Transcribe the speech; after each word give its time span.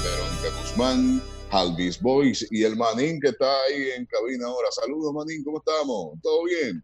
Verónica 0.00 0.48
Guzmán, 0.58 1.22
Alvis 1.50 2.00
Boys 2.00 2.46
y 2.50 2.64
el 2.64 2.76
Manín 2.76 3.20
que 3.20 3.28
está 3.28 3.52
ahí 3.64 3.90
en 3.94 4.06
cabina 4.06 4.46
ahora. 4.46 4.68
Saludos, 4.70 5.12
Manín, 5.12 5.44
¿cómo 5.44 5.58
estamos? 5.58 6.14
¿Todo 6.22 6.44
bien? 6.44 6.82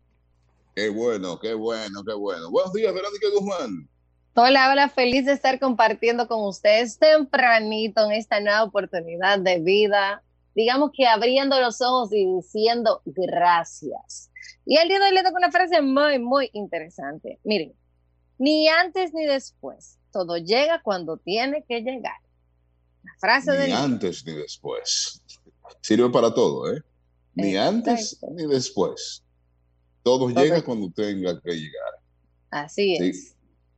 Qué 0.74 0.90
bueno, 0.90 1.38
qué 1.38 1.54
bueno, 1.54 2.04
qué 2.04 2.12
bueno. 2.12 2.50
Buenos 2.50 2.72
días, 2.74 2.92
Verónica 2.92 3.29
Guzmán. 3.34 3.88
Hola, 4.34 4.71
hola, 4.71 4.90
feliz 4.90 5.24
de 5.24 5.32
estar 5.32 5.58
compartiendo 5.58 6.29
con 6.29 6.44
ustedes 6.44 6.98
tempranito 6.98 8.05
en 8.05 8.12
esta 8.12 8.41
nueva 8.41 8.64
oportunidad 8.64 9.38
de 9.38 9.59
vida. 9.59 10.22
Digamos 10.54 10.90
que 10.95 11.06
abriendo 11.06 11.59
los 11.61 11.80
ojos 11.80 12.12
y 12.12 12.27
diciendo 12.36 13.00
gracias. 13.06 14.30
Y 14.66 14.77
el 14.77 14.88
día 14.88 14.98
de 14.98 15.06
hoy 15.06 15.14
le 15.14 15.22
toca 15.22 15.38
una 15.38 15.50
frase 15.50 15.80
muy, 15.80 16.18
muy 16.18 16.50
interesante. 16.52 17.40
Miren, 17.43 17.72
ni 18.36 18.68
antes 18.68 19.14
ni 19.14 19.25
después, 19.25 19.98
todo 20.12 20.36
llega 20.36 20.82
cuando 20.82 21.16
tiene 21.16 21.64
que 21.66 21.80
llegar. 21.80 22.20
La 23.03 23.12
frase 23.21 23.66
ni 23.66 23.73
antes 23.73 24.25
ni 24.27 24.34
después. 24.34 25.23
Sirve 25.80 26.11
para 26.11 26.33
todo, 26.33 26.73
¿eh? 26.73 26.83
Ni 27.34 27.56
antes 27.56 28.19
ni 28.34 28.47
después. 28.47 29.25
Todo 30.02 30.29
llega 30.30 30.62
cuando 30.62 30.91
tenga 30.91 31.41
que 31.41 31.53
llegar. 31.53 31.92
Así 32.51 32.97
es. 32.97 33.34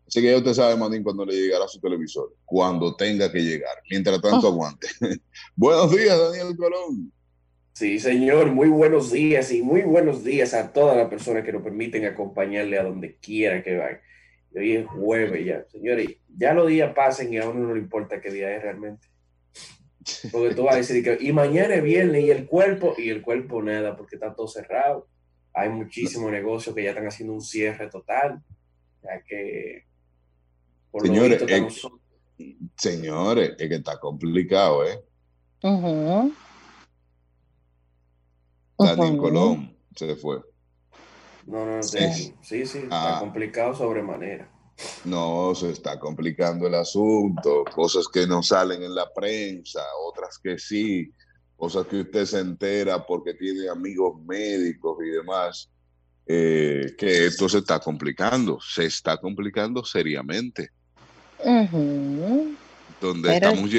Así 0.06 0.20
que 0.20 0.30
ya 0.30 0.38
usted 0.38 0.54
sabe, 0.54 0.76
Manín, 0.76 1.04
cuando 1.04 1.24
le 1.24 1.34
llegará 1.34 1.66
a 1.66 1.68
su 1.68 1.80
televisor, 1.80 2.34
cuando 2.44 2.96
tenga 2.96 3.30
que 3.30 3.40
llegar. 3.40 3.76
Mientras 3.88 4.20
tanto, 4.20 4.48
oh. 4.48 4.52
aguante. 4.52 4.88
buenos 5.56 5.90
días, 5.94 6.18
Daniel 6.18 6.56
Colón. 6.56 7.12
Sí, 7.74 7.98
señor, 7.98 8.50
muy 8.50 8.68
buenos 8.68 9.12
días 9.12 9.52
y 9.52 9.62
muy 9.62 9.82
buenos 9.82 10.24
días 10.24 10.52
a 10.52 10.72
todas 10.72 10.96
las 10.96 11.08
personas 11.08 11.44
que 11.44 11.52
nos 11.52 11.62
permiten 11.62 12.04
acompañarle 12.04 12.78
a 12.78 12.82
donde 12.82 13.16
quiera 13.16 13.62
que 13.62 13.76
vayan. 13.76 14.00
Hoy 14.54 14.72
es 14.76 14.86
jueves 14.86 15.46
ya, 15.46 15.64
señores, 15.70 16.08
ya 16.28 16.52
los 16.54 16.68
días 16.68 16.92
pasen 16.92 17.32
y 17.32 17.38
a 17.38 17.48
uno 17.48 17.68
no 17.68 17.74
le 17.74 17.80
importa 17.80 18.20
qué 18.20 18.30
día 18.32 18.54
es 18.54 18.62
realmente. 18.62 19.06
Porque 20.32 20.54
tú 20.54 20.64
vas 20.64 20.74
a 20.74 20.78
decir 20.78 21.04
que, 21.04 21.18
y 21.20 21.32
mañana 21.32 21.74
es 21.74 21.82
viernes 21.82 22.24
y 22.24 22.30
el 22.30 22.46
cuerpo, 22.46 22.94
y 22.96 23.10
el 23.10 23.22
cuerpo 23.22 23.62
nada, 23.62 23.96
porque 23.96 24.16
está 24.16 24.34
todo 24.34 24.48
cerrado. 24.48 25.06
Hay 25.52 25.68
muchísimos 25.68 26.30
negocios 26.30 26.74
que 26.74 26.84
ya 26.84 26.90
están 26.90 27.06
haciendo 27.06 27.34
un 27.34 27.42
cierre 27.42 27.88
total, 27.88 28.42
ya 29.02 29.22
que 29.22 29.84
señores, 31.02 31.42
es, 31.42 31.88
señores, 32.76 33.54
es 33.58 33.68
que 33.68 33.74
está 33.74 33.98
complicado, 33.98 34.86
¿eh? 34.86 35.00
Daniel 38.78 39.18
Colón 39.18 39.76
se 39.94 40.16
fue. 40.16 40.40
No, 41.46 41.66
no, 41.66 41.82
sí, 41.82 41.98
sí, 42.42 42.64
sí, 42.66 42.78
está 42.78 43.16
ah. 43.16 43.20
complicado 43.20 43.74
sobremanera. 43.74 44.48
No, 45.04 45.54
se 45.54 45.70
está 45.70 45.98
complicando 45.98 46.66
el 46.66 46.74
asunto, 46.74 47.64
cosas 47.74 48.06
que 48.08 48.26
no 48.26 48.42
salen 48.42 48.82
en 48.82 48.94
la 48.94 49.12
prensa, 49.12 49.80
otras 50.06 50.38
que 50.38 50.58
sí, 50.58 51.10
cosas 51.56 51.86
que 51.86 52.00
usted 52.00 52.24
se 52.26 52.40
entera 52.40 53.06
porque 53.06 53.34
tiene 53.34 53.68
amigos 53.68 54.22
médicos 54.24 54.98
y 55.04 55.10
demás, 55.10 55.70
eh, 56.26 56.94
que 56.98 57.26
esto 57.26 57.48
se 57.48 57.58
está 57.58 57.80
complicando, 57.80 58.58
se 58.60 58.86
está 58.86 59.16
complicando 59.16 59.84
seriamente. 59.84 60.70
Donde 63.00 63.34
estamos, 63.34 63.70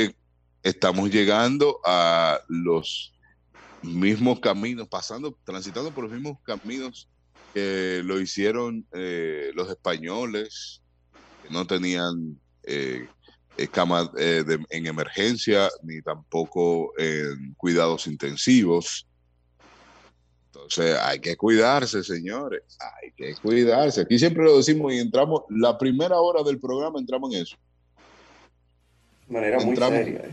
estamos 0.64 1.10
llegando 1.12 1.80
a 1.86 2.40
los 2.48 3.14
mismos 3.84 4.40
caminos, 4.40 4.88
pasando, 4.88 5.38
transitando 5.44 5.92
por 5.92 6.06
los 6.06 6.14
mismos 6.14 6.38
caminos 6.44 7.08
que 7.54 8.02
lo 8.04 8.20
hicieron 8.20 8.86
eh, 8.94 9.52
los 9.56 9.70
españoles, 9.70 10.82
no 11.52 11.66
tenían 11.66 12.40
eh, 12.64 13.08
camas 13.72 14.10
eh, 14.18 14.44
en 14.70 14.88
emergencia 14.88 15.70
ni 15.84 16.02
tampoco 16.02 16.94
en 16.98 17.54
cuidados 17.56 18.08
intensivos. 18.08 19.08
Entonces 20.48 20.98
hay 21.00 21.20
que 21.20 21.36
cuidarse, 21.38 22.04
señores, 22.04 22.64
hay 22.80 23.12
que 23.12 23.36
cuidarse. 23.36 24.02
Aquí 24.02 24.20
siempre 24.20 24.44
lo 24.44 24.58
decimos 24.58 24.94
y 24.94 25.00
entramos, 25.00 25.44
la 25.50 25.78
primera 25.78 26.20
hora 26.20 26.44
del 26.44 26.60
programa 26.60 27.00
entramos 27.00 27.34
en 27.34 27.42
eso. 27.42 27.58
De 29.28 29.34
manera 29.34 29.60
muy 29.60 29.76
seria. 29.76 30.20
¿eh? 30.20 30.32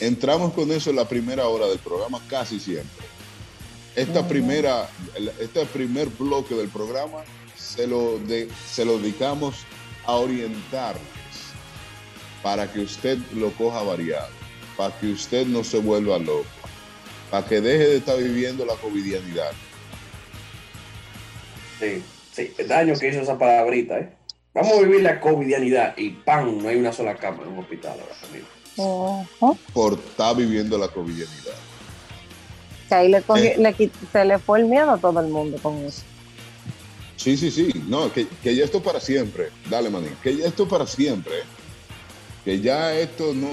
Entramos 0.00 0.52
con 0.52 0.70
eso 0.70 0.90
en 0.90 0.96
la 0.96 1.08
primera 1.08 1.48
hora 1.48 1.66
del 1.66 1.78
programa 1.78 2.20
casi 2.28 2.60
siempre. 2.60 3.06
Esta 3.96 4.26
primera, 4.28 4.88
este 5.40 5.66
primer 5.66 6.08
bloque 6.08 6.54
del 6.54 6.68
programa 6.68 7.24
se 7.56 7.86
lo, 7.86 8.18
de, 8.20 8.48
se 8.70 8.84
lo 8.84 8.98
dedicamos 8.98 9.56
a 10.08 10.14
orientarles 10.14 11.02
para 12.42 12.70
que 12.72 12.80
usted 12.80 13.18
lo 13.34 13.52
coja 13.52 13.82
variado, 13.82 14.28
para 14.76 14.98
que 14.98 15.12
usted 15.12 15.46
no 15.46 15.62
se 15.62 15.78
vuelva 15.78 16.18
loco 16.18 16.58
para 17.30 17.46
que 17.46 17.60
deje 17.60 17.86
de 17.86 17.96
estar 17.96 18.16
viviendo 18.16 18.64
la 18.64 18.74
covidianidad. 18.74 19.50
Sí, 21.78 22.02
sí, 22.32 22.52
el 22.58 22.68
daño 22.68 22.94
que 22.98 23.08
hizo 23.08 23.20
esa 23.20 23.38
palabrita, 23.38 23.98
¿eh? 23.98 24.10
Vamos 24.54 24.72
a 24.72 24.80
vivir 24.80 25.02
la 25.02 25.20
covidianidad 25.20 25.96
y 25.96 26.10
¡pam! 26.10 26.58
No 26.62 26.68
hay 26.68 26.76
una 26.76 26.92
sola 26.92 27.14
cama 27.14 27.42
en 27.42 27.52
un 27.52 27.58
hospital 27.60 27.98
ahora 28.76 29.24
Por 29.72 29.94
estar 29.94 30.34
viviendo 30.34 30.78
la 30.78 30.88
covidianidad. 30.88 31.54
Que 32.88 32.94
ahí 32.94 33.08
le, 33.08 33.18
eh. 33.18 33.90
se 34.10 34.24
le 34.24 34.38
fue 34.38 34.60
el 34.60 34.66
miedo 34.66 34.90
a 34.90 34.98
todo 34.98 35.20
el 35.20 35.28
mundo 35.28 35.58
con 35.62 35.76
eso. 35.84 36.02
Sí, 37.18 37.36
sí, 37.36 37.50
sí. 37.50 37.70
No, 37.86 38.10
que, 38.10 38.26
que 38.42 38.54
ya 38.56 38.64
esto 38.64 38.82
para 38.82 39.00
siempre. 39.00 39.50
Dale, 39.68 39.90
manín. 39.90 40.16
Que 40.22 40.34
ya 40.34 40.46
esto 40.46 40.66
para 40.66 40.86
siempre 40.86 41.42
que 42.48 42.62
ya 42.62 42.94
esto 42.94 43.34
no, 43.34 43.50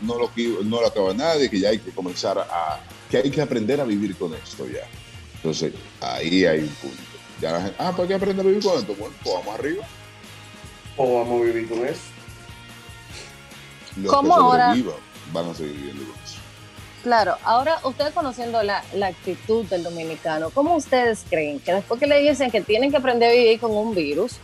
no, 0.00 0.14
lo, 0.16 0.30
no 0.62 0.80
lo 0.80 0.86
acaba 0.86 1.12
nadie, 1.12 1.50
que 1.50 1.58
ya 1.58 1.70
hay 1.70 1.80
que 1.80 1.90
comenzar 1.90 2.38
a, 2.38 2.80
que 3.10 3.16
hay 3.16 3.30
que 3.32 3.40
aprender 3.40 3.80
a 3.80 3.84
vivir 3.84 4.14
con 4.16 4.32
esto 4.32 4.64
ya. 4.68 4.86
Entonces, 5.34 5.72
ahí 6.00 6.44
hay 6.44 6.60
un 6.60 6.68
punto. 6.68 7.02
Ya 7.40 7.50
la 7.50 7.62
gente, 7.62 7.76
ah, 7.80 7.92
¿para 7.96 8.06
qué 8.06 8.14
aprender 8.14 8.46
a 8.46 8.48
vivir 8.48 8.62
con 8.62 8.78
esto? 8.78 8.94
Bueno, 8.94 9.12
pues 9.24 9.34
vamos 9.34 9.58
arriba. 9.58 9.84
O 10.96 11.18
vamos 11.18 11.42
a 11.42 11.44
vivir 11.46 11.68
con 11.68 11.84
eso. 11.84 12.00
Los 13.96 14.12
¿Cómo 14.12 14.34
que 14.34 14.40
ahora? 14.40 14.76
van 15.32 15.50
a 15.50 15.54
seguir 15.54 15.74
viviendo 15.74 16.04
con 16.04 16.22
eso. 16.22 16.27
Claro, 17.08 17.38
ahora 17.42 17.80
ustedes 17.84 18.12
conociendo 18.12 18.62
la, 18.62 18.84
la, 18.92 19.06
actitud 19.06 19.64
del 19.64 19.82
dominicano, 19.82 20.50
¿cómo 20.50 20.76
ustedes 20.76 21.24
creen 21.26 21.58
que 21.58 21.72
después 21.72 21.98
que 21.98 22.06
le 22.06 22.18
dicen 22.18 22.50
que 22.50 22.60
tienen 22.60 22.90
que 22.90 22.98
aprender 22.98 23.30
a 23.30 23.32
vivir 23.32 23.58
con 23.58 23.74
un 23.74 23.94
virus, 23.94 24.36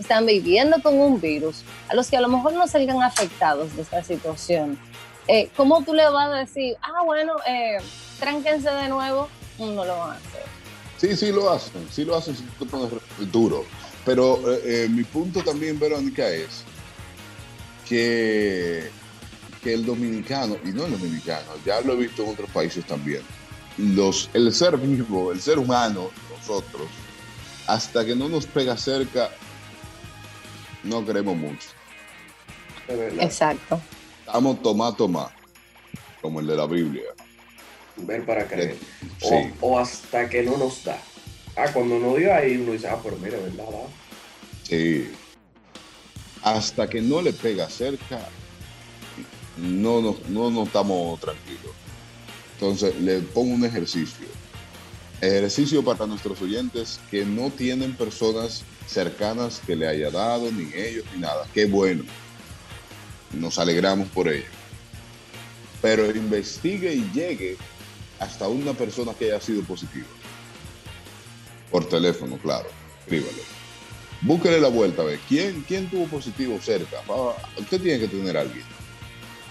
están 0.00 0.26
viviendo 0.26 0.82
con 0.82 0.98
un 0.98 1.20
virus, 1.20 1.62
a 1.88 1.94
los 1.94 2.08
que 2.08 2.16
a 2.16 2.20
lo 2.20 2.28
mejor 2.28 2.54
no 2.54 2.66
salgan 2.66 3.00
afectados 3.04 3.76
de 3.76 3.82
esta 3.82 4.02
situación, 4.02 4.76
eh, 5.28 5.48
¿cómo 5.56 5.84
tú 5.84 5.94
le 5.94 6.10
vas 6.10 6.28
a 6.28 6.38
decir, 6.38 6.76
ah, 6.82 7.04
bueno, 7.04 7.36
eh, 7.46 7.78
tránquense 8.18 8.68
de 8.68 8.88
nuevo? 8.88 9.28
No 9.60 9.84
lo 9.84 9.96
van 9.96 10.10
a 10.10 10.14
hacer. 10.14 10.42
Sí, 10.96 11.16
sí 11.16 11.30
lo 11.30 11.48
hacen, 11.48 11.86
sí 11.88 12.04
lo 12.04 12.16
hacen 12.16 12.34
duro. 13.30 13.64
Pero 14.04 14.40
eh, 14.54 14.60
eh, 14.64 14.88
mi 14.88 15.04
punto 15.04 15.40
también, 15.44 15.78
Verónica, 15.78 16.28
es 16.28 16.64
que, 17.88 18.90
que 19.62 19.74
el 19.74 19.84
dominicano, 19.84 20.56
y 20.64 20.68
no 20.68 20.86
el 20.86 20.92
dominicano, 20.92 21.46
ya 21.64 21.80
lo 21.80 21.94
he 21.94 21.96
visto 21.96 22.22
en 22.22 22.30
otros 22.30 22.50
países 22.50 22.84
también, 22.84 23.22
los, 23.76 24.30
el 24.34 24.52
ser 24.52 24.76
vivo, 24.76 25.32
el 25.32 25.40
ser 25.40 25.58
humano, 25.58 26.10
nosotros, 26.36 26.88
hasta 27.66 28.04
que 28.04 28.14
no 28.14 28.28
nos 28.28 28.46
pega 28.46 28.76
cerca, 28.76 29.30
no 30.84 31.04
queremos 31.04 31.36
mucho. 31.36 31.68
Exacto. 33.20 33.80
Estamos 34.26 34.62
tomá, 34.62 34.94
tomá, 34.94 35.30
como 36.22 36.40
el 36.40 36.46
de 36.46 36.56
la 36.56 36.66
Biblia. 36.66 37.04
Ver 37.96 38.24
para 38.24 38.46
creer. 38.46 38.76
O, 39.60 39.78
hasta 39.78 40.28
que 40.28 40.42
no 40.42 40.56
nos 40.56 40.84
da. 40.84 40.98
Ah, 41.56 41.66
cuando 41.72 41.98
no 41.98 42.14
dio 42.14 42.32
ahí 42.32 42.56
uno 42.56 42.72
dice, 42.72 42.88
ah, 42.88 42.98
pero 43.02 43.16
mira, 43.16 43.36
¿verdad? 43.38 43.64
Sí. 44.62 45.10
Hasta 46.42 46.88
que 46.88 47.00
no 47.02 47.20
le 47.20 47.32
pega 47.32 47.68
cerca, 47.68 48.20
no 49.60 50.00
nos, 50.00 50.28
no 50.28 50.62
estamos 50.62 51.20
tranquilos. 51.20 51.72
Entonces, 52.54 52.98
le 53.00 53.20
pongo 53.20 53.54
un 53.54 53.64
ejercicio. 53.64 54.26
Ejercicio 55.20 55.84
para 55.84 56.06
nuestros 56.06 56.40
oyentes 56.42 57.00
que 57.10 57.24
no 57.24 57.50
tienen 57.50 57.94
personas 57.94 58.64
cercanas 58.86 59.60
que 59.66 59.76
le 59.76 59.86
haya 59.86 60.10
dado, 60.10 60.50
ni 60.50 60.72
ellos, 60.74 61.04
ni 61.14 61.20
nada. 61.20 61.46
Qué 61.52 61.66
bueno. 61.66 62.04
Nos 63.32 63.58
alegramos 63.58 64.08
por 64.08 64.28
ello. 64.28 64.46
Pero 65.82 66.10
investigue 66.10 66.94
y 66.94 67.10
llegue 67.12 67.56
hasta 68.18 68.48
una 68.48 68.72
persona 68.72 69.12
que 69.14 69.26
haya 69.26 69.40
sido 69.40 69.62
positiva. 69.62 70.06
Por 71.70 71.88
teléfono, 71.88 72.38
claro. 72.38 72.68
Escríbale. 73.00 73.42
Búsquele 74.20 74.60
la 74.60 74.68
vuelta 74.68 75.02
a 75.02 75.04
ver 75.04 75.20
quién, 75.28 75.64
quién 75.68 75.88
tuvo 75.88 76.06
positivo 76.06 76.58
cerca. 76.60 77.02
Usted 77.56 77.80
tiene 77.80 78.00
que 78.00 78.08
tener 78.08 78.36
alguien. 78.36 78.64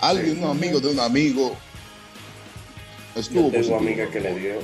Alguien, 0.01 0.44
un 0.44 0.49
amigo 0.51 0.79
de 0.79 0.89
un 0.89 0.99
amigo. 0.99 1.55
Estuvo 3.15 3.51
Yo 3.51 3.61
tengo 3.61 3.77
amiga 3.77 4.09
que 4.09 4.19
le 4.19 4.39
dio, 4.39 4.59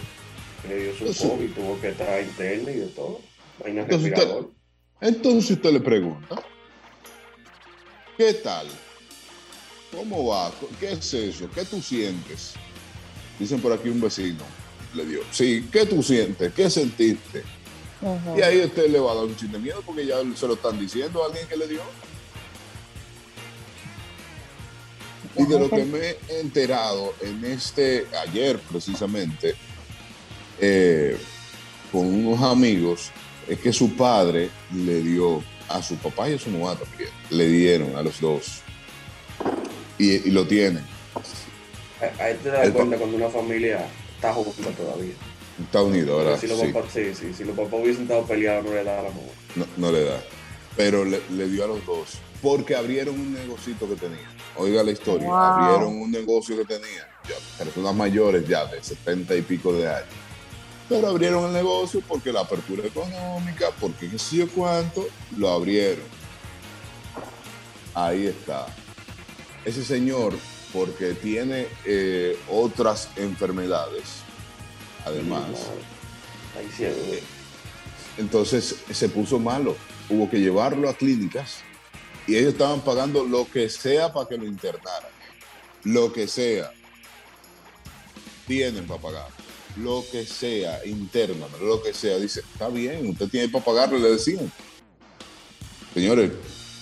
le 0.69 0.83
dio 0.83 1.13
su 1.13 1.30
COVID, 1.30 1.51
tuvo 1.51 1.81
que 1.81 1.89
estar 1.89 2.21
interna 2.21 2.71
y 2.71 2.75
de 2.75 2.88
todo. 2.88 3.19
Entonces 3.65 4.13
entonces 5.01 5.51
usted 5.51 5.74
le 5.74 5.80
pregunta, 5.81 6.41
¿qué 8.18 8.33
tal? 8.35 8.68
¿cómo 9.95 10.27
va? 10.27 10.51
¿Qué 10.80 10.94
es 10.94 11.13
eso? 11.13 11.50
¿Qué 11.53 11.63
tú 11.65 11.81
sientes? 11.81 12.53
Dicen 13.39 13.62
por 13.62 13.71
aquí 13.71 13.89
un 13.89 14.01
vecino, 14.01 14.44
le 14.94 15.06
dio, 15.06 15.19
sí, 15.31 15.68
¿qué 15.71 15.85
tú 15.85 16.03
sientes? 16.03 16.53
¿Qué 16.53 16.69
sentiste? 16.69 17.44
Y 18.38 18.41
ahí 18.41 18.62
usted 18.62 18.89
le 18.89 19.00
va 19.00 19.13
a 19.13 19.15
dar 19.15 19.24
un 19.25 19.35
chiste 19.35 19.57
de 19.57 19.63
miedo 19.63 19.81
porque 19.85 20.06
ya 20.06 20.18
se 20.35 20.47
lo 20.47 20.56
están 20.56 20.77
diciendo 20.77 21.24
a 21.24 21.27
alguien 21.27 21.47
que 21.47 21.56
le 21.56 21.68
dio. 21.68 21.81
Y 25.35 25.45
de 25.45 25.59
lo 25.59 25.69
que 25.69 25.83
me 25.83 26.00
he 26.30 26.39
enterado 26.39 27.13
en 27.21 27.44
este, 27.45 28.06
ayer 28.27 28.59
precisamente, 28.71 29.56
eh, 30.59 31.18
con 31.91 32.06
unos 32.06 32.41
amigos, 32.41 33.12
es 33.47 33.59
que 33.59 33.74
su 33.74 33.95
padre 33.95 34.50
le 34.74 35.01
dio 35.01 35.44
a 35.69 35.81
su 35.81 35.95
papá 35.95 36.30
y 36.30 36.35
a 36.35 36.39
su 36.39 36.50
mamá 36.51 36.75
también, 36.75 37.09
le 37.31 37.47
dieron 37.47 37.95
a 37.95 38.03
los 38.03 38.19
dos. 38.21 38.62
Y, 39.97 40.31
lo 40.31 40.45
tienen. 40.45 40.83
Ahí 42.19 42.35
te 42.44 42.50
das 42.50 42.69
cuenta 42.71 42.97
cuando 42.97 43.18
una 43.18 43.30
familia 43.30 43.88
está 44.15 44.33
junta 44.33 44.69
todavía. 44.71 45.13
Está 45.63 45.81
unido, 45.81 46.18
¿verdad? 46.18 46.39
Si 46.39 46.47
los, 46.47 46.59
Papás, 46.59 46.91
sí, 46.94 47.13
sí, 47.13 47.33
si 47.33 47.44
los 47.44 47.56
papás 47.56 47.80
hubiesen 47.81 48.03
estado 48.03 48.25
peleados, 48.25 48.65
no 48.65 48.74
le 48.74 48.83
da 48.83 49.00
a 49.00 49.03
la 49.03 49.09
mamá. 49.09 49.21
No, 49.56 49.65
no 49.77 49.91
le 49.91 50.03
da. 50.03 50.24
Pero 50.75 51.06
le, 51.06 51.21
le 51.30 51.47
dio 51.47 51.63
a 51.63 51.68
los 51.68 51.85
dos 51.85 52.18
porque 52.44 52.75
abrieron 52.75 53.18
un 53.18 53.34
negocito 53.34 53.88
que 53.88 53.95
tenían. 53.95 54.30
Oiga 54.57 54.84
la 54.84 54.92
historia, 54.92 55.30
abrieron 55.30 55.95
un 55.95 56.12
negocio 56.12 56.57
que 56.57 56.66
tenían, 56.66 57.07
ya, 57.28 57.63
personas 57.63 57.95
mayores 57.95 58.45
ya 58.45 58.66
de 58.66 58.84
70 58.84 59.34
y 59.38 59.42
pico 59.44 59.72
de 59.72 59.88
años. 59.88 60.13
Pero 60.90 61.07
abrieron 61.07 61.45
el 61.45 61.54
negocio 61.54 62.04
porque 62.06 62.34
la 62.34 62.42
apertura 62.42 62.86
económica, 62.86 63.69
porque 63.80 64.10
qué 64.10 64.19
sé 64.19 64.36
yo 64.36 64.50
cuánto, 64.50 65.07
lo 65.38 65.50
abrieron. 65.50 66.04
Ahí 67.95 68.28
está. 68.28 68.68
Ese 69.63 69.86
señor, 69.86 70.34
porque 70.74 71.13
tiene 71.13 71.68
eh, 71.86 72.38
otras 72.51 73.07
enfermedades, 73.16 74.18
además. 75.06 75.48
Eh, 76.78 77.24
entonces 78.18 78.75
se 78.92 79.07
puso 79.07 79.40
malo. 79.40 79.78
Hubo 80.10 80.30
que 80.30 80.42
llevarlo 80.42 80.90
a 80.90 80.94
clínicas 80.94 81.63
y 82.27 82.37
ellos 82.37 82.53
estaban 82.53 82.81
pagando 82.81 83.25
lo 83.25 83.49
que 83.49 83.69
sea 83.69 84.13
para 84.13 84.27
que 84.27 84.37
lo 84.37 84.45
internaran. 84.45 85.11
Lo 85.83 86.13
que 86.13 86.27
sea. 86.27 86.71
Tienen 88.47 88.85
para 88.85 89.01
pagar. 89.01 89.27
Lo 89.77 90.05
que 90.09 90.25
sea, 90.25 90.85
interno, 90.85 91.47
lo 91.61 91.81
que 91.81 91.93
sea. 91.93 92.17
Dice, 92.17 92.41
está 92.41 92.69
bien, 92.69 93.09
usted 93.09 93.27
tiene 93.27 93.49
para 93.49 93.65
pagarlo, 93.65 93.97
le 93.97 94.11
decían. 94.11 94.51
Señores, 95.93 96.31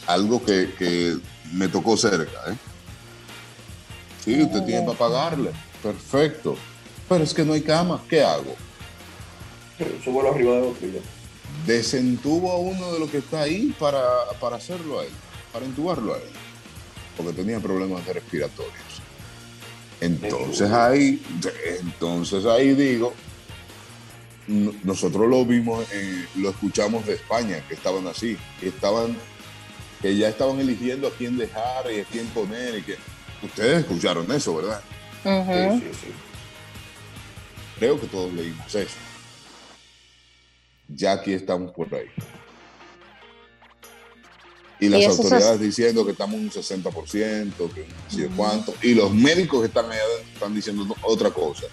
algo 0.08 0.44
que, 0.44 1.18
me 1.54 1.68
tocó 1.68 1.98
cerca, 1.98 2.52
¿eh? 2.52 2.56
Sí, 4.24 4.42
usted 4.44 4.64
tiene 4.64 4.86
para 4.86 4.98
pagarle. 4.98 5.52
Perfecto. 5.82 6.56
Pero 7.10 7.24
es 7.24 7.34
que 7.34 7.44
no 7.44 7.54
hay 7.54 7.62
cama. 7.62 8.04
¿Qué 8.08 8.22
hago? 8.22 8.56
Subo 10.04 10.32
arriba 10.32 10.56
de 10.56 10.62
otro 10.62 10.88
Desentubo 11.66 12.52
a 12.52 12.58
uno 12.58 12.94
de 12.94 13.00
los 13.00 13.10
que 13.10 13.18
está 13.18 13.42
ahí 13.42 13.76
para, 13.80 14.04
para 14.40 14.58
hacerlo 14.58 15.00
a 15.00 15.06
él 15.06 15.12
para 15.52 15.66
intubarlo 15.66 16.14
a 16.14 16.18
él, 16.18 16.30
porque 17.18 17.34
tenía 17.34 17.60
problemas 17.60 18.06
respiratorios. 18.06 19.02
Entonces 20.00 20.72
ahí, 20.72 21.22
entonces 21.80 22.46
ahí 22.46 22.74
digo, 22.74 23.14
nosotros 24.84 25.30
lo 25.30 25.46
vimos, 25.46 25.86
lo 26.36 26.50
escuchamos 26.50 27.06
de 27.06 27.14
España, 27.14 27.64
que 27.68 27.76
estaban 27.76 28.08
así, 28.08 28.38
que 28.60 28.70
estaban, 28.70 29.16
que 30.02 30.18
ya 30.18 30.30
estaban 30.30 30.60
eligiendo 30.60 31.08
a 31.08 31.12
quién 31.12 31.38
dejar 31.38 31.92
y 31.92 32.00
a 32.00 32.06
quién 32.06 32.26
poner 32.28 32.80
y 32.80 32.82
que 32.82 32.96
ustedes 33.44 33.82
escucharon 33.82 34.30
eso, 34.32 34.56
¿verdad? 34.56 34.82
sí, 35.24 35.80
sí, 35.80 36.00
sí. 36.02 36.12
Creo 37.78 38.00
que 38.00 38.08
todos 38.08 38.34
leímos 38.34 38.74
eso. 38.74 38.98
Ya 40.88 41.14
aquí 41.14 41.34
estamos 41.34 41.72
por 41.72 41.94
ahí. 41.94 42.08
Y 44.82 44.90
las 44.90 45.06
autoridades 45.06 45.60
diciendo 45.60 46.04
que 46.04 46.12
estamos 46.12 46.36
en 46.36 46.42
un 46.42 46.50
60%, 46.50 47.54
que 47.72 47.86
no 47.88 48.10
sé 48.10 48.30
cuánto. 48.36 48.74
Y 48.82 48.96
los 48.96 49.14
médicos 49.14 49.62
que 49.62 49.68
están 49.68 49.86
allá 49.86 50.02
están 50.34 50.56
diciendo 50.56 50.84
otra 51.04 51.30
cosa. 51.30 51.68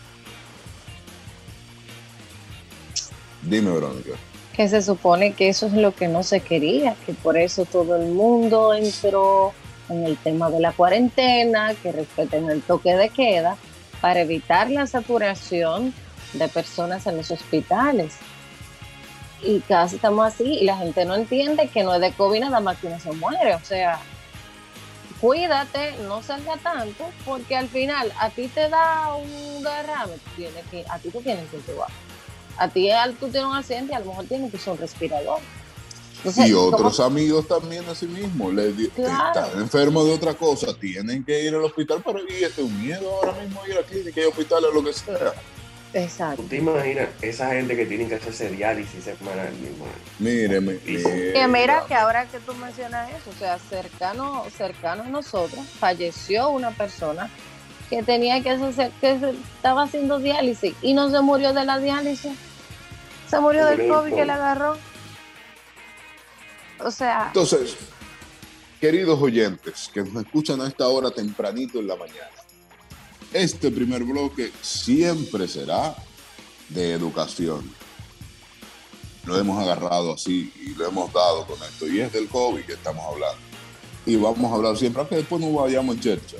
Dime, 3.42 3.70
Verónica. 3.70 4.10
Que 4.54 4.68
se 4.68 4.82
supone 4.82 5.32
que 5.32 5.48
eso 5.48 5.68
es 5.68 5.72
lo 5.72 5.94
que 5.94 6.06
no 6.06 6.22
se 6.22 6.40
quería, 6.40 6.96
que 7.06 7.14
por 7.14 7.38
eso 7.38 7.64
todo 7.64 7.96
el 7.96 8.08
mundo 8.08 8.74
entró 8.74 9.54
en 9.88 10.04
el 10.04 10.18
tema 10.18 10.50
de 10.50 10.60
la 10.60 10.72
cuarentena, 10.72 11.74
que 11.82 11.92
respeten 11.92 12.50
el 12.50 12.60
toque 12.60 12.94
de 12.94 13.08
queda, 13.08 13.56
para 14.02 14.20
evitar 14.20 14.70
la 14.70 14.86
saturación 14.86 15.94
de 16.34 16.46
personas 16.48 17.06
en 17.06 17.16
los 17.16 17.30
hospitales 17.30 18.16
y 19.42 19.60
casi 19.60 19.96
estamos 19.96 20.26
así 20.26 20.44
y 20.44 20.64
la 20.64 20.76
gente 20.76 21.04
no 21.04 21.14
entiende 21.14 21.68
que 21.68 21.82
no 21.82 21.94
es 21.94 22.00
de 22.00 22.12
COVID 22.12 22.40
nada 22.40 22.60
más 22.60 22.78
que 22.78 22.88
uno 22.88 22.98
se 22.98 23.12
muere, 23.12 23.54
o 23.54 23.64
sea, 23.64 24.00
cuídate, 25.20 25.96
no 26.06 26.22
salga 26.22 26.56
tanto, 26.58 27.04
porque 27.24 27.56
al 27.56 27.68
final 27.68 28.12
a 28.18 28.30
ti 28.30 28.48
te 28.48 28.68
da 28.68 29.14
un 29.14 29.62
derrame, 29.62 30.14
tienes 30.36 30.64
que, 30.70 30.84
a 30.88 30.98
ti 30.98 31.10
tú 31.10 31.20
tienes 31.20 31.48
que 31.50 31.56
intubar. 31.56 31.88
A 32.56 32.68
ti 32.68 32.90
tú 33.20 33.28
tienes 33.28 33.48
un 33.48 33.56
accidente 33.56 33.92
y 33.92 33.96
a 33.96 34.00
lo 34.00 34.06
mejor 34.06 34.24
tienes 34.24 34.50
que 34.50 34.56
usar 34.56 34.74
un 34.74 34.80
respirador. 34.80 35.38
y 36.44 36.52
otros 36.52 36.98
amigos 36.98 37.46
también 37.46 37.84
así 37.88 38.06
mismo, 38.06 38.50
le 38.50 38.70
están 38.70 39.60
enfermos 39.60 40.06
de 40.06 40.14
otra 40.14 40.34
cosa, 40.34 40.74
tienen 40.74 41.24
que 41.24 41.44
ir 41.44 41.54
al 41.54 41.62
hospital, 41.62 42.02
pero 42.04 42.20
y 42.28 42.42
este 42.42 42.62
un 42.62 42.82
miedo 42.82 43.08
ahora 43.16 43.40
mismo 43.40 43.64
ir 43.66 43.74
a 43.74 43.80
la 43.80 43.86
clínica 43.86 44.20
y 44.20 44.24
hospital 44.24 44.64
o 44.64 44.72
lo 44.72 44.84
que 44.84 44.92
sea. 44.92 45.34
Exacto. 45.94 46.42
¿Tú 46.42 46.48
te 46.48 46.56
imaginas 46.56 47.08
esa 47.22 47.50
gente 47.50 47.74
que 47.74 47.86
tiene 47.86 48.06
que 48.08 48.16
hacerse 48.16 48.50
diálisis 48.50 49.04
semanal, 49.04 49.52
mi 49.54 49.68
hermano? 49.68 49.92
Míreme. 50.18 50.78
Que 50.78 51.46
mira 51.48 51.84
que 51.86 51.94
ahora 51.94 52.26
que 52.26 52.38
tú 52.40 52.54
mencionas 52.54 53.10
eso, 53.10 53.30
o 53.30 53.38
sea, 53.38 53.58
cercano, 53.58 54.44
cercano 54.56 55.04
a 55.04 55.08
nosotros, 55.08 55.64
falleció 55.78 56.50
una 56.50 56.72
persona 56.72 57.30
que 57.88 58.02
tenía 58.02 58.42
que 58.42 58.50
hacer, 58.50 58.92
que 59.00 59.12
estaba 59.56 59.84
haciendo 59.84 60.18
diálisis 60.18 60.74
y 60.82 60.92
no 60.92 61.10
se 61.10 61.20
murió 61.22 61.54
de 61.54 61.64
la 61.64 61.78
diálisis. 61.78 62.32
Se 63.28 63.40
murió 63.40 63.66
del 63.66 63.88
COVID 63.88 64.14
que 64.14 64.24
le 64.24 64.32
agarró. 64.32 64.76
O 66.80 66.90
sea. 66.90 67.24
Entonces, 67.28 67.76
queridos 68.80 69.20
oyentes 69.20 69.90
que 69.92 70.02
nos 70.02 70.24
escuchan 70.24 70.60
a 70.60 70.68
esta 70.68 70.86
hora 70.86 71.10
tempranito 71.10 71.78
en 71.78 71.88
la 71.88 71.96
mañana 71.96 72.37
este 73.32 73.70
primer 73.70 74.04
bloque 74.04 74.52
siempre 74.62 75.48
será 75.48 75.94
de 76.68 76.92
educación. 76.92 77.70
Lo 79.24 79.38
hemos 79.38 79.62
agarrado 79.62 80.14
así 80.14 80.52
y 80.64 80.70
lo 80.74 80.86
hemos 80.86 81.12
dado 81.12 81.46
con 81.46 81.58
esto. 81.62 81.86
Y 81.86 82.00
es 82.00 82.12
del 82.12 82.28
COVID 82.28 82.64
que 82.64 82.72
estamos 82.72 83.04
hablando. 83.04 83.38
Y 84.06 84.16
vamos 84.16 84.50
a 84.50 84.54
hablar 84.54 84.76
siempre, 84.76 85.00
aunque 85.00 85.16
después 85.16 85.40
no 85.40 85.52
vayamos 85.52 85.96
en 85.96 86.00
chercha. 86.00 86.36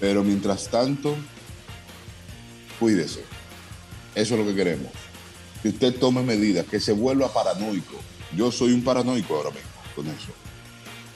Pero 0.00 0.24
mientras 0.24 0.68
tanto, 0.68 1.14
cuídese. 2.80 3.22
Eso 4.14 4.34
es 4.34 4.40
lo 4.40 4.46
que 4.46 4.54
queremos. 4.54 4.90
Que 5.62 5.68
usted 5.68 5.98
tome 5.98 6.22
medidas, 6.22 6.66
que 6.66 6.80
se 6.80 6.92
vuelva 6.92 7.32
paranoico. 7.32 7.96
Yo 8.34 8.50
soy 8.50 8.72
un 8.72 8.82
paranoico 8.82 9.36
ahora 9.36 9.50
mismo 9.50 9.70
con 9.94 10.06
eso. 10.06 10.32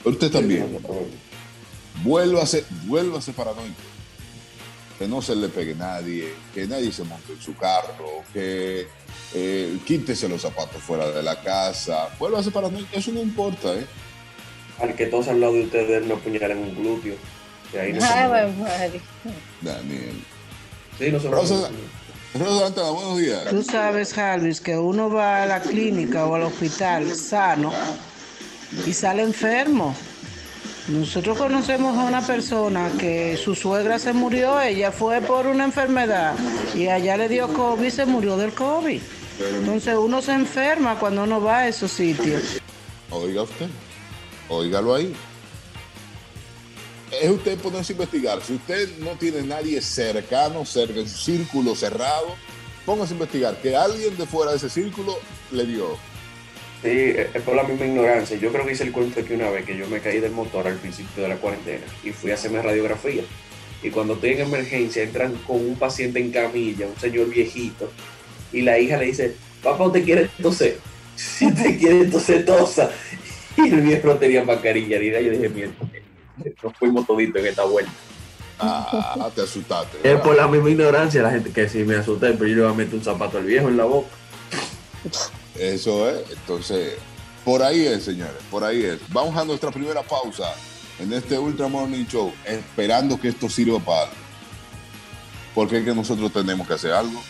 Pero 0.04 0.10
usted 0.10 0.30
también. 0.30 0.78
Vuélvase, 2.04 2.66
vuélvase 2.84 3.32
paranoico 3.32 3.95
que 4.98 5.06
no 5.06 5.20
se 5.20 5.34
le 5.36 5.48
pegue 5.48 5.74
nadie, 5.74 6.34
que 6.54 6.66
nadie 6.66 6.92
se 6.92 7.04
monte 7.04 7.32
en 7.32 7.40
su 7.40 7.54
carro, 7.56 8.22
que 8.32 8.86
eh, 9.34 9.78
quítese 9.84 10.28
los 10.28 10.42
zapatos 10.42 10.82
fuera 10.82 11.10
de 11.10 11.22
la 11.22 11.40
casa. 11.42 12.08
Vuelva 12.18 12.40
a 12.40 12.50
para 12.50 12.68
mí, 12.68 12.86
eso 12.92 13.12
no 13.12 13.20
importa, 13.20 13.74
¿eh? 13.74 13.86
Al 14.80 14.94
que 14.94 15.06
todos 15.06 15.28
al 15.28 15.40
lado 15.40 15.54
de 15.54 15.62
ustedes 15.62 16.06
no 16.06 16.20
en 16.24 16.58
un 16.58 16.74
glúteo. 16.74 17.14
Que 17.72 17.80
ahí 17.80 17.92
no 17.92 18.00
Daniel. 19.60 20.22
Sí, 20.98 21.10
no 21.10 21.20
se 21.20 21.28
Rosa, 21.28 21.70
Rosa, 22.34 22.90
buenos 22.90 23.18
días. 23.18 23.44
Tú 23.50 23.62
sabes, 23.62 24.12
Jarvis, 24.12 24.60
que 24.60 24.76
uno 24.76 25.10
va 25.10 25.42
a 25.42 25.46
la 25.46 25.60
clínica 25.60 26.26
o 26.26 26.34
al 26.34 26.42
hospital 26.42 27.14
sano 27.14 27.72
y 28.86 28.92
sale 28.92 29.22
enfermo. 29.22 29.94
Nosotros 30.88 31.36
conocemos 31.36 31.98
a 31.98 32.04
una 32.04 32.24
persona 32.24 32.92
que 32.96 33.36
su 33.36 33.56
suegra 33.56 33.98
se 33.98 34.12
murió, 34.12 34.60
ella 34.60 34.92
fue 34.92 35.20
por 35.20 35.48
una 35.48 35.64
enfermedad 35.64 36.34
y 36.76 36.86
allá 36.86 37.16
le 37.16 37.28
dio 37.28 37.52
COVID 37.52 37.84
y 37.84 37.90
se 37.90 38.06
murió 38.06 38.36
del 38.36 38.52
COVID. 38.52 39.00
Entonces 39.58 39.96
uno 39.96 40.22
se 40.22 40.32
enferma 40.32 40.96
cuando 40.98 41.24
uno 41.24 41.40
va 41.40 41.58
a 41.58 41.68
esos 41.68 41.90
sitios. 41.90 42.60
Oiga 43.10 43.42
usted, 43.42 43.66
óigalo 44.48 44.94
ahí. 44.94 45.12
Es 47.10 47.30
usted 47.30 47.58
ponerse 47.58 47.92
a 47.92 47.94
investigar. 47.94 48.40
Si 48.42 48.54
usted 48.54 48.98
no 48.98 49.10
tiene 49.12 49.42
nadie 49.42 49.80
cercano, 49.80 50.64
cerca 50.64 51.00
en 51.00 51.08
su 51.08 51.18
círculo 51.18 51.74
cerrado, 51.74 52.36
póngase 52.84 53.12
a 53.12 53.14
investigar 53.14 53.60
que 53.60 53.76
alguien 53.76 54.16
de 54.16 54.26
fuera 54.26 54.52
de 54.52 54.58
ese 54.58 54.70
círculo 54.70 55.18
le 55.50 55.66
dio. 55.66 56.15
Sí, 56.82 57.14
es 57.34 57.42
por 57.42 57.56
la 57.56 57.64
misma 57.64 57.86
ignorancia. 57.86 58.36
Yo 58.36 58.52
creo 58.52 58.66
que 58.66 58.72
hice 58.72 58.84
el 58.84 58.92
cuento 58.92 59.20
de 59.20 59.26
que 59.26 59.34
una 59.34 59.50
vez 59.50 59.64
que 59.64 59.76
yo 59.76 59.88
me 59.88 60.00
caí 60.00 60.20
del 60.20 60.32
motor 60.32 60.68
al 60.68 60.76
principio 60.76 61.22
de 61.22 61.30
la 61.30 61.36
cuarentena 61.36 61.84
y 62.04 62.10
fui 62.10 62.30
a 62.30 62.34
hacerme 62.34 62.62
radiografía. 62.62 63.22
Y 63.82 63.90
cuando 63.90 64.14
estoy 64.14 64.30
en 64.30 64.40
emergencia, 64.40 65.02
entran 65.02 65.34
con 65.46 65.56
un 65.56 65.76
paciente 65.76 66.18
en 66.18 66.30
camilla, 66.30 66.86
un 66.86 66.98
señor 66.98 67.28
viejito, 67.28 67.90
y 68.52 68.62
la 68.62 68.78
hija 68.78 68.96
le 68.96 69.06
dice, 69.06 69.34
papá, 69.62 69.84
¿usted 69.84 70.04
quiere 70.04 70.30
toser? 70.42 70.78
Si 71.16 71.50
te 71.50 71.78
quiere 71.78 72.04
toser, 72.06 72.44
tosa. 72.44 72.90
Y 73.56 73.70
el 73.70 73.80
viejo 73.80 74.08
no 74.08 74.16
tenía 74.16 74.44
mascarilla 74.44 74.98
nada. 74.98 75.20
Yo 75.22 75.30
dije, 75.30 75.48
mierda, 75.48 75.74
nos 76.62 76.76
fuimos 76.76 77.06
toditos 77.06 77.40
en 77.40 77.46
esta 77.48 77.64
vuelta. 77.64 77.90
Ah, 78.58 79.30
te 79.34 79.40
asustaste. 79.40 79.98
Es 80.02 80.20
por 80.20 80.36
la 80.36 80.46
misma 80.46 80.68
ignorancia 80.68 81.22
la 81.22 81.30
gente 81.30 81.50
que 81.50 81.66
sí 81.66 81.78
me 81.78 81.96
asusté, 81.96 82.32
pero 82.32 82.46
yo 82.46 82.56
le 82.56 82.62
voy 82.62 82.70
a 82.72 82.74
meter 82.74 82.94
un 82.94 83.02
zapato 83.02 83.38
al 83.38 83.44
viejo 83.44 83.68
en 83.68 83.78
la 83.78 83.84
boca. 83.84 84.08
Eso 85.58 86.08
es. 86.08 86.30
Entonces, 86.30 86.94
por 87.44 87.62
ahí 87.62 87.86
es, 87.86 88.04
señores. 88.04 88.42
Por 88.50 88.64
ahí 88.64 88.82
es. 88.84 88.98
Vamos 89.12 89.36
a 89.36 89.44
nuestra 89.44 89.70
primera 89.70 90.02
pausa 90.02 90.54
en 90.98 91.12
este 91.12 91.38
Ultra 91.38 91.68
Morning 91.68 92.04
Show, 92.06 92.32
esperando 92.44 93.20
que 93.20 93.28
esto 93.28 93.48
sirva 93.48 93.78
para 93.78 94.02
algo. 94.02 94.16
Porque 95.54 95.78
es 95.78 95.84
que 95.84 95.94
nosotros 95.94 96.32
tenemos 96.32 96.66
que 96.66 96.74
hacer 96.74 96.92
algo. 96.92 97.22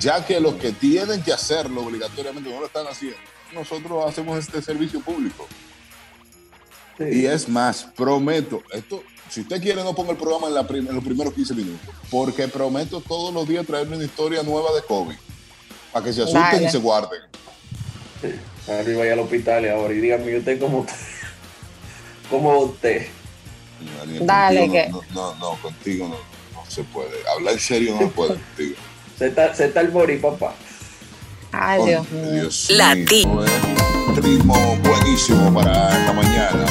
Ya 0.00 0.24
que 0.24 0.40
los 0.40 0.54
que 0.54 0.72
tienen 0.72 1.22
que 1.22 1.32
hacerlo 1.32 1.82
obligatoriamente 1.82 2.50
no 2.50 2.60
lo 2.60 2.66
están 2.66 2.86
haciendo, 2.86 3.18
nosotros 3.54 4.04
hacemos 4.06 4.38
este 4.38 4.60
servicio 4.60 5.00
público. 5.00 5.46
Y 6.98 7.26
es 7.26 7.48
más, 7.48 7.84
prometo, 7.96 8.62
esto, 8.72 9.02
si 9.28 9.42
usted 9.42 9.60
quiere 9.60 9.84
no 9.84 9.94
ponga 9.94 10.12
el 10.12 10.16
programa 10.16 10.48
en, 10.48 10.54
la 10.54 10.66
en 10.68 10.94
los 10.94 11.04
primeros 11.04 11.34
15 11.34 11.54
minutos, 11.54 11.94
porque 12.10 12.48
prometo 12.48 13.00
todos 13.00 13.32
los 13.34 13.46
días 13.46 13.66
traerle 13.66 13.96
una 13.96 14.04
historia 14.04 14.42
nueva 14.42 14.72
de 14.74 14.82
COVID, 14.82 15.16
para 15.92 16.04
que 16.04 16.12
se 16.12 16.22
asusten 16.22 16.64
y 16.64 16.68
se 16.70 16.78
guarden. 16.78 17.20
Arriba 18.68 19.00
vaya 19.00 19.12
al 19.12 19.20
hospital 19.20 19.68
ahora 19.70 19.94
y 19.94 19.98
dígame, 20.00 20.32
¿y 20.32 20.36
usted 20.36 20.58
cómo, 20.58 20.84
cómo 22.30 22.58
usted? 22.58 23.06
Daniel, 24.00 24.26
Dale, 24.26 24.70
que- 24.70 24.88
no, 24.88 25.00
no, 25.14 25.34
no, 25.36 25.50
contigo 25.62 26.08
no, 26.08 26.16
no 26.58 26.70
se 26.70 26.82
puede. 26.84 27.10
Hablar 27.34 27.54
en 27.54 27.60
serio 27.60 27.92
no 27.92 27.98
se 28.00 28.06
puede 28.08 28.30
contigo. 28.56 28.76
Se 29.18 29.26
está, 29.28 29.54
se 29.54 29.66
está 29.66 29.80
el 29.82 29.92
morir, 29.92 30.20
papá. 30.20 30.54
Ay, 31.52 31.78
Con- 31.78 31.88
Dios 31.88 32.10
mío. 32.10 32.32
Dios 32.32 32.68
Lati- 32.70 33.26
mío, 33.26 33.44
eh. 33.46 33.50
Un 34.08 34.16
ritmo 34.22 34.76
buenísimo 34.82 35.52
para 35.54 36.00
esta 36.00 36.12
mañana. 36.12 36.66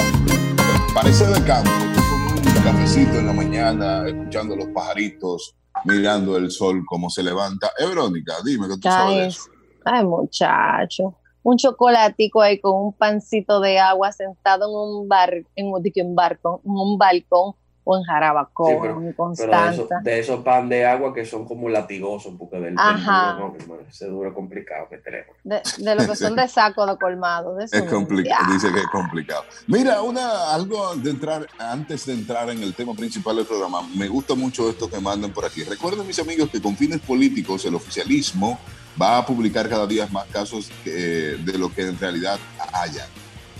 Parece 0.93 1.25
de 1.27 1.43
campo, 1.43 1.69
con 1.69 2.47
un 2.57 2.63
cafecito 2.63 3.19
en 3.19 3.27
la 3.27 3.33
mañana, 3.33 4.07
escuchando 4.07 4.55
los 4.55 4.67
pajaritos, 4.69 5.53
mirando 5.83 6.37
el 6.37 6.51
sol 6.51 6.83
como 6.85 7.09
se 7.09 7.23
levanta. 7.23 7.71
Eh, 7.79 7.85
Verónica, 7.85 8.35
dime 8.43 8.67
que 8.67 8.75
tú 8.75 8.81
sabes 8.89 9.15
de 9.15 9.21
Ay, 9.21 9.27
eso. 9.27 9.41
ay, 9.85 10.05
muchacho. 10.05 11.15
Un 11.43 11.57
chocolatico 11.57 12.41
ahí 12.41 12.59
con 12.59 12.85
un 12.85 12.93
pancito 12.93 13.59
de 13.59 13.77
agua 13.77 14.11
sentado 14.11 14.65
en 14.67 15.01
un 15.01 15.07
bar, 15.07 15.31
en 15.55 15.67
un, 15.67 15.81
en 15.83 16.15
barco, 16.15 16.61
en 16.65 16.71
un 16.71 16.97
balcón 16.97 17.53
o 17.87 17.97
en 17.97 18.03
Jarabacoa, 18.03 18.69
Sí, 18.71 18.77
pero- 18.81 18.93
en 18.93 18.97
Pero 18.97 19.05
de, 19.05 19.09
eso, 19.11 19.15
Constanza. 19.15 19.99
de 20.03 20.19
esos 20.19 20.39
pan 20.43 20.67
de 20.67 20.85
agua 20.85 21.13
que 21.13 21.23
son 21.23 21.45
como 21.45 21.69
latigosos, 21.69 22.33
porque 22.37 22.55
del, 22.57 22.75
del 22.75 22.79
Ajá. 22.79 23.33
duro, 23.37 23.55
no, 23.67 23.75
ese 23.87 24.07
duro 24.07 24.29
es 24.29 24.35
complicado 24.35 24.87
que 24.89 24.97
tenemos. 24.97 25.35
De, 25.43 25.61
de 25.77 25.95
lo 25.95 26.05
que 26.07 26.15
son 26.15 26.35
de 26.35 26.47
saco 26.47 26.85
de 26.85 26.97
colmado. 26.97 27.55
De 27.55 27.65
eso 27.65 27.75
Es 27.77 27.83
complicado, 27.83 28.51
dice 28.51 28.71
que 28.73 28.79
es 28.79 28.87
complicado. 28.87 29.43
Mira, 29.67 30.01
una, 30.01 30.51
algo 30.53 30.95
de 30.95 31.11
entrar, 31.11 31.47
antes 31.59 32.05
de 32.07 32.13
entrar 32.13 32.49
en 32.49 32.61
el 32.63 32.73
tema 32.73 32.93
principal 32.95 33.35
del 33.37 33.45
programa, 33.45 33.81
me 33.95 34.07
gusta 34.07 34.33
mucho 34.35 34.67
esto 34.69 34.89
que 34.89 34.99
mandan 34.99 35.31
por 35.31 35.45
aquí. 35.45 35.63
Recuerden, 35.63 36.05
mis 36.07 36.19
amigos, 36.19 36.49
que 36.49 36.59
con 36.61 36.75
fines 36.75 36.99
políticos 37.01 37.63
el 37.65 37.75
oficialismo 37.75 38.59
va 38.99 39.17
a 39.17 39.25
publicar 39.25 39.69
cada 39.69 39.85
día 39.85 40.07
más 40.11 40.25
casos 40.27 40.71
que- 40.83 41.37
de 41.39 41.57
lo 41.59 41.71
que 41.71 41.81
en 41.87 41.99
realidad 41.99 42.39
haya, 42.73 43.05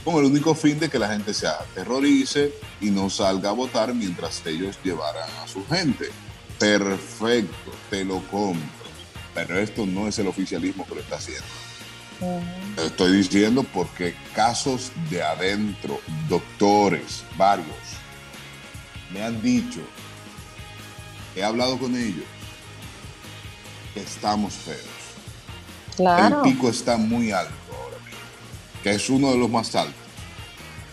con 0.05 0.17
el 0.17 0.25
único 0.25 0.53
fin 0.53 0.79
de 0.79 0.87
que 0.87 0.99
la 0.99 1.09
gente 1.09 1.33
se 1.33 1.47
aterrorice 1.47 2.53
y 2.79 2.91
no 2.91 3.09
salga 3.09 3.49
a 3.49 3.53
votar 3.53 3.93
mientras 3.95 4.45
ellos 4.45 4.77
llevaran 4.83 5.27
a 5.43 5.47
su 5.47 5.65
gente. 5.65 6.11
Perfecto, 6.59 7.71
te 7.89 8.05
lo 8.05 8.21
compro. 8.27 8.85
Pero 9.33 9.59
esto 9.59 9.85
no 9.87 10.07
es 10.07 10.19
el 10.19 10.27
oficialismo 10.27 10.85
que 10.85 10.95
lo 10.95 11.01
está 11.01 11.15
haciendo. 11.15 11.43
Estoy 12.77 13.17
diciendo 13.17 13.65
porque 13.73 14.15
casos 14.35 14.91
de 15.09 15.23
adentro, 15.23 15.99
doctores, 16.29 17.23
varios, 17.35 17.67
me 19.11 19.23
han 19.23 19.41
dicho, 19.41 19.81
he 21.35 21.43
hablado 21.43 21.79
con 21.79 21.95
ellos, 21.95 22.23
que 23.93 24.01
estamos 24.01 24.53
feos. 24.53 24.79
Claro. 25.97 26.43
El 26.45 26.53
pico 26.53 26.69
está 26.69 26.95
muy 26.95 27.31
alto 27.31 27.64
que 28.85 28.91
es 28.91 29.09
uno 29.09 29.31
de 29.31 29.37
los 29.39 29.49
más 29.49 29.73
altos. 29.73 29.95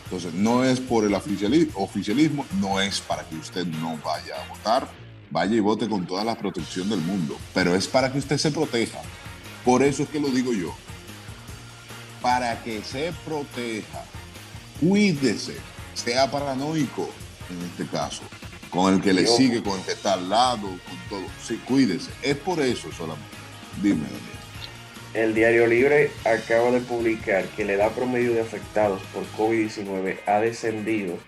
Entonces, 0.05 0.33
no 0.33 0.65
es 0.65 0.81
por 0.81 1.05
el 1.05 1.13
oficiali- 1.13 1.69
oficialismo, 1.75 2.47
no 2.59 2.81
es 2.81 3.01
para 3.03 3.23
que 3.29 3.37
usted 3.37 3.67
no 3.67 3.99
vaya 4.03 4.35
a 4.43 4.49
votar, 4.49 4.89
vaya 5.31 5.55
y 5.55 5.61
vote 5.61 5.87
con 5.91 6.07
toda 6.07 6.25
la 6.25 6.35
protección 6.35 6.89
del 6.89 7.01
mundo, 7.01 7.37
pero 7.53 7.75
es 7.75 7.87
para 7.87 8.11
que 8.11 8.17
usted 8.19 8.39
se 8.39 8.51
proteja. 8.51 8.99
Por 9.63 9.83
eso 9.83 10.05
es 10.05 10.09
que 10.09 10.19
lo 10.21 10.29
digo 10.29 10.55
yo. 10.55 10.75
Para 12.23 12.63
que 12.65 12.83
se 12.83 13.13
proteja, 13.27 14.05
cuídese, 14.81 15.59
sea 15.93 16.31
paranoico 16.31 17.11
en 17.51 17.61
este 17.67 17.85
caso, 17.95 18.23
con 18.71 18.95
el 18.95 19.03
que 19.03 19.13
le 19.13 19.27
sigue, 19.27 19.63
con 19.63 19.79
el 19.79 19.85
que 19.85 19.93
está 19.93 20.15
al 20.15 20.31
lado, 20.31 20.63
con 20.63 20.99
todo. 21.11 21.27
Sí, 21.47 21.61
cuídese. 21.69 22.11
Es 22.23 22.39
por 22.39 22.59
eso 22.61 22.89
solamente. 22.97 23.37
Dime, 23.83 24.05
Daniel. 24.05 24.32
El 25.15 25.35
Diario 25.35 25.67
Libre 25.67 26.11
acaba 26.25 26.71
de 26.71 26.81
publicar 26.81 27.45
que 27.57 27.65
la 27.65 27.73
edad 27.75 27.91
promedio 27.93 28.33
de 28.33 28.41
afectados 28.41 29.01
por 29.13 29.25
COVID-19 29.37 30.17
ha 30.27 30.41
descendido 30.41 31.19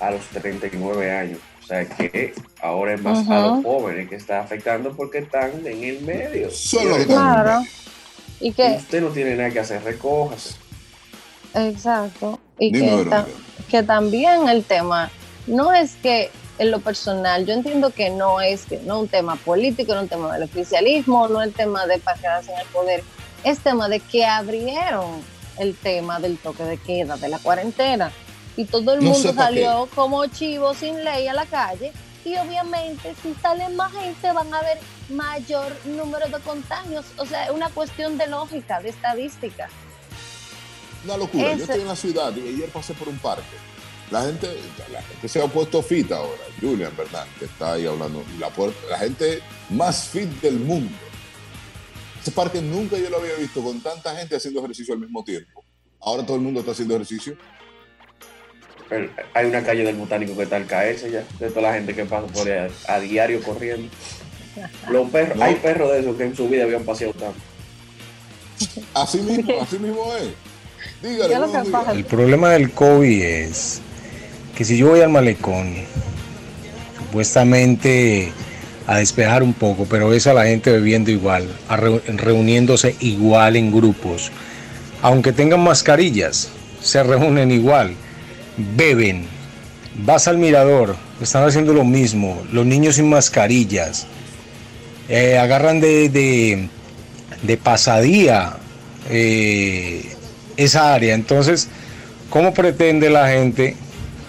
a 0.00 0.10
los 0.12 0.24
39 0.28 1.10
años. 1.10 1.38
O 1.62 1.66
sea 1.66 1.88
que 1.88 2.34
ahora 2.60 2.94
es 2.94 3.02
más 3.02 3.28
a 3.28 3.40
los 3.46 3.64
jóvenes 3.64 4.08
que 4.08 4.16
está 4.16 4.40
afectando 4.40 4.94
porque 4.94 5.18
están 5.18 5.66
en 5.66 5.82
el 5.82 6.02
medio. 6.02 6.50
Solo 6.50 6.96
que 6.98 7.06
Claro. 7.06 7.62
Y 8.40 8.52
que, 8.52 8.76
Usted 8.78 9.00
no 9.00 9.08
tiene 9.08 9.34
nada 9.36 9.50
que 9.50 9.60
hacer, 9.60 9.82
recójase. 9.82 10.54
exacto. 11.54 12.38
Y 12.58 12.72
que, 12.72 13.06
ta- 13.08 13.26
que 13.70 13.82
también 13.82 14.48
el 14.48 14.64
tema 14.64 15.10
no 15.46 15.72
es 15.72 15.94
que 16.02 16.30
en 16.58 16.70
lo 16.70 16.80
personal, 16.80 17.46
yo 17.46 17.54
entiendo 17.54 17.90
que 17.90 18.10
no 18.10 18.40
es 18.40 18.64
que 18.66 18.78
no 18.80 19.00
un 19.00 19.08
tema 19.08 19.34
político, 19.36 19.94
no 19.94 20.02
un 20.02 20.08
tema 20.08 20.34
del 20.34 20.44
oficialismo, 20.44 21.26
no 21.28 21.42
el 21.42 21.52
tema 21.52 21.86
de 21.86 21.98
para 21.98 22.18
quedarse 22.20 22.52
en 22.52 22.60
el 22.60 22.66
poder, 22.66 23.02
es 23.44 23.58
tema 23.60 23.88
de 23.88 24.00
que 24.00 24.24
abrieron 24.24 25.22
el 25.58 25.76
tema 25.76 26.18
del 26.20 26.38
toque 26.38 26.64
de 26.64 26.78
queda, 26.78 27.16
de 27.16 27.28
la 27.28 27.38
cuarentena. 27.38 28.10
Y 28.56 28.64
todo 28.66 28.94
el 28.94 29.00
No 29.04 29.10
mundo 29.10 29.32
salió 29.34 29.88
como 29.94 30.26
chivo 30.26 30.74
sin 30.74 31.02
ley 31.04 31.26
a 31.28 31.32
la 31.34 31.46
calle. 31.46 31.92
Y 32.24 32.36
obviamente, 32.36 33.14
si 33.22 33.34
sale 33.42 33.68
más 33.70 33.92
gente, 33.92 34.32
van 34.32 34.52
a 34.54 34.58
haber 34.58 34.78
mayor 35.10 35.76
número 35.84 36.26
de 36.28 36.38
contagios. 36.42 37.04
O 37.18 37.26
sea, 37.26 37.44
es 37.46 37.50
una 37.50 37.68
cuestión 37.68 38.16
de 38.16 38.26
lógica, 38.28 38.80
de 38.80 38.88
estadística. 38.90 39.68
Una 41.04 41.16
locura. 41.16 41.48
Ese- 41.48 41.58
Yo 41.58 41.64
estoy 41.64 41.80
en 41.82 41.88
la 41.88 41.96
ciudad 41.96 42.32
y 42.36 42.48
ayer 42.48 42.68
pasé 42.70 42.94
por 42.94 43.08
un 43.08 43.18
parque. 43.18 43.42
La 44.10 44.22
gente, 44.22 44.48
la 44.92 45.02
gente 45.02 45.28
se 45.28 45.42
ha 45.42 45.46
puesto 45.46 45.82
fit 45.82 46.10
ahora. 46.12 46.40
Julian, 46.60 46.92
¿verdad? 46.96 47.26
Que 47.38 47.46
está 47.46 47.72
ahí 47.74 47.86
hablando. 47.86 48.22
La, 48.38 48.50
la 48.90 48.98
gente 48.98 49.42
más 49.70 50.04
fit 50.04 50.28
del 50.40 50.60
mundo. 50.60 50.96
Ese 52.24 52.30
parque 52.32 52.62
nunca 52.62 52.96
yo 52.96 53.10
lo 53.10 53.18
había 53.18 53.34
visto 53.34 53.62
con 53.62 53.82
tanta 53.82 54.16
gente 54.16 54.34
haciendo 54.36 54.60
ejercicio 54.60 54.94
al 54.94 55.00
mismo 55.00 55.22
tiempo. 55.22 55.62
Ahora 56.00 56.24
todo 56.24 56.38
el 56.38 56.42
mundo 56.42 56.60
está 56.60 56.72
haciendo 56.72 56.94
ejercicio. 56.94 57.36
El- 58.88 59.10
Hay 59.34 59.44
una 59.44 59.62
calle 59.62 59.84
del 59.84 59.96
botánico 59.96 60.34
que 60.34 60.44
está 60.44 60.56
al 60.56 60.66
caerse 60.66 61.10
ya, 61.10 61.22
de 61.38 61.50
toda 61.50 61.60
la 61.68 61.74
gente 61.74 61.94
que 61.94 62.06
pasa 62.06 62.26
por 62.28 62.48
ahí 62.48 62.70
a, 62.88 62.94
a 62.94 63.00
diario 63.00 63.42
corriendo. 63.42 63.90
Los 64.90 65.10
perros, 65.10 65.36
No. 65.36 65.44
hay 65.44 65.56
perros 65.56 65.92
de 65.92 66.00
esos 66.00 66.16
que 66.16 66.24
en 66.24 66.34
su 66.34 66.48
vida 66.48 66.64
habían 66.64 66.84
paseado 66.84 67.12
tanto. 67.12 67.38
Así 68.94 69.18
mismo, 69.18 69.60
así 69.60 69.78
mismo 69.78 70.10
es. 70.16 70.28
Dígale, 71.02 71.28
¿Qué 71.28 71.34
es 71.34 71.40
lo 71.40 71.46
buenos 71.48 71.50
que 71.50 71.68
días. 71.70 71.82
pasa? 71.84 71.92
El 71.92 72.04
problema 72.06 72.50
del 72.52 72.70
COVID 72.72 73.22
es 73.22 73.82
que 74.56 74.64
si 74.64 74.78
yo 74.78 74.88
voy 74.88 75.00
al 75.02 75.10
malecón, 75.10 75.74
supuestamente 76.96 78.32
a 78.86 78.98
despejar 78.98 79.42
un 79.42 79.54
poco, 79.54 79.86
pero 79.88 80.08
ves 80.08 80.26
a 80.26 80.34
la 80.34 80.44
gente 80.44 80.70
bebiendo 80.70 81.10
igual, 81.10 81.48
a 81.68 81.76
reu- 81.76 82.02
reuniéndose 82.04 82.94
igual 83.00 83.56
en 83.56 83.72
grupos, 83.72 84.30
aunque 85.02 85.32
tengan 85.32 85.60
mascarillas, 85.60 86.50
se 86.82 87.02
reúnen 87.02 87.50
igual, 87.50 87.94
beben, 88.76 89.26
vas 90.04 90.28
al 90.28 90.38
mirador, 90.38 90.96
están 91.20 91.44
haciendo 91.44 91.72
lo 91.72 91.84
mismo, 91.84 92.42
los 92.52 92.66
niños 92.66 92.96
sin 92.96 93.08
mascarillas, 93.08 94.06
eh, 95.08 95.38
agarran 95.38 95.80
de, 95.80 96.08
de, 96.08 96.68
de 97.42 97.56
pasadía 97.56 98.56
eh, 99.10 100.04
esa 100.56 100.94
área. 100.94 101.14
Entonces, 101.14 101.68
¿cómo 102.30 102.52
pretende 102.54 103.10
la 103.10 103.28
gente 103.28 103.76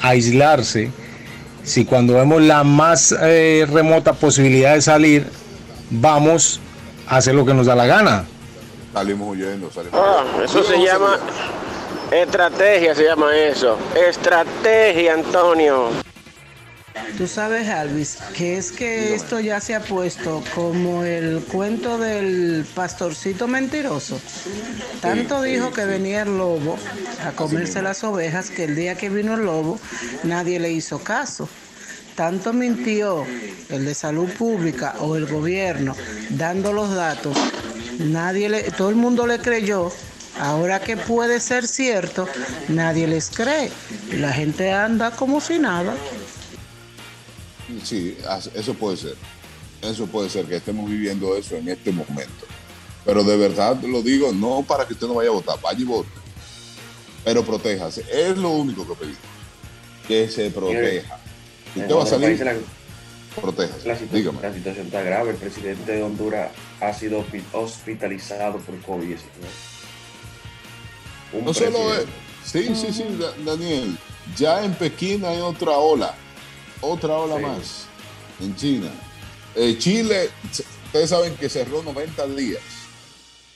aislarse 0.01 0.91
si 1.65 1.83
cuando 1.85 2.13
vemos 2.13 2.41
la 2.41 2.63
más 2.63 3.13
eh, 3.21 3.65
remota 3.71 4.13
posibilidad 4.13 4.73
de 4.75 4.81
salir, 4.81 5.27
vamos 5.89 6.59
a 7.07 7.17
hacer 7.17 7.35
lo 7.35 7.45
que 7.45 7.53
nos 7.53 7.65
da 7.67 7.75
la 7.75 7.85
gana? 7.85 8.25
Salimos 8.93 9.29
huyendo, 9.35 9.69
salimos 9.71 9.99
Ah, 10.01 10.23
huyendo. 10.23 10.43
eso 10.45 10.63
se 10.63 10.77
llama 10.77 11.17
salir. 11.17 12.23
estrategia, 12.23 12.95
se 12.95 13.03
llama 13.03 13.35
eso. 13.35 13.77
Estrategia, 14.09 15.13
Antonio. 15.15 15.89
Tú 17.17 17.27
sabes, 17.27 17.69
Alvis, 17.69 18.17
que 18.35 18.57
es 18.57 18.71
que 18.71 19.15
esto 19.15 19.39
ya 19.39 19.61
se 19.61 19.73
ha 19.75 19.79
puesto 19.79 20.43
como 20.53 21.03
el 21.03 21.41
cuento 21.43 21.97
del 21.97 22.65
pastorcito 22.73 23.47
mentiroso. 23.47 24.19
Tanto 25.01 25.41
dijo 25.41 25.71
que 25.71 25.85
venía 25.85 26.23
el 26.23 26.37
lobo 26.37 26.77
a 27.25 27.31
comerse 27.31 27.81
las 27.81 28.03
ovejas 28.03 28.49
que 28.49 28.65
el 28.65 28.75
día 28.75 28.95
que 28.95 29.09
vino 29.09 29.35
el 29.35 29.45
lobo 29.45 29.79
nadie 30.23 30.59
le 30.59 30.71
hizo 30.71 30.99
caso. 30.99 31.47
Tanto 32.15 32.53
mintió 32.53 33.25
el 33.69 33.85
de 33.85 33.93
salud 33.93 34.29
pública 34.29 34.95
o 34.99 35.15
el 35.15 35.25
gobierno 35.25 35.95
dando 36.29 36.71
los 36.73 36.93
datos, 36.95 37.37
nadie 37.99 38.49
le, 38.49 38.63
todo 38.71 38.89
el 38.89 38.95
mundo 38.95 39.27
le 39.27 39.39
creyó. 39.39 39.91
Ahora 40.37 40.81
que 40.81 40.97
puede 40.97 41.39
ser 41.39 41.65
cierto, 41.65 42.27
nadie 42.67 43.07
les 43.07 43.29
cree. 43.29 43.71
La 44.11 44.33
gente 44.33 44.73
anda 44.73 45.11
como 45.11 45.39
si 45.39 45.59
nada. 45.59 45.93
Sí, 47.83 48.17
eso 48.53 48.73
puede 48.75 48.97
ser. 48.97 49.15
Eso 49.81 50.07
puede 50.07 50.29
ser 50.29 50.45
que 50.45 50.55
estemos 50.57 50.89
viviendo 50.89 51.35
eso 51.35 51.55
en 51.55 51.67
este 51.69 51.91
momento. 51.91 52.45
Pero 53.03 53.23
de 53.23 53.37
verdad 53.37 53.79
lo 53.83 54.01
digo, 54.01 54.31
no 54.31 54.63
para 54.67 54.87
que 54.87 54.93
usted 54.93 55.07
no 55.07 55.15
vaya 55.15 55.29
a 55.29 55.33
votar, 55.33 55.59
vaya 55.61 55.79
y 55.79 55.83
vote. 55.83 56.09
Pero 57.23 57.43
protéjase. 57.43 58.03
Es 58.11 58.37
lo 58.37 58.49
único 58.49 58.87
que 58.87 58.95
pedimos. 58.95 59.19
Que 60.07 60.27
se 60.29 60.49
proteja. 60.51 61.19
Si 61.73 61.79
usted 61.81 61.95
va 61.95 62.03
a 62.03 62.05
salir, 62.07 62.39
la- 62.43 62.55
protéjase. 63.41 63.87
La 63.87 63.95
situación, 63.95 64.09
Dígame. 64.11 64.41
la 64.41 64.53
situación 64.53 64.85
está 64.87 65.01
grave. 65.01 65.31
El 65.31 65.35
presidente 65.37 65.91
de 65.91 66.03
Honduras 66.03 66.51
ha 66.79 66.93
sido 66.93 67.23
hospi- 67.23 67.43
hospitalizado 67.53 68.57
por 68.59 68.75
COVID-19. 68.81 69.19
Un 71.33 71.45
No 71.45 71.53
solo 71.53 71.93
es. 71.95 72.05
Sí, 72.45 72.69
sí, 72.75 72.87
sí, 72.93 73.03
Da- 73.19 73.33
Daniel. 73.43 73.97
Ya 74.37 74.63
en 74.63 74.73
Pekín 74.73 75.25
hay 75.25 75.39
otra 75.41 75.71
ola. 75.71 76.15
Otra 76.81 77.13
ola 77.17 77.37
Sí. 77.37 77.41
más. 77.41 77.85
En 78.41 78.55
China. 78.55 78.91
Eh, 79.55 79.77
Chile, 79.79 80.29
ustedes 80.85 81.09
saben 81.09 81.35
que 81.37 81.49
cerró 81.49 81.81
90 81.83 82.25
días 82.27 82.61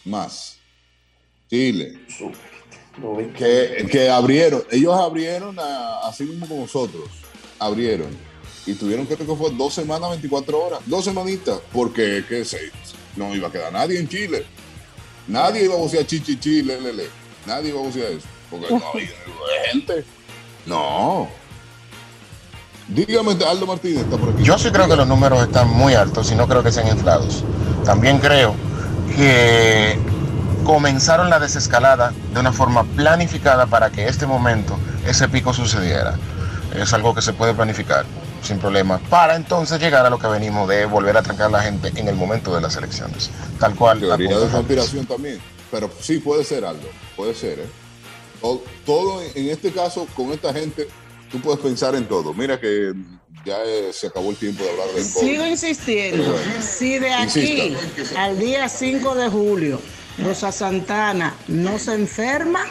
más. 0.06 0.58
Chile. 1.50 2.00
Que, 3.38 3.88
que 3.90 4.10
abrieron. 4.10 4.64
Ellos 4.72 4.94
abrieron 4.94 5.58
a- 5.60 6.00
así 6.08 6.24
mismo 6.24 6.48
como 6.48 6.62
nosotros. 6.62 7.10
Abrieron. 7.60 8.10
Y 8.66 8.74
tuvieron 8.74 9.08
que 9.08 9.16
creo 9.16 9.28
que 9.28 9.36
fue 9.36 9.52
dos 9.52 9.74
semanas, 9.74 10.10
24 10.12 10.62
horas. 10.64 10.80
Dos 10.86 11.06
semanitas. 11.06 11.60
Porque 11.72 12.24
que 12.28 12.44
se, 12.46 12.72
no 13.16 13.34
iba 13.36 13.48
a 13.48 13.52
quedar 13.52 13.72
nadie 13.74 14.00
en 14.00 14.08
Chile. 14.08 14.46
Nadie 15.28 15.66
iba 15.66 15.76
a 15.76 15.78
bucear 15.78 16.06
chichi, 16.06 16.38
chi, 16.40 16.62
le, 16.62 16.80
le, 16.82 16.94
le. 16.94 17.08
Nadie 17.46 17.70
iba 17.70 17.80
a 17.80 17.84
bucear 17.84 18.12
eso. 18.12 18.28
Porque 18.50 18.68
no 18.70 18.84
había 18.94 19.10
gente. 19.72 20.04
No. 20.66 21.30
Dígame, 22.90 23.38
Aldo 23.46 23.68
Martínez 23.68 24.04
está 24.04 24.18
por 24.18 24.30
aquí. 24.30 24.44
Yo 24.44 24.58
sí 24.58 24.72
creo 24.72 24.88
que 24.88 24.96
los 24.96 25.08
números 25.08 25.44
están 25.44 25.70
muy 25.70 25.94
altos 25.94 26.32
y 26.32 26.36
no 26.36 26.48
creo 26.48 26.64
que 26.64 26.72
sean 26.72 26.88
inflados. 26.88 27.44
También 27.86 28.20
creo 28.20 28.56
que 29.16 29.98
comenzaron 30.64 31.30
la 31.30 31.40
desescalada 31.40 32.14
de 32.34 32.40
una 32.40 32.52
forma 32.52 32.84
planificada 32.84 33.68
para 33.68 33.92
que 33.92 34.08
este 34.08 34.26
momento, 34.26 34.78
ese 35.06 35.28
pico 35.28 35.54
sucediera. 35.54 36.16
Es 36.76 36.94
algo 36.94 37.16
que 37.16 37.22
se 37.22 37.34
puede 37.34 37.54
planificar 37.54 38.06
sin 38.42 38.58
problema 38.60 39.00
para 39.10 39.36
entonces 39.36 39.80
llegar 39.80 40.06
a 40.06 40.10
lo 40.10 40.18
que 40.18 40.28
venimos 40.28 40.68
de 40.68 40.86
volver 40.86 41.18
a 41.18 41.22
trancar 41.22 41.48
a 41.48 41.50
la 41.50 41.62
gente 41.62 41.92
en 41.96 42.08
el 42.08 42.16
momento 42.16 42.54
de 42.56 42.62
las 42.62 42.76
elecciones. 42.76 43.30
Tal 43.60 43.76
cual. 43.76 44.00
Teoría 44.00 44.38
de 44.38 44.48
conspiración 44.48 45.06
también. 45.06 45.40
Pero 45.72 45.92
sí 46.00 46.20
puede 46.20 46.44
ser, 46.44 46.66
Aldo. 46.66 46.88
Puede 47.16 47.36
ser, 47.36 47.60
¿eh? 47.60 47.70
Todo, 48.86 49.22
en 49.22 49.50
este 49.50 49.72
caso, 49.72 50.08
con 50.16 50.32
esta 50.32 50.54
gente, 50.54 50.88
tú 51.32 51.40
puedes 51.40 51.60
pensar 51.60 51.96
en 51.96 52.06
todo. 52.08 52.34
Mira 52.34 52.60
que 52.60 52.94
ya 53.46 53.58
eh, 53.66 53.92
se 53.94 54.08
acabó 54.08 54.32
el 54.32 54.36
tiempo 54.36 54.64
de 54.64 54.70
hablar 54.72 54.88
del 54.88 55.12
COVID. 55.12 55.28
Sigo 55.28 55.46
insistiendo. 55.46 56.36
Si 56.62 57.00
de 57.00 57.14
aquí 57.14 57.76
Insista. 57.90 58.24
al 58.24 58.40
día 58.40 58.68
5 58.68 59.16
de 59.16 59.30
julio 59.30 59.82
Rosa 60.24 60.52
Santana 60.52 61.36
no 61.48 61.80
se 61.80 61.94
enferma, 61.94 62.66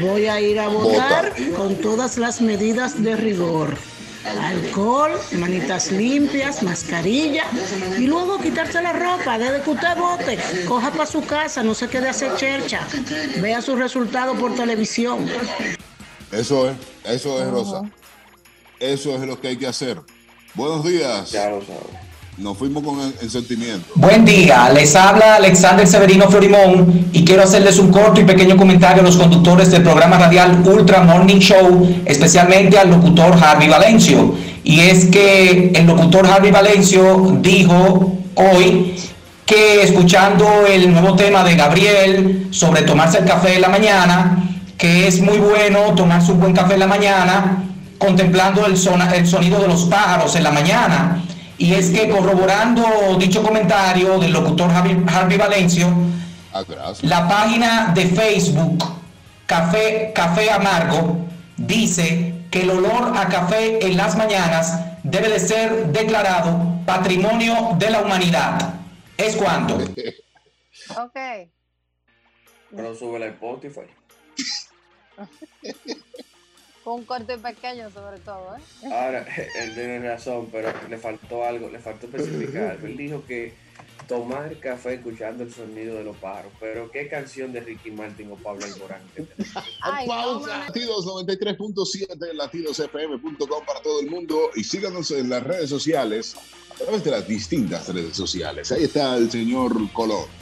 voy 0.00 0.26
a 0.26 0.40
ir 0.40 0.58
a 0.58 0.68
votar 0.68 1.34
Vota. 1.38 1.56
con 1.56 1.76
todas 1.76 2.16
las 2.18 2.40
medidas 2.40 3.02
de 3.02 3.16
rigor. 3.16 3.76
Alcohol, 4.24 5.10
manitas 5.32 5.90
limpias, 5.90 6.62
mascarilla 6.62 7.42
y 7.98 8.06
luego 8.06 8.38
quitarse 8.38 8.80
la 8.80 8.92
ropa 8.92 9.36
desde 9.36 9.62
que 9.62 9.70
usted 9.70 9.96
vote. 9.96 10.38
Coja 10.68 10.92
para 10.92 11.06
su 11.06 11.24
casa, 11.26 11.62
no 11.64 11.74
se 11.74 11.88
quede 11.88 12.06
a 12.06 12.10
hacer 12.12 12.36
chercha. 12.36 12.86
Vea 13.40 13.60
sus 13.60 13.78
resultados 13.78 14.38
por 14.38 14.54
televisión. 14.54 15.28
Eso 16.32 16.70
es, 16.70 16.76
eso 17.04 17.42
es, 17.42 17.50
Rosa. 17.50 17.82
Eso 18.80 19.14
es 19.14 19.20
lo 19.20 19.38
que 19.38 19.48
hay 19.48 19.56
que 19.56 19.66
hacer. 19.66 20.00
Buenos 20.54 20.82
días. 20.82 21.30
Ya 21.30 21.50
lo 21.50 21.60
sabes. 21.60 21.82
Nos 22.38 22.56
fuimos 22.56 22.82
con 22.82 22.98
el, 22.98 23.14
el 23.20 23.30
sentimiento. 23.30 23.86
Buen 23.96 24.24
día, 24.24 24.70
les 24.70 24.96
habla 24.96 25.36
Alexander 25.36 25.86
Severino 25.86 26.30
Florimón 26.30 27.10
y 27.12 27.22
quiero 27.26 27.42
hacerles 27.42 27.78
un 27.78 27.92
corto 27.92 28.22
y 28.22 28.24
pequeño 28.24 28.56
comentario 28.56 29.02
a 29.02 29.04
los 29.04 29.18
conductores 29.18 29.70
del 29.70 29.82
programa 29.82 30.18
radial 30.18 30.62
Ultra 30.66 31.02
Morning 31.02 31.38
Show, 31.38 32.02
especialmente 32.06 32.78
al 32.78 32.88
locutor 32.88 33.34
Harvey 33.34 33.68
Valencio. 33.68 34.34
Y 34.64 34.80
es 34.80 35.04
que 35.06 35.72
el 35.74 35.86
locutor 35.86 36.26
Harvey 36.26 36.50
Valencio 36.50 37.38
dijo 37.42 38.16
hoy 38.36 38.94
que 39.44 39.82
escuchando 39.82 40.66
el 40.66 40.90
nuevo 40.90 41.14
tema 41.14 41.44
de 41.44 41.56
Gabriel 41.56 42.48
sobre 42.50 42.82
tomarse 42.82 43.18
el 43.18 43.26
café 43.26 43.56
en 43.56 43.60
la 43.60 43.68
mañana, 43.68 44.51
que 44.78 45.06
es 45.06 45.20
muy 45.20 45.38
bueno 45.38 45.94
tomarse 45.94 46.32
un 46.32 46.40
buen 46.40 46.52
café 46.54 46.74
en 46.74 46.80
la 46.80 46.86
mañana, 46.86 47.64
contemplando 47.98 48.66
el, 48.66 48.76
sona- 48.76 49.14
el 49.14 49.26
sonido 49.26 49.60
de 49.60 49.68
los 49.68 49.84
pájaros 49.84 50.34
en 50.36 50.42
la 50.44 50.50
mañana. 50.50 51.22
Y 51.58 51.74
es 51.74 51.90
que 51.90 52.08
corroborando 52.08 53.16
dicho 53.18 53.42
comentario 53.42 54.18
del 54.18 54.32
locutor 54.32 54.70
Harvey, 54.70 55.00
Harvey 55.06 55.38
Valencio, 55.38 55.88
Ah, 56.52 56.62
gracias. 56.68 57.02
la 57.04 57.28
página 57.28 57.92
de 57.94 58.06
Facebook 58.06 58.84
Café, 59.46 60.12
Café 60.14 60.50
Amargo 60.50 61.18
dice 61.56 62.34
que 62.50 62.62
el 62.62 62.70
olor 62.70 63.12
a 63.16 63.28
café 63.28 63.86
en 63.86 63.96
las 63.96 64.16
mañanas 64.16 64.78
debe 65.02 65.28
de 65.28 65.38
ser 65.40 65.86
declarado 65.92 66.78
patrimonio 66.84 67.70
de 67.78 67.90
la 67.90 68.00
humanidad. 68.00 68.74
¿Es 69.16 69.36
cuánto? 69.36 69.78
Ok. 70.98 71.16
Pero 72.74 72.94
sube 72.94 73.18
la 73.18 73.26
Spotify. 73.26 73.82
Con 76.84 76.94
un 76.94 77.04
corte 77.04 77.38
pequeño 77.38 77.90
sobre 77.90 78.18
todo, 78.18 78.56
¿eh? 78.56 78.86
Ahora, 78.86 79.24
él 79.60 79.74
tiene 79.74 80.00
razón, 80.00 80.48
pero 80.50 80.72
le 80.88 80.98
faltó 80.98 81.44
algo, 81.44 81.68
le 81.68 81.78
faltó 81.78 82.06
especificar. 82.06 82.78
Él 82.82 82.96
dijo 82.96 83.24
que 83.24 83.54
tomar 84.08 84.58
café 84.58 84.94
escuchando 84.94 85.44
el 85.44 85.52
sonido 85.52 85.96
de 85.96 86.04
los 86.04 86.16
pájaros. 86.16 86.52
Pero 86.60 86.90
¿qué 86.90 87.08
canción 87.08 87.52
de 87.52 87.60
Ricky 87.60 87.90
Martin 87.90 88.32
o 88.32 88.36
Pablo 88.36 88.64
Alborán? 88.64 89.00
Ay, 89.80 90.06
Pausa. 90.06 90.58
Latidos 90.58 91.06
93.7, 91.06 92.32
latidosfm.com 92.34 93.64
para 93.64 93.80
todo 93.80 94.00
el 94.00 94.10
mundo 94.10 94.50
y 94.54 94.64
síganos 94.64 95.10
en 95.12 95.30
las 95.30 95.42
redes 95.42 95.70
sociales 95.70 96.34
a 96.74 96.84
través 96.84 97.04
de 97.04 97.10
las 97.10 97.28
distintas 97.28 97.88
redes 97.88 98.16
sociales. 98.16 98.72
Ahí 98.72 98.84
está 98.84 99.16
el 99.16 99.30
señor 99.30 99.72
Colón. 99.92 100.41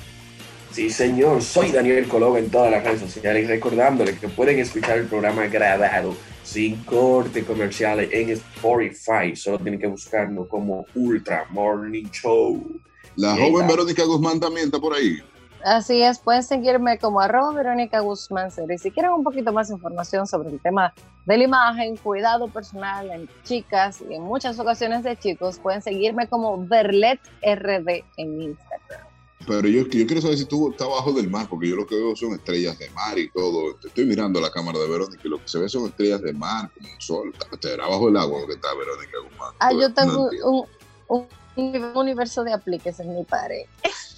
Sí, 0.73 0.89
señor, 0.89 1.43
soy 1.43 1.73
Daniel 1.73 2.07
Colón 2.07 2.37
en 2.37 2.49
todas 2.49 2.71
las 2.71 2.85
redes 2.85 3.01
sociales, 3.01 3.49
recordándole 3.49 4.17
que 4.17 4.29
pueden 4.29 4.61
escuchar 4.61 4.99
el 4.99 5.07
programa 5.07 5.47
grabado 5.47 6.15
sin 6.45 6.85
corte 6.85 7.45
comerciales 7.45 8.09
en 8.13 8.31
Spotify. 8.31 9.35
Solo 9.35 9.59
tienen 9.59 9.81
que 9.81 9.89
buscarnos 9.89 10.47
como 10.49 10.87
Ultra 10.95 11.47
Morning 11.51 12.07
Show. 12.13 12.81
La 13.17 13.35
Y 13.37 13.51
joven. 13.51 13.67
Verónica 13.67 14.05
Guzmán 14.05 14.39
también 14.39 14.67
está 14.67 14.79
por 14.79 14.95
ahí. 14.95 15.19
Así 15.65 16.03
es, 16.03 16.19
pueden 16.19 16.43
seguirme 16.43 16.99
como 16.99 17.21
arroba 17.21 17.53
Verónica 17.53 18.01
Guzmán 18.01 18.51
Cero. 18.51 18.73
Y 18.73 18.79
si 18.79 18.91
quieren 18.93 19.13
un 19.13 19.25
poquito 19.25 19.53
más 19.53 19.69
de 19.69 19.75
información 19.75 20.27
sobre 20.27 20.51
el 20.51 20.61
tema 20.61 20.95
de 21.27 21.37
la 21.37 21.45
imagen, 21.45 21.97
cuidado 21.97 22.49
personal 22.49 23.11
en 23.11 23.29
chicas 23.43 24.03
y 24.09 24.15
en 24.15 24.23
muchas 24.23 24.59
ocasiones 24.59 25.03
de 25.03 25.17
chicos, 25.17 25.59
pueden 25.59 25.83
seguirme 25.83 26.29
como 26.29 26.65
Verlet 26.65 27.21
RD 27.43 28.05
en 28.17 28.41
Instagram. 28.41 29.10
Pero 29.47 29.67
yo, 29.69 29.83
yo 29.87 30.07
quiero 30.07 30.21
saber 30.21 30.37
si 30.39 30.45
tú 30.45 30.71
estás 30.71 30.87
abajo 30.87 31.13
del 31.13 31.31
mar, 31.31 31.47
porque 31.49 31.69
yo 31.69 31.77
lo 31.77 31.87
que 31.87 31.95
veo 31.97 32.15
son 32.15 32.35
estrellas 32.35 32.79
de 32.79 32.91
mar 32.91 33.19
y 33.19 33.31
todo. 33.31 33.79
Estoy 33.85 34.05
mirando 34.05 34.41
la 34.41 34.51
cámara 34.51 34.79
de 34.79 34.89
Verónica 34.89 35.23
y 35.25 35.29
lo 35.29 35.39
que 35.39 35.49
se 35.49 35.59
ve 35.59 35.69
son 35.69 35.87
estrellas 35.87 36.21
de 36.23 36.33
mar, 36.33 36.71
como 36.75 36.93
un 36.93 37.01
sol. 37.01 37.35
Estará 37.51 37.85
abajo 37.87 38.07
del 38.07 38.17
agua 38.19 38.47
que 38.47 38.53
está 38.53 38.69
Verónica 38.75 39.19
Guzmán. 39.29 39.55
Ah, 39.59 39.73
No 39.73 39.81
yo 39.81 39.95
tengo 39.95 40.25
entiendo. 40.25 40.67
un, 41.09 41.27
un 41.57 41.93
universo 41.97 42.45
de 42.45 42.53
apliques 42.53 43.01
en 43.01 43.15
mi 43.17 43.25
pared. 43.25 43.63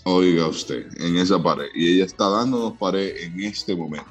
Oiga 0.04 0.48
usted, 0.48 0.86
en 1.00 1.16
esa 1.16 1.40
pared. 1.40 1.66
Y 1.74 1.94
ella 1.94 2.04
está 2.06 2.28
dándonos 2.28 2.76
pared 2.76 3.16
en 3.18 3.40
este 3.44 3.76
momento. 3.76 4.10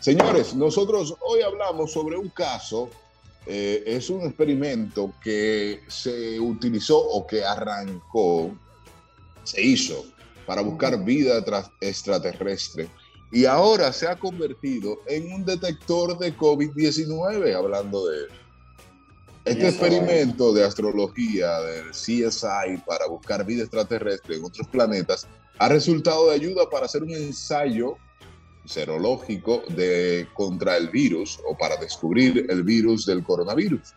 Señores, 0.00 0.54
nosotros 0.54 1.14
hoy 1.20 1.40
hablamos 1.40 1.92
sobre 1.92 2.16
un 2.16 2.28
caso, 2.28 2.90
eh, 3.46 3.82
es 3.86 4.10
un 4.10 4.20
experimento 4.22 5.12
que 5.22 5.82
se 5.88 6.38
utilizó 6.38 6.98
o 6.98 7.26
que 7.26 7.42
arrancó, 7.44 8.50
se 9.44 9.62
hizo 9.62 10.04
para 10.50 10.62
buscar 10.62 11.04
vida 11.04 11.44
extraterrestre 11.80 12.88
y 13.30 13.44
ahora 13.44 13.92
se 13.92 14.08
ha 14.08 14.18
convertido 14.18 14.98
en 15.06 15.32
un 15.32 15.44
detector 15.44 16.18
de 16.18 16.36
COVID-19, 16.36 17.54
hablando 17.54 18.08
de 18.08 18.16
él. 18.16 18.26
Este 19.44 19.68
experimento 19.68 20.52
de 20.52 20.64
astrología 20.64 21.60
del 21.60 21.90
CSI 21.90 22.82
para 22.84 23.06
buscar 23.06 23.46
vida 23.46 23.62
extraterrestre 23.62 24.38
en 24.38 24.44
otros 24.44 24.66
planetas 24.66 25.28
ha 25.60 25.68
resultado 25.68 26.30
de 26.30 26.34
ayuda 26.34 26.68
para 26.68 26.86
hacer 26.86 27.04
un 27.04 27.12
ensayo 27.12 27.94
serológico 28.64 29.62
de, 29.68 30.26
contra 30.34 30.76
el 30.76 30.88
virus 30.88 31.38
o 31.48 31.56
para 31.56 31.76
descubrir 31.76 32.46
el 32.48 32.64
virus 32.64 33.06
del 33.06 33.22
coronavirus. 33.22 33.94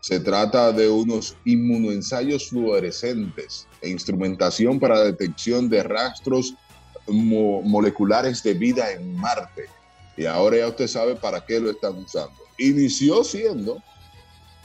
Se 0.00 0.20
trata 0.20 0.72
de 0.72 0.88
unos 0.88 1.36
inmunoensayos 1.44 2.48
fluorescentes 2.48 3.68
e 3.82 3.88
instrumentación 3.88 4.78
para 4.78 5.00
detección 5.04 5.68
de 5.68 5.82
rastros 5.82 6.54
mo- 7.08 7.62
moleculares 7.62 8.42
de 8.42 8.54
vida 8.54 8.90
en 8.92 9.16
Marte. 9.16 9.66
Y 10.16 10.26
ahora 10.26 10.58
ya 10.58 10.68
usted 10.68 10.86
sabe 10.86 11.14
para 11.16 11.44
qué 11.44 11.60
lo 11.60 11.70
están 11.70 11.96
usando. 11.96 12.36
Inició 12.58 13.24
siendo 13.24 13.82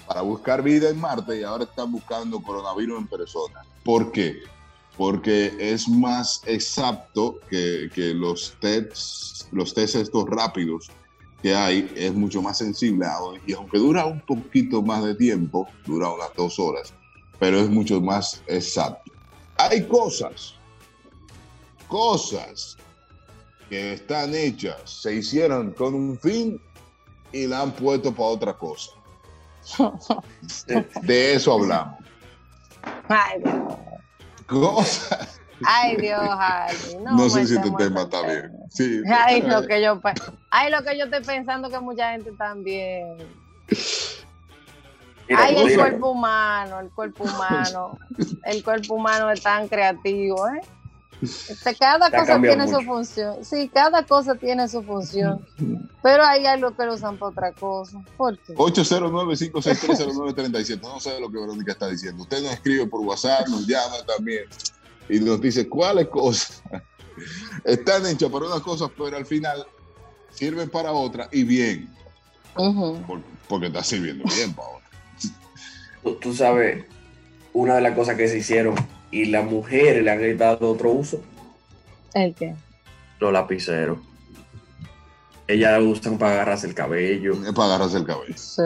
para 0.08 0.22
buscar 0.22 0.62
vida 0.62 0.90
en 0.90 1.00
Marte 1.00 1.40
y 1.40 1.44
ahora 1.44 1.64
están 1.64 1.92
buscando 1.92 2.42
coronavirus 2.42 3.00
en 3.00 3.08
persona. 3.08 3.62
¿Por 3.84 4.12
qué? 4.12 4.38
Porque 4.98 5.54
es 5.60 5.88
más 5.90 6.42
exacto 6.46 7.40
que, 7.50 7.90
que 7.94 8.14
los 8.14 8.56
tests, 8.60 9.48
los 9.52 9.74
tests 9.74 9.96
estos 9.96 10.26
rápidos 10.30 10.90
que 11.42 11.54
hay, 11.54 11.92
es 11.96 12.14
mucho 12.14 12.42
más 12.42 12.58
sensible. 12.58 13.06
Y 13.46 13.54
aunque 13.54 13.78
dura 13.78 14.06
un 14.06 14.20
poquito 14.22 14.82
más 14.82 15.04
de 15.04 15.16
tiempo, 15.16 15.68
dura 15.86 16.10
unas 16.10 16.30
dos 16.36 16.60
horas, 16.60 16.94
pero 17.40 17.60
es 17.60 17.70
mucho 17.70 18.00
más 18.02 18.42
exacto. 18.48 19.05
Hay 19.58 19.88
cosas, 19.88 20.56
cosas 21.88 22.78
que 23.70 23.94
están 23.94 24.34
hechas, 24.36 24.82
se 24.86 25.16
hicieron 25.16 25.72
con 25.72 25.94
un 25.94 26.20
fin 26.20 26.62
y 27.32 27.48
la 27.48 27.62
han 27.62 27.72
puesto 27.72 28.14
para 28.14 28.30
otra 28.30 28.54
cosa. 28.54 28.92
De 31.02 31.34
eso 31.34 31.54
hablamos. 31.54 32.00
Ay, 33.08 33.42
Dios. 33.44 33.76
Cosas. 34.46 35.40
Ay, 35.66 35.96
Dios, 35.98 36.22
Harvey. 36.22 36.98
No, 37.04 37.18
No, 37.18 37.30
sé 37.30 37.48
si 37.48 37.56
este 37.56 37.72
tema 37.72 38.02
está 38.02 38.22
bien. 38.22 38.52
Sí. 38.70 39.02
Ay, 39.10 39.42
lo 39.42 39.66
que 39.66 39.82
yo, 39.82 40.02
ay, 40.52 40.72
lo 40.72 40.84
que 40.84 40.98
yo 40.98 41.06
estoy 41.06 41.24
pensando 41.24 41.70
que 41.70 41.80
mucha 41.80 42.12
gente 42.12 42.32
también. 42.34 43.18
Mira, 45.28 45.44
Ay, 45.44 45.58
el 45.58 45.76
cuerpo 45.76 46.12
humano, 46.12 46.80
el 46.80 46.90
cuerpo 46.90 47.24
humano, 47.24 47.98
el 48.44 48.64
cuerpo 48.64 48.94
humano 48.96 49.32
es 49.32 49.42
tan 49.42 49.68
creativo, 49.68 50.48
¿eh? 50.48 50.62
Este, 51.22 51.76
cada 51.76 52.10
cosa 52.12 52.42
tiene 52.42 52.68
su 52.68 52.82
función. 52.82 53.38
Sí, 53.44 53.70
cada 53.74 54.06
cosa 54.06 54.36
tiene 54.36 54.68
su 54.68 54.84
función. 54.84 55.44
Pero 56.04 56.24
hay 56.24 56.46
algo 56.46 56.76
que 56.76 56.86
lo 56.86 56.94
usan 56.94 57.18
para 57.18 57.32
otra 57.32 57.52
cosa. 57.54 58.04
¿Por 58.18 58.38
qué? 58.40 58.54
809-5630937. 58.56 60.82
No 60.82 61.00
sé 61.00 61.18
lo 61.20 61.32
que 61.32 61.40
Verónica 61.40 61.72
está 61.72 61.88
diciendo. 61.88 62.22
Usted 62.24 62.44
nos 62.44 62.54
escribe 62.54 62.86
por 62.86 63.02
WhatsApp, 63.02 63.48
nos 63.48 63.66
llama 63.66 63.96
también 64.06 64.44
y 65.10 65.20
nos 65.20 65.42
dice 65.42 65.68
cuáles 65.70 66.08
cosas 66.08 66.62
están 67.64 68.06
hechas 68.06 68.30
para 68.30 68.46
unas 68.46 68.62
cosas, 68.62 68.92
pero 68.98 69.18
al 69.18 69.26
final 69.26 69.66
sirven 70.32 70.70
para 70.70 70.92
otra 70.92 71.30
y 71.32 71.44
bien, 71.44 71.90
porque 73.48 73.68
está 73.68 73.84
sirviendo 73.84 74.24
bien 74.36 74.54
para 74.54 74.70
otra. 74.70 74.85
Tú, 76.06 76.16
tú 76.16 76.34
sabes, 76.34 76.86
una 77.54 77.76
de 77.76 77.82
las 77.82 77.96
cosas 77.96 78.16
que 78.16 78.28
se 78.30 78.38
hicieron 78.38 78.76
y 79.12 79.26
las 79.26 79.44
mujeres 79.44 80.04
le 80.04 80.12
han 80.12 80.38
dado 80.38 80.70
otro 80.72 80.92
uso, 80.92 81.22
¿El 82.14 82.34
qué? 82.34 82.56
los 83.20 83.34
lapiceros. 83.34 83.98
Ellas 85.48 85.80
lo 85.80 85.90
usan 85.90 86.18
para 86.18 86.34
agarrarse 86.34 86.66
el 86.68 86.74
cabello, 86.74 87.34
Es 87.34 87.52
para 87.54 87.66
agarrarse 87.76 87.98
el 87.98 88.06
cabello. 88.06 88.34
Sí, 88.38 88.62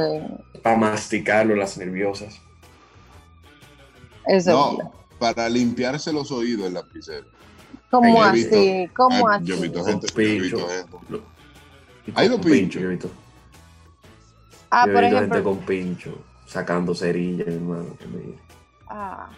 para 0.64 0.78
masticarlo 0.78 1.56
las 1.56 1.78
nerviosas. 1.78 2.36
eso 4.26 4.38
es 4.38 4.46
verdad. 4.46 4.60
No, 4.84 4.94
para 5.20 5.50
limpiarse 5.50 6.14
los 6.14 6.32
oídos 6.32 6.68
el 6.68 6.74
lapicero. 6.76 7.26
¿Cómo 7.92 8.26
he 8.26 8.32
visto- 8.32 8.56
así? 8.58 8.88
¿Cómo 8.96 9.28
Ah, 9.28 9.36
así? 9.36 9.46
Yo 9.46 9.56
he 9.56 9.62
visto 9.62 9.80
Con 9.80 9.88
gente. 9.92 10.08
yo 10.14 10.22
he 10.22 10.40
visto 10.40 10.58
pincho. 10.58 10.70
gente. 10.70 11.26
Hay 12.16 12.30
pinchos. 12.30 12.82
yo 12.82 12.88
he 12.88 12.92
visto. 12.92 13.12
Ah, 14.72 14.86
yo 14.86 14.92
he 14.92 14.94
por 14.94 15.02
visto 15.04 15.18
gente 15.20 15.34
ejemplo, 15.38 15.44
con 15.44 15.66
pincho, 15.66 16.18
sacando 16.54 16.96
cerillas, 16.96 17.48
hermano. 17.48 17.96
que 18.00 18.06
me- 18.08 18.36
Ah, 18.88 19.30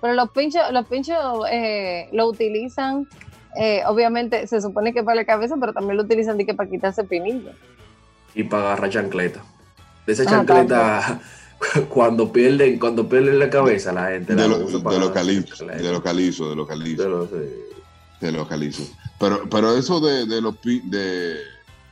pero 0.00 0.12
los 0.14 0.30
pinchos, 0.30 0.62
los 0.70 0.86
pinchos 0.86 1.16
eh, 1.50 2.08
lo 2.12 2.26
utilizan, 2.28 3.08
eh, 3.58 3.82
obviamente 3.86 4.46
se 4.46 4.60
supone 4.60 4.92
que 4.92 5.02
para 5.02 5.16
la 5.16 5.24
cabeza, 5.24 5.56
pero 5.58 5.72
también 5.72 5.96
lo 5.96 6.02
utilizan 6.02 6.36
de 6.36 6.44
que 6.44 6.52
para 6.54 6.68
quitarse 6.68 7.04
pinillo. 7.04 7.52
Y 8.34 8.44
para 8.44 8.64
agarrar 8.64 8.90
chancleta. 8.90 9.42
De 10.06 10.12
esa 10.12 10.24
Ah, 10.24 10.26
chancleta, 10.26 11.20
cuando 11.88 12.30
pierden, 12.30 12.78
cuando 12.78 13.08
pierden 13.08 13.38
la 13.38 13.48
cabeza, 13.48 13.92
la 13.92 14.08
gente 14.10 14.34
la 14.34 14.42
De 14.42 14.48
lo, 14.48 14.56
usa 14.58 14.78
de 14.78 14.84
para 14.84 14.96
lo 14.96 15.00
de 15.00 15.08
lo 15.08 15.14
calizo, 16.02 16.50
de 16.50 16.56
lo 16.56 16.66
calizo. 16.66 17.02
De 17.02 17.08
los, 17.08 17.28
eh, 17.32 17.62
de 18.20 18.32
los 18.32 18.46
calizos. 18.46 18.92
Pero, 19.18 19.48
pero 19.48 19.74
eso 19.76 20.00
de, 20.00 20.26
de 20.26 20.40
los 20.42 20.56
pi- 20.58 20.82
de, 20.84 21.36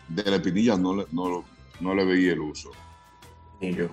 de 0.09 0.22
la 0.30 0.37
espinilla 0.37 0.76
no 0.76 0.94
le, 0.96 1.07
no, 1.12 1.28
lo- 1.30 1.44
no 1.80 1.94
le 1.94 2.04
veía 2.04 2.33
el 2.35 2.40
uso. 2.40 2.70
ni 3.61 3.74
yo. 3.74 3.87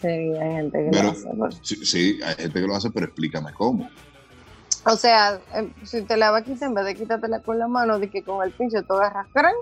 Sí, 0.00 0.08
hay 0.08 0.52
gente 0.56 0.78
que 0.84 0.90
Pero- 0.90 1.02
lo 1.04 1.10
hace. 1.10 1.28
pero- 1.30 1.52
Sí, 1.62 1.76
sí, 1.86 2.20
hay 2.24 2.34
gente 2.34 2.60
que 2.60 2.66
lo 2.66 2.76
hace, 2.76 2.90
pero 2.90 3.06
explícame 3.06 3.52
cómo. 3.54 3.88
O 4.86 4.96
sea, 4.96 5.40
eh, 5.54 5.72
si 5.84 6.02
te 6.02 6.16
la 6.18 6.30
vas 6.30 6.42
a 6.42 6.44
quitar, 6.44 6.68
en 6.68 6.74
vez 6.74 6.84
de 6.84 6.94
quitártela 6.94 7.40
con 7.40 7.58
la 7.58 7.68
mano, 7.68 7.98
de 7.98 8.10
que 8.10 8.22
con 8.22 8.44
el 8.44 8.52
pincho 8.52 8.82
tú 8.82 8.94
agarras 8.94 9.26
crán, 9.32 9.54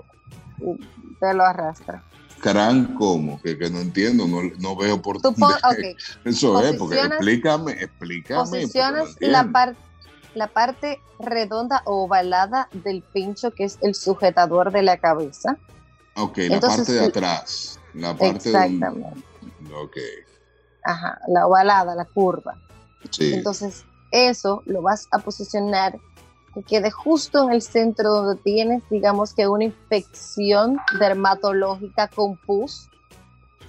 y 0.59 0.75
te 1.19 1.33
lo 1.33 1.43
arrastra. 1.45 2.03
Carán, 2.41 2.93
¿cómo? 2.95 3.41
Que, 3.41 3.57
que 3.57 3.69
no 3.69 3.79
entiendo, 3.79 4.27
no, 4.27 4.41
no 4.59 4.75
veo 4.75 5.01
por 5.01 5.21
Tú 5.21 5.33
pon, 5.33 5.53
dónde- 5.63 5.91
ok, 5.93 5.97
Eso 6.25 6.61
es, 6.61 6.75
porque 6.75 6.95
posicionas- 6.97 7.11
explícame, 7.13 7.71
explícame. 7.71 8.37
no 8.43 8.49
posicionas 8.49 9.09
entiendo. 9.11 9.37
la, 9.37 9.51
par- 9.51 9.75
la 10.35 10.47
parte 10.47 10.99
redonda 11.19 11.83
o 11.85 12.03
ovalada 12.03 12.67
del 12.73 13.01
pincho, 13.01 13.51
que 13.51 13.63
es 13.63 13.77
el 13.81 13.95
sujetador 13.95 14.73
de 14.73 14.81
la 14.83 14.97
cabeza. 14.97 15.55
Ok, 16.17 16.37
la 16.39 16.55
entonces, 16.55 16.77
parte 16.79 16.91
de 16.93 17.05
atrás. 17.05 17.79
La 17.93 18.17
parte 18.17 18.49
Exactamente. 18.49 19.09
de... 19.21 19.32
Ok, 19.71 19.97
Ajá, 20.83 21.19
la 21.27 21.47
ovalada, 21.47 21.95
la 21.95 22.05
curva. 22.05 22.59
sí. 23.09 23.33
Entonces, 23.33 23.85
eso 24.11 24.63
lo 24.65 24.81
vas 24.81 25.07
a 25.11 25.19
posicionar 25.19 25.97
que 26.53 26.61
quede 26.63 26.91
justo 26.91 27.43
en 27.45 27.51
el 27.51 27.61
centro 27.61 28.11
donde 28.11 28.41
tienes, 28.43 28.83
digamos 28.89 29.33
que 29.33 29.47
una 29.47 29.63
infección 29.63 30.77
dermatológica 30.99 32.07
con 32.09 32.37
pus. 32.37 32.89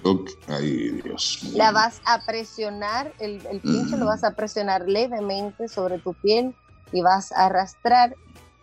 Ok, 0.03 0.29
Ay, 0.49 1.01
Dios. 1.03 1.39
mío. 1.43 1.53
La 1.55 1.71
vas 1.71 1.99
a 2.05 2.23
presionar, 2.25 3.11
el, 3.19 3.43
el 3.47 3.59
pincho 3.61 3.97
lo 3.97 4.05
vas 4.05 4.23
a 4.23 4.35
presionar 4.35 4.87
levemente 4.87 5.67
sobre 5.67 5.97
tu 5.99 6.13
piel 6.13 6.53
y 6.91 7.01
vas 7.01 7.31
a 7.31 7.45
arrastrar 7.47 8.15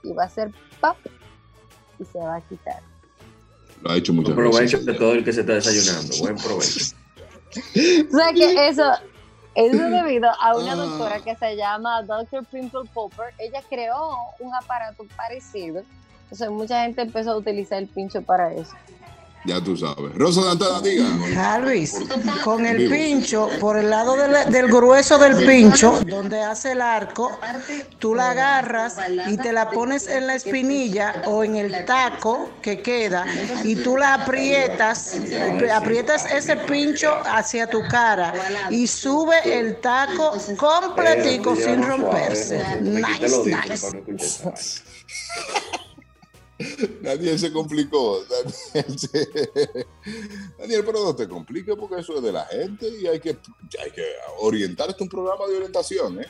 y 0.04 0.12
va 0.12 0.24
a 0.24 0.26
hacer 0.26 0.52
pop 0.80 0.96
y 1.98 2.04
se 2.04 2.18
va 2.18 2.36
a 2.36 2.40
quitar. 2.42 2.80
Lo 3.80 3.90
ha 3.90 3.96
hecho 3.96 4.12
muchas 4.12 4.36
Buen 4.36 4.50
provecho 4.50 4.76
veces. 4.78 4.86
de 4.86 4.94
todo 4.94 5.12
el 5.14 5.24
que 5.24 5.32
se 5.32 5.40
está 5.40 5.54
desayunando. 5.54 6.16
Buen 6.20 6.36
provecho. 6.36 6.84
O 7.56 8.16
sea 8.16 8.32
que 8.32 8.68
eso, 8.68 8.84
eso 9.54 9.76
debido 9.90 10.30
a 10.40 10.56
una 10.56 10.72
Ah. 10.72 10.76
doctora 10.76 11.20
que 11.20 11.36
se 11.36 11.56
llama 11.56 12.02
Dr. 12.02 12.44
Pimple 12.46 12.88
Popper. 12.92 13.34
Ella 13.38 13.62
creó 13.68 14.10
un 14.40 14.54
aparato 14.54 15.04
parecido. 15.16 15.82
Entonces 16.24 16.50
mucha 16.50 16.82
gente 16.82 17.02
empezó 17.02 17.32
a 17.32 17.36
utilizar 17.36 17.78
el 17.78 17.88
pincho 17.88 18.22
para 18.22 18.52
eso. 18.54 18.74
Ya 19.44 19.60
tú 19.60 19.76
sabes. 19.76 20.14
Rosa 20.14 20.44
Dantana, 20.44 20.80
diga. 20.80 21.04
Jarvis, 21.34 21.96
con 22.44 22.64
el 22.64 22.76
Vivo. 22.78 22.92
pincho, 22.92 23.48
por 23.58 23.76
el 23.76 23.90
lado 23.90 24.16
del, 24.16 24.52
del 24.52 24.68
grueso 24.68 25.18
del 25.18 25.44
pincho, 25.44 26.00
donde 26.06 26.40
hace 26.40 26.72
el 26.72 26.80
arco, 26.80 27.40
tú 27.98 28.14
la 28.14 28.30
agarras 28.30 28.96
y 29.28 29.36
te 29.36 29.52
la 29.52 29.68
pones 29.70 30.06
en 30.06 30.28
la 30.28 30.36
espinilla 30.36 31.22
o 31.26 31.42
en 31.42 31.56
el 31.56 31.84
taco 31.84 32.50
que 32.62 32.82
queda 32.82 33.26
y 33.64 33.74
tú 33.74 33.96
la 33.96 34.14
aprietas, 34.14 35.16
aprietas 35.74 36.30
ese 36.30 36.56
pincho 36.58 37.12
hacia 37.24 37.66
tu 37.66 37.80
cara 37.88 38.32
y 38.70 38.86
sube 38.86 39.36
el 39.58 39.80
taco 39.80 40.34
completico 40.56 41.54
Eh, 41.54 41.64
sin 41.64 41.82
romperse. 41.82 42.64
Nice, 42.80 43.42
nice. 43.44 44.82
Daniel 47.02 47.38
se 47.38 47.52
complicó. 47.52 48.24
Daniel, 48.24 48.98
se- 48.98 49.86
Daniel, 50.58 50.82
pero 50.84 51.04
no 51.04 51.14
te 51.16 51.28
compliques 51.28 51.74
porque 51.76 52.00
eso 52.00 52.16
es 52.16 52.22
de 52.22 52.32
la 52.32 52.44
gente 52.46 52.88
y 53.00 53.06
hay 53.06 53.20
que, 53.20 53.36
hay 53.82 53.90
que 53.90 54.04
orientar. 54.40 54.88
Esto 54.90 54.98
es 54.98 55.02
un 55.02 55.08
programa 55.08 55.46
de 55.46 55.56
orientación, 55.56 56.20
¿eh? 56.20 56.26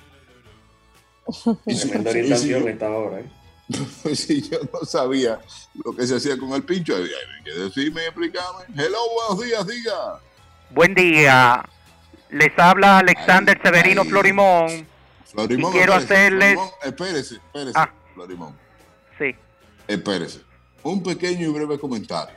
Y 1.66 1.74
si- 1.74 1.88
Tremenda 1.88 2.10
y 2.10 2.14
si 2.14 2.18
orientación 2.54 2.62
yo- 2.62 2.68
esta 2.68 2.90
hora. 2.90 3.20
¿eh? 3.20 3.30
si 4.14 4.42
yo 4.42 4.58
no 4.72 4.84
sabía 4.84 5.40
lo 5.84 5.94
que 5.94 6.06
se 6.06 6.16
hacía 6.16 6.36
con 6.36 6.50
el 6.52 6.62
pincho, 6.64 6.94
hay 6.96 7.04
hay 7.04 7.44
que 7.44 7.52
decirme 7.52 8.02
y 8.02 8.06
explicarme. 8.06 8.64
Hello, 8.76 8.98
buenos 9.28 9.44
días, 9.44 9.66
diga. 9.66 10.20
Buen 10.70 10.94
día. 10.94 11.64
Les 12.30 12.58
habla 12.58 12.98
Alexander 12.98 13.56
Ay, 13.56 13.62
Severino 13.70 14.02
ay. 14.02 14.08
Florimón 14.08 14.88
Florimón, 15.26 15.70
y 15.70 15.76
quiero 15.76 15.92
espérese, 15.94 16.14
hacerles- 16.14 16.54
Florimón, 16.54 16.70
espérese, 16.82 17.34
espérese, 17.36 17.72
Ah. 17.78 17.92
Florimón. 18.14 18.61
Espérese. 19.86 20.40
Un 20.82 21.02
pequeño 21.02 21.48
y 21.48 21.52
breve 21.52 21.78
comentario. 21.78 22.34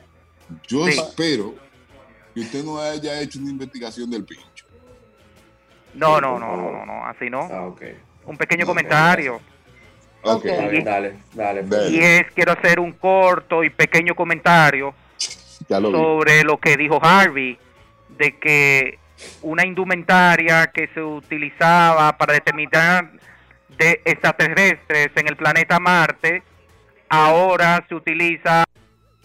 Yo 0.68 0.86
Sí. 0.86 0.98
espero 0.98 1.54
que 2.34 2.40
usted 2.40 2.64
no 2.64 2.78
haya 2.78 3.20
hecho 3.20 3.38
una 3.38 3.50
investigación 3.50 4.10
del 4.10 4.24
pincho. 4.24 4.66
No, 5.94 6.20
no, 6.20 6.38
no, 6.38 6.56
no, 6.56 6.84
no, 6.86 7.06
así 7.06 7.30
no. 7.30 7.40
Ah, 7.50 7.66
ok. 7.66 7.82
Un 8.26 8.36
pequeño 8.36 8.60
No, 8.62 8.66
comentario. 8.66 9.40
Ok. 10.22 10.44
Está 10.44 10.68
bien, 10.68 10.84
dale, 10.84 11.14
dale. 11.34 11.60
pues. 11.62 11.70
Dale. 11.70 11.90
Y 11.90 11.98
es, 12.00 12.26
quiero 12.34 12.52
hacer 12.52 12.78
un 12.80 12.92
corto 12.92 13.64
y 13.64 13.70
pequeño 13.70 14.14
comentario 14.14 14.94
Ya 15.68 15.80
lo 15.80 15.88
vi. 15.88 15.94
sobre 15.94 16.44
lo 16.44 16.58
que 16.58 16.76
dijo 16.76 16.98
Harvey, 17.02 17.58
de 18.18 18.38
que 18.38 18.98
una 19.42 19.64
indumentaria 19.66 20.66
que 20.68 20.88
se 20.92 21.00
utilizaba 21.00 22.16
para 22.18 22.34
determinar 22.34 23.10
de 23.78 24.02
extraterrestres 24.04 25.10
en 25.16 25.28
el 25.28 25.36
planeta 25.36 25.78
Marte, 25.80 26.42
ahora 27.08 27.84
se 27.88 27.94
utiliza 27.94 28.64
para 28.64 28.64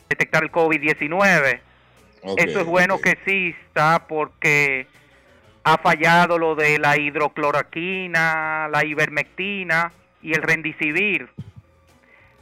detectar 0.09 0.43
el 0.43 0.51
COVID-19. 0.51 1.59
Ok, 2.23 2.39
Eso 2.39 2.59
es 2.59 2.65
bueno 2.65 2.99
que 2.99 3.11
exista 3.11 4.05
porque 4.07 4.87
ha 5.63 5.77
fallado 5.77 6.37
lo 6.37 6.55
de 6.55 6.79
la 6.79 6.97
hidrocloroquina, 6.97 8.67
la 8.69 8.85
ivermectina 8.85 9.91
y 10.21 10.33
el 10.33 10.41
rendicivir. 10.41 11.29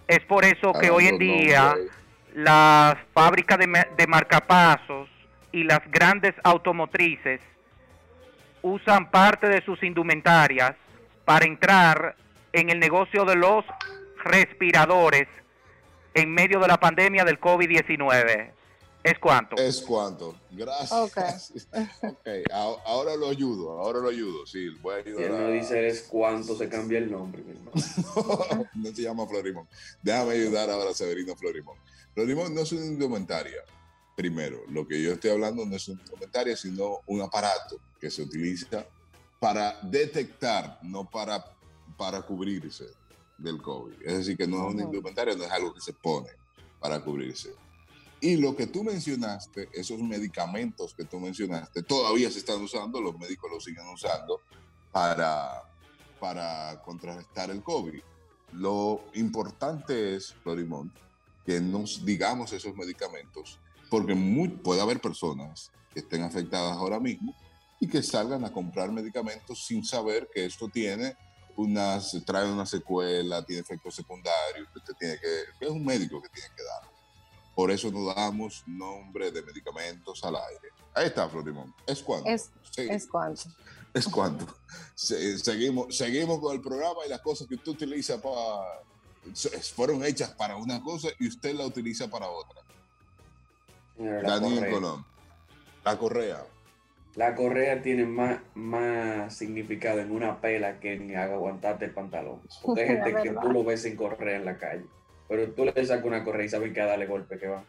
Es 0.07 0.19
por 0.21 0.43
eso 0.45 0.73
que 0.73 0.87
Ah, 0.87 0.93
hoy 0.93 1.07
en 1.07 1.17
día 1.17 1.75
las 2.33 2.95
fábricas 3.13 3.57
de, 3.57 3.87
de 3.97 4.07
marcapasos 4.07 5.09
y 5.51 5.63
las 5.63 5.79
grandes 5.91 6.33
automotrices 6.43 7.41
usan 8.61 9.09
parte 9.09 9.47
de 9.47 9.61
sus 9.61 9.81
indumentarias 9.83 10.75
para 11.25 11.45
entrar 11.45 12.15
en 12.51 12.69
el 12.69 12.79
negocio 12.79 13.23
de 13.25 13.35
los 13.35 13.65
respiradores 14.23 15.27
en 16.13 16.33
medio 16.33 16.59
de 16.59 16.67
la 16.67 16.79
pandemia 16.79 17.23
del 17.23 17.39
COVID-19. 17.39 18.51
¿Es 19.01 19.17
cuánto? 19.17 19.55
Es 19.55 19.81
cuanto. 19.81 20.35
Gracias. 20.51 20.91
Ok. 20.91 21.17
Ahora 22.85 23.15
lo 23.15 23.29
ayudo, 23.29 23.79
ahora 23.79 23.99
lo 23.99 24.09
ayudo. 24.09 24.45
Sí, 24.45 24.69
voy 24.81 24.99
a 24.99 25.03
Si 25.03 25.09
ayudar. 25.09 25.23
él 25.23 25.31
no 25.31 25.51
dice 25.51 25.87
es 25.87 26.01
cuánto 26.03 26.55
se 26.57 26.67
cambia 26.67 26.97
el 26.97 27.09
nombre, 27.09 27.41
hermano. 27.47 27.71
no 28.73 28.85
se 28.93 29.01
llama 29.01 29.25
Florimón. 29.25 29.67
Déjame 30.01 30.33
ayudar 30.33 30.69
ahora 30.69 30.91
a 30.91 30.93
Severino 30.93 31.35
Florimón. 31.35 31.77
Florimón 32.13 32.53
no 32.53 32.61
es 32.61 32.71
una 32.73 32.85
indumentaria. 32.85 33.63
Primero, 34.17 34.63
lo 34.67 34.85
que 34.85 35.01
yo 35.01 35.13
estoy 35.13 35.31
hablando 35.31 35.65
no 35.65 35.77
es 35.77 35.87
una 35.87 36.01
indumentaria, 36.01 36.57
sino 36.57 36.99
un 37.05 37.21
aparato 37.21 37.79
que 38.01 38.11
se 38.11 38.21
utiliza 38.23 38.85
para 39.39 39.79
detectar, 39.81 40.77
no 40.83 41.09
para, 41.09 41.45
para 41.97 42.21
cubrirse 42.21 42.85
del 43.39 43.61
COVID. 43.61 43.95
Es 44.03 44.17
decir, 44.19 44.37
que 44.37 44.47
no 44.47 44.57
es 44.57 44.73
una 44.73 44.83
Ujú. 44.83 44.93
indumentaria, 44.93 45.35
no 45.35 45.43
es 45.43 45.51
algo 45.51 45.73
que 45.73 45.81
se 45.81 45.93
pone 45.93 46.29
para 46.79 47.03
cubrirse. 47.03 47.53
Y 48.21 48.35
lo 48.35 48.55
que 48.55 48.67
tú 48.67 48.83
mencionaste, 48.83 49.69
esos 49.73 49.99
medicamentos 49.99 50.93
que 50.93 51.05
tú 51.05 51.19
mencionaste, 51.19 51.83
todavía 51.83 52.29
se 52.29 52.39
están 52.39 52.61
usando, 52.61 52.99
los 53.01 53.17
médicos 53.17 53.49
los 53.49 53.63
siguen 53.63 53.87
usando 53.87 54.41
para, 54.91 55.63
para 56.19 56.81
contrarrestar 56.83 57.49
el 57.49 57.63
COVID. 57.63 58.01
Lo 58.53 59.01
importante 59.13 60.15
es, 60.15 60.33
Florimón, 60.43 60.91
que 61.45 61.61
nos 61.61 62.03
digamos 62.05 62.51
esos 62.51 62.75
medicamentos, 62.75 63.57
porque 63.89 64.13
muy- 64.15 64.49
puede 64.49 64.81
haber 64.81 64.99
personas 64.99 65.71
que 65.93 66.01
estén 66.01 66.23
afectadas 66.23 66.75
ahora 66.77 66.99
mismo 66.99 67.33
y 67.79 67.87
que 67.87 68.03
salgan 68.03 68.43
a 68.43 68.51
comprar 68.51 68.91
medicamentos 68.91 69.65
sin 69.65 69.85
saber 69.85 70.29
que 70.33 70.45
esto 70.45 70.67
tiene 70.67 71.15
unas, 71.59 72.15
trae 72.25 72.49
una 72.51 72.65
secuela, 72.65 73.43
tiene 73.45 73.61
efectos 73.61 73.95
secundarios, 73.95 74.67
usted 74.75 74.93
tiene 74.97 75.19
que, 75.19 75.65
es 75.65 75.69
un 75.69 75.83
médico 75.85 76.21
que 76.21 76.29
tiene 76.29 76.49
que 76.55 76.63
dar. 76.63 76.83
Por 77.55 77.69
eso 77.71 77.91
no 77.91 78.05
damos 78.13 78.63
nombre 78.65 79.31
de 79.31 79.41
medicamentos 79.41 80.23
al 80.23 80.35
aire. 80.37 80.69
Ahí 80.93 81.07
está, 81.07 81.27
Florimón. 81.27 81.73
¿Es 81.85 82.01
cuánto? 82.01 82.29
Es, 82.29 82.49
Sí. 82.71 82.87
es 82.89 83.05
cuánto. 83.07 83.41
¿Es 83.93 84.07
cuánto? 84.07 84.45
Se- 84.95 85.37
seguimos, 85.39 85.97
seguimos 85.97 86.39
con 86.39 86.55
el 86.55 86.61
programa 86.61 86.99
y 87.05 87.09
las 87.09 87.19
cosas 87.21 87.47
que 87.47 87.55
usted 87.55 87.71
utiliza 87.71 88.21
para... 88.21 88.63
fueron 89.75 90.03
hechas 90.05 90.29
para 90.31 90.55
una 90.55 90.81
cosa 90.81 91.09
y 91.19 91.27
usted 91.27 91.53
la 91.55 91.65
utiliza 91.65 92.07
para 92.07 92.29
otra. 92.29 92.61
Daniel 93.97 94.59
correa. 94.59 94.71
Colón. 94.71 95.05
La 95.83 95.97
correa. 95.97 96.45
La 97.15 97.35
correa 97.35 97.81
tiene 97.81 98.05
más, 98.05 98.39
más 98.53 99.35
significado 99.35 99.99
en 99.99 100.11
una 100.11 100.39
pela 100.41 100.79
que 100.79 100.93
en 100.93 101.15
aguantarte 101.15 101.85
el 101.85 101.91
pantalón. 101.93 102.41
Porque 102.61 102.81
hay 102.81 102.87
gente 103.03 103.15
que 103.23 103.29
tú 103.41 103.51
lo 103.51 103.63
ves 103.63 103.81
sin 103.81 103.95
correa 103.95 104.37
en 104.37 104.45
la 104.45 104.57
calle. 104.57 104.85
Pero 105.27 105.51
tú 105.51 105.65
le 105.65 105.85
sacas 105.85 106.05
una 106.05 106.23
correa 106.23 106.45
y 106.45 106.49
saben 106.49 106.73
que 106.73 106.81
a 106.81 106.85
darle 106.85 107.05
golpe 107.07 107.37
que 107.37 107.47
va. 107.47 107.63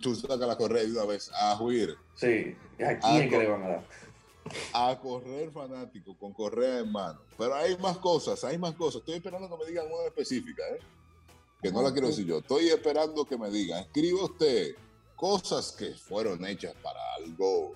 Tú 0.00 0.14
sacas 0.14 0.40
la 0.40 0.56
correa 0.56 0.82
de 0.82 0.90
una 0.92 1.04
vez 1.04 1.30
a 1.34 1.60
huir, 1.62 1.96
Sí, 2.14 2.56
¿a 2.84 2.98
quién 2.98 3.28
que 3.30 3.38
le 3.38 3.46
van 3.48 3.62
a 3.62 3.68
dar? 3.68 3.84
a 4.74 4.98
correr 5.00 5.50
fanático 5.50 6.16
con 6.18 6.32
correa 6.32 6.80
en 6.80 6.92
mano. 6.92 7.20
Pero 7.38 7.54
hay 7.54 7.76
más 7.78 7.96
cosas, 7.98 8.44
hay 8.44 8.58
más 8.58 8.74
cosas. 8.74 9.00
Estoy 9.00 9.14
esperando 9.14 9.48
que 9.48 9.64
me 9.64 9.70
digan 9.70 9.86
una 9.86 10.06
específica, 10.06 10.62
¿eh? 10.68 10.78
Que 11.62 11.72
no 11.72 11.80
la 11.82 11.92
quiero 11.92 12.08
decir 12.08 12.26
yo. 12.26 12.38
Estoy 12.38 12.68
esperando 12.68 13.24
que 13.24 13.38
me 13.38 13.50
digan. 13.50 13.80
Escriba 13.80 14.24
usted 14.24 14.74
cosas 15.16 15.72
que 15.72 15.92
fueron 15.94 16.44
hechas 16.44 16.74
para 16.82 17.00
algo, 17.16 17.74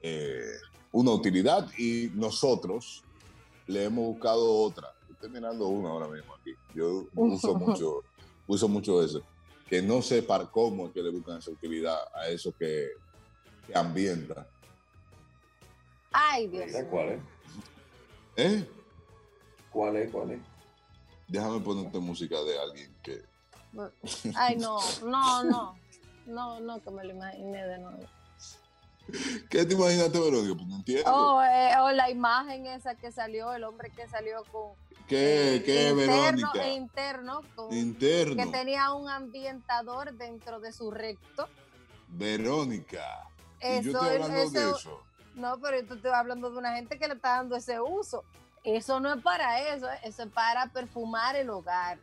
eh, 0.00 0.58
una 0.92 1.10
utilidad 1.12 1.68
y 1.78 2.10
nosotros 2.14 3.02
le 3.66 3.84
hemos 3.84 4.06
buscado 4.06 4.60
otra. 4.60 4.92
Estoy 5.10 5.30
mirando 5.30 5.66
una 5.68 5.90
ahora 5.90 6.08
mismo 6.08 6.34
aquí. 6.34 6.54
Yo 6.74 7.06
uso 7.14 7.54
mucho, 7.58 8.02
uso 8.46 8.68
mucho 8.68 9.02
eso. 9.02 9.22
Que 9.68 9.82
no 9.82 10.00
sé 10.00 10.22
para 10.22 10.46
cómo 10.46 10.86
es 10.86 10.92
que 10.92 11.02
le 11.02 11.10
buscan 11.10 11.38
esa 11.38 11.50
utilidad 11.50 11.98
a 12.14 12.28
eso 12.28 12.54
que, 12.56 12.88
que 13.66 13.76
ambienta. 13.76 14.46
Ay, 16.12 16.46
Dios 16.46 16.66
¿Esa 16.66 16.80
mío. 16.82 16.90
¿Cuál 16.90 17.08
es? 17.08 17.20
¿Eh? 18.36 18.68
¿Cuál 19.70 19.96
es? 19.96 20.10
¿Cuál 20.10 20.30
es? 20.32 20.40
Déjame 21.28 21.60
ponerte 21.60 21.98
música 21.98 22.40
de 22.42 22.58
alguien 22.58 22.94
que. 23.02 23.22
Ay, 24.34 24.56
no, 24.56 24.78
no, 25.04 25.44
no. 25.44 25.78
No, 26.26 26.60
no, 26.60 26.82
que 26.82 26.90
me 26.90 27.04
lo 27.04 27.10
imaginé 27.12 27.66
de 27.66 27.78
nuevo. 27.78 28.02
¿Qué 29.48 29.64
te 29.64 29.74
imaginaste, 29.74 30.18
Verónica? 30.18 30.54
Pues 30.54 30.66
no 30.68 30.76
entiendo. 30.76 31.10
Oh, 31.14 31.42
eh, 31.42 31.70
oh, 31.80 31.90
la 31.92 32.10
imagen 32.10 32.66
esa 32.66 32.94
que 32.96 33.12
salió, 33.12 33.52
el 33.52 33.64
hombre 33.64 33.90
que 33.90 34.06
salió 34.08 34.42
con. 34.50 34.72
¿Qué, 35.08 35.56
eh, 35.56 35.62
qué, 35.62 35.90
interno, 35.90 36.12
Verónica? 36.52 36.68
Interno, 36.68 37.40
con- 37.54 37.72
Interno. 37.72 38.36
que 38.44 38.50
tenía 38.50 38.92
un 38.92 39.08
ambientador 39.08 40.12
dentro 40.14 40.58
de 40.60 40.72
su 40.72 40.90
recto. 40.90 41.48
Verónica. 42.08 43.28
Y 43.60 43.82
yo 43.82 43.90
Eso, 43.90 43.90
estoy 43.90 44.08
hablando 44.08 44.36
eso- 44.42 44.52
de 44.52 44.70
eso. 44.76 45.02
No, 45.34 45.58
pero 45.60 45.80
yo 45.80 45.86
te 45.86 45.94
estoy 45.94 46.10
hablando 46.12 46.50
de 46.50 46.58
una 46.58 46.74
gente 46.74 46.98
que 46.98 47.06
le 47.08 47.14
está 47.14 47.36
dando 47.36 47.56
ese 47.56 47.78
uso. 47.80 48.24
Eso 48.64 48.98
no 49.00 49.12
es 49.14 49.22
para 49.22 49.60
eso, 49.74 49.88
¿eh? 49.90 49.98
eso 50.02 50.22
es 50.24 50.28
para 50.32 50.66
perfumar 50.68 51.36
el 51.36 51.50
hogar. 51.50 51.98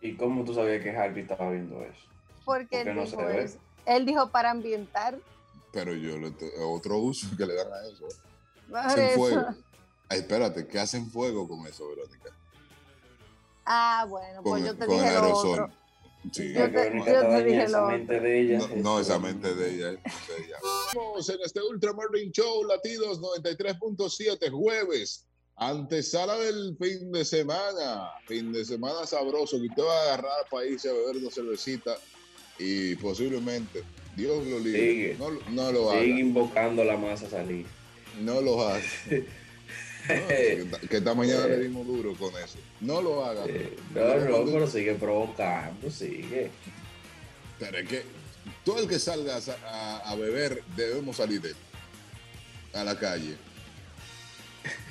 ¿Y 0.00 0.14
cómo 0.16 0.44
tú 0.44 0.54
sabías 0.54 0.82
que 0.82 0.96
Harvey 0.96 1.22
estaba 1.22 1.50
viendo 1.50 1.82
eso? 1.82 2.06
Porque 2.44 2.64
¿Por 2.64 2.84
qué 2.84 2.90
él 2.90 2.96
no 2.96 3.04
dijo 3.04 3.16
se 3.20 3.26
ve? 3.26 3.42
eso. 3.42 3.58
Él 3.84 4.06
dijo 4.06 4.28
para 4.30 4.50
ambientar. 4.50 5.18
Pero 5.76 5.92
yo 5.92 6.16
le 6.16 6.32
otro 6.64 6.96
uso 6.96 7.26
que 7.36 7.44
le 7.44 7.52
dan 7.54 7.70
a 7.70 7.86
eso. 7.86 8.08
Hacen 8.72 9.04
eso. 9.08 9.14
fuego. 9.18 9.44
Ay, 10.08 10.20
espérate, 10.20 10.66
¿qué 10.66 10.78
hacen 10.78 11.10
fuego 11.10 11.46
con 11.46 11.66
eso, 11.66 11.86
Verónica? 11.90 12.30
Ah, 13.66 14.06
bueno, 14.08 14.42
pues 14.42 14.62
Con, 14.62 14.64
yo 14.64 14.74
te 14.78 14.86
con 14.86 14.96
dije 14.96 15.08
el 15.08 15.14
lo 15.16 15.22
aerosol. 15.22 15.52
otro. 15.60 15.70
Sí. 16.32 16.52
Yo 16.54 16.72
te- 16.72 16.92
yo 16.96 17.04
te 17.28 17.44
dije 17.44 17.62
esa 17.64 17.80
lo 17.82 17.88
mente 17.88 18.20
de 18.20 18.40
ella. 18.40 18.58
No, 18.58 18.76
no, 18.76 19.00
esa 19.00 19.18
mente 19.18 19.54
de 19.54 19.74
ella. 19.74 19.90
es 19.90 20.28
de 20.28 20.44
ella. 20.46 20.56
Vamos 20.94 21.28
en 21.28 21.40
este 21.44 21.60
Ultra 21.62 21.92
Morning 21.92 22.30
Show 22.30 22.64
Latidos 22.64 23.20
93.7 23.20 24.50
jueves. 24.50 25.26
Antesala 25.56 26.38
del 26.38 26.74
fin 26.80 27.12
de 27.12 27.22
semana. 27.22 28.12
Fin 28.26 28.50
de 28.50 28.64
semana 28.64 29.06
sabroso 29.06 29.58
que 29.60 29.66
usted 29.68 29.82
va 29.82 29.94
a 29.94 30.02
agarrar 30.04 30.48
para 30.50 30.64
irse 30.64 30.88
a 30.88 30.94
beber 30.94 31.18
una 31.18 31.30
cervecita 31.30 31.96
y 32.58 32.94
posiblemente, 32.96 33.82
Dios 34.16 34.46
lo 34.46 34.58
libre, 34.58 34.80
Sigue. 34.80 35.16
no, 35.18 35.30
no 35.50 35.72
lo 35.72 35.90
haga. 35.90 36.00
Sigue 36.02 36.20
invocando 36.20 36.84
la 36.84 36.96
masa 36.96 37.26
a 37.26 37.30
salir. 37.30 37.66
No 38.20 38.40
lo 38.40 38.66
haga. 38.66 38.80
No, 40.08 40.28
que, 40.28 40.52
esta- 40.62 40.78
que 40.78 40.96
esta 40.98 41.14
mañana 41.14 41.48
le 41.48 41.58
dimos 41.64 41.84
duro 41.84 42.14
con 42.14 42.32
eso. 42.36 42.58
No 42.80 43.02
lo 43.02 43.24
haga. 43.24 43.42
Eh, 43.48 43.76
no, 43.92 44.14
no, 44.44 44.52
pero 44.52 44.68
sigue 44.68 44.94
provocando, 44.94 45.90
sigue. 45.90 46.48
Pero 47.58 47.78
es 47.78 47.88
que 47.88 48.02
todo 48.64 48.78
el 48.78 48.88
que 48.88 49.00
salga 49.00 49.34
a, 49.36 49.40
a- 49.68 50.10
a 50.12 50.14
beber 50.14 50.62
debemos 50.76 51.16
salir 51.16 51.40
de 51.40 51.48
él, 51.48 51.56
a 52.74 52.84
la 52.84 52.96
calle. 52.96 53.34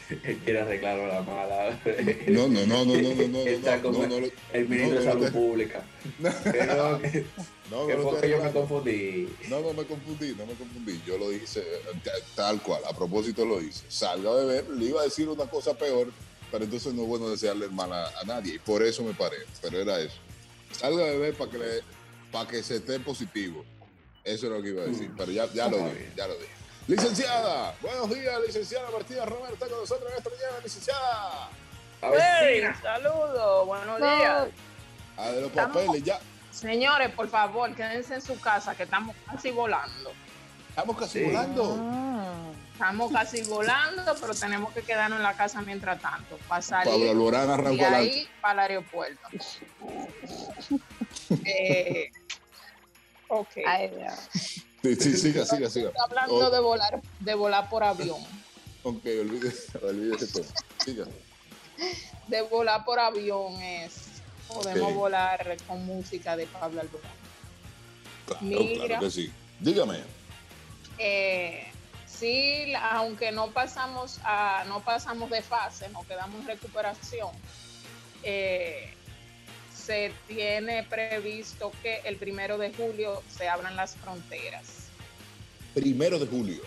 Quiere 0.44 0.62
arreglarlo 0.62 1.06
a 1.06 1.08
la 1.16 1.22
mala. 1.22 1.80
No, 2.28 2.48
no, 2.48 2.66
no, 2.66 2.86
no, 2.86 2.96
no, 2.96 3.16
no, 3.16 3.28
no, 3.28 3.40
Está 3.46 3.78
no, 3.78 3.84
como 3.84 4.04
no, 4.04 4.08
no, 4.08 4.20
no, 4.22 4.28
el 4.54 4.70
ministro 4.70 4.94
no, 4.96 5.00
de 5.00 5.06
no, 5.06 5.12
Salud 5.12 5.26
no, 5.28 5.32
Pública. 5.32 5.84
Que 6.22 6.66
no, 6.66 7.02
que- 7.02 7.26
no, 7.72 7.88
que 7.88 7.96
no, 7.96 8.10
fue 8.10 8.22
que 8.22 8.30
yo 8.30 8.44
me 8.44 8.52
confundí. 8.52 9.30
No, 9.50 9.62
no 9.62 9.74
me 9.74 9.86
confundí, 9.86 10.36
no 10.38 10.46
me 10.46 10.54
confundí. 10.54 11.02
Yo 11.06 11.18
lo 11.18 11.32
hice 11.34 11.62
eh, 11.62 11.80
ta- 12.04 12.12
tal 12.36 12.62
cual, 12.62 12.82
a 12.88 12.96
propósito 12.96 13.44
lo 13.46 13.60
hice. 13.62 13.84
Salga 13.90 14.30
a 14.32 14.36
beber, 14.36 14.70
le 14.70 14.86
iba 14.86 15.02
a 15.02 15.06
decir 15.06 15.28
una 15.28 15.46
cosa 15.46 15.74
peor, 15.76 16.12
pero 16.52 16.64
entonces 16.64 16.94
no 16.94 17.02
es 17.04 17.08
bueno 17.08 17.30
desearle 17.30 17.68
mal 17.70 17.92
a, 17.92 18.12
nadie. 18.26 18.56
Y 18.56 18.60
por 18.60 18.84
eso 18.84 19.04
me 19.04 19.14
paré, 19.14 19.38
pero 19.62 19.80
era 19.82 20.00
eso. 20.00 20.18
Salga 20.72 21.04
a 21.06 21.08
beber 21.10 21.34
para 21.34 21.50
que, 21.52 21.58
para 22.32 22.48
que 22.50 22.62
se 22.62 22.76
esté 22.76 23.00
positivo. 23.00 23.66
Eso 24.24 24.48
es 24.48 24.52
lo 24.54 24.62
que 24.62 24.70
iba 24.70 24.84
a 24.84 24.86
decir, 24.86 25.12
pero 25.18 25.32
ya, 25.32 25.52
ya 25.54 25.68
lo 25.70 25.78
dije, 25.78 26.12
ya 26.16 26.28
lo 26.28 26.34
dije. 26.36 26.50
Licenciada, 26.88 27.74
buenos 27.82 28.10
días, 28.12 28.40
licenciada 28.46 28.92
Martina 28.92 29.26
Romero 29.26 29.54
está 29.54 29.68
con 29.68 29.80
nosotros 29.80 30.12
en 30.12 30.18
esta 30.18 30.30
mañana, 30.30 30.58
licenciada. 30.64 31.50
A 32.02 32.10
ver, 32.10 32.22
Hey, 32.42 32.62
saludos, 32.82 33.66
buenos 33.66 34.00
No. 34.00 34.18
días. 34.18 34.48
A 35.18 35.30
de 35.32 35.42
los 35.42 35.50
Estamos- 35.50 35.78
papeles, 35.84 36.04
ya. 36.04 36.20
Señores, 36.52 37.12
por 37.12 37.28
favor, 37.28 37.74
quédense 37.76 38.14
en 38.16 38.22
su 38.22 38.40
casa, 38.40 38.76
que 38.76 38.84
estamos 38.84 39.16
casi 39.26 39.50
volando. 39.52 40.14
Estamos 40.70 40.98
casi 40.98 41.20
Sí. 41.20 41.26
volando. 41.26 41.78
Ah. 41.82 42.34
Estamos 42.74 43.12
casi 43.12 43.44
volando, 43.46 44.16
pero 44.22 44.36
tenemos 44.36 44.74
que 44.74 44.82
quedarnos 44.84 45.18
en 45.18 45.24
la 45.24 45.34
casa 45.36 45.62
mientras 45.62 46.00
tanto, 46.02 46.38
para 46.48 46.62
Pablo 46.62 46.92
salir 46.92 47.78
de 47.78 47.86
ahí 47.86 48.30
para 48.42 48.66
el 48.66 48.72
aeropuerto. 48.72 49.28
Eh, 51.46 52.12
ok. 53.30 53.50
Ay, 53.66 53.90
Dios. 53.90 54.65
Sí, 54.86 54.96
sí, 54.98 55.18
siga, 55.18 55.44
siga, 55.46 55.68
siga. 55.68 55.90
Estoy 55.90 56.04
hablando 56.06 56.36
Oh, 56.36 56.50
de 56.52 56.60
volar, 56.60 57.02
de 57.20 57.34
volar 57.34 57.70
por 57.72 57.84
avión. 57.84 58.22
Ok, 58.84 59.04
olvídese, 59.20 59.76
olvídese 59.80 60.28
todo. 60.28 60.46
Siga. 60.84 61.06
De 62.28 62.42
volar 62.44 62.86
por 62.86 63.00
avión 63.00 63.60
es 63.64 63.94
podemos 64.48 64.94
volar 64.94 65.58
con 65.68 65.84
música 65.88 66.38
de 66.38 66.46
Pablo 66.46 66.82
Alborán. 66.82 67.12
Claro, 68.28 68.42
Mira. 68.46 68.86
claro 68.86 69.00
que 69.06 69.10
sí. 69.10 69.32
Dígame. 69.60 70.02
Eh, 71.00 71.66
sí, 72.06 72.72
aunque 72.80 73.32
no 73.32 73.50
pasamos 73.50 74.20
a, 74.24 74.66
no 74.68 74.82
pasamos 74.82 75.32
de 75.32 75.42
fase, 75.42 75.90
nos 75.90 76.06
quedamos 76.06 76.42
en 76.42 76.48
recuperación. 76.48 77.30
eh, 78.22 78.65
se 79.86 80.12
tiene 80.28 80.84
previsto 80.84 81.72
que 81.84 82.02
el 82.06 82.18
primero 82.18 82.58
de 82.58 82.74
julio 82.74 83.22
se 83.30 83.48
abran 83.48 83.76
las 83.76 83.96
fronteras. 83.96 84.88
Primero 85.74 86.18
de 86.18 86.26
julio. 86.26 86.62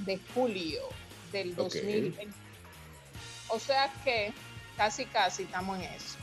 De 0.00 0.18
julio 0.34 0.82
del 1.30 1.52
Ok. 1.52 1.74
2020. 1.74 2.28
O 3.48 3.58
sea 3.58 3.92
que 4.04 4.32
casi 4.76 5.04
casi 5.06 5.44
estamos 5.44 5.78
en 5.78 5.84
eso. 5.84 6.18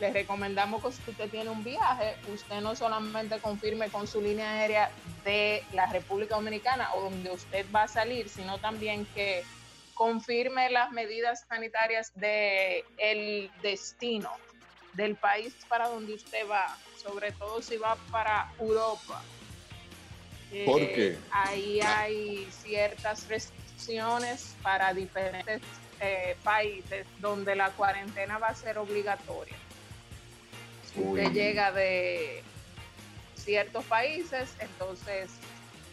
Les 0.00 0.12
recomendamos 0.12 0.82
que 0.82 0.92
si 0.92 1.10
usted 1.10 1.30
tiene 1.30 1.48
un 1.50 1.64
viaje, 1.64 2.16
usted 2.32 2.60
no 2.60 2.74
solamente 2.76 3.38
confirme 3.38 3.88
con 3.88 4.06
su 4.06 4.20
línea 4.20 4.52
aérea 4.52 4.90
de 5.24 5.62
la 5.72 5.86
República 5.86 6.34
Dominicana 6.34 6.92
o 6.94 7.02
donde 7.02 7.30
usted 7.30 7.64
va 7.74 7.84
a 7.84 7.88
salir, 7.88 8.28
sino 8.28 8.58
también 8.58 9.06
que 9.14 9.42
confirme 9.94 10.70
las 10.70 10.90
medidas 10.92 11.46
sanitarias 11.48 12.12
de 12.14 12.84
el 12.98 13.50
destino 13.62 14.30
del 14.96 15.14
país 15.16 15.54
para 15.68 15.88
donde 15.88 16.14
usted 16.14 16.48
va, 16.48 16.76
sobre 17.02 17.30
todo 17.32 17.60
si 17.62 17.76
va 17.76 17.96
para 18.10 18.48
Europa. 18.58 19.22
¿Por 20.64 20.80
Eh, 20.80 20.92
qué? 20.94 21.18
Ahí 21.32 21.80
hay 21.80 22.48
ciertas 22.50 23.28
restricciones 23.28 24.54
para 24.62 24.94
diferentes 24.94 25.60
eh, 26.00 26.36
países 26.42 27.06
donde 27.18 27.54
la 27.54 27.70
cuarentena 27.70 28.38
va 28.38 28.48
a 28.48 28.54
ser 28.54 28.78
obligatoria. 28.78 29.56
Si 30.84 31.00
usted 31.00 31.32
llega 31.32 31.72
de 31.72 32.42
ciertos 33.34 33.84
países, 33.84 34.54
entonces 34.60 35.30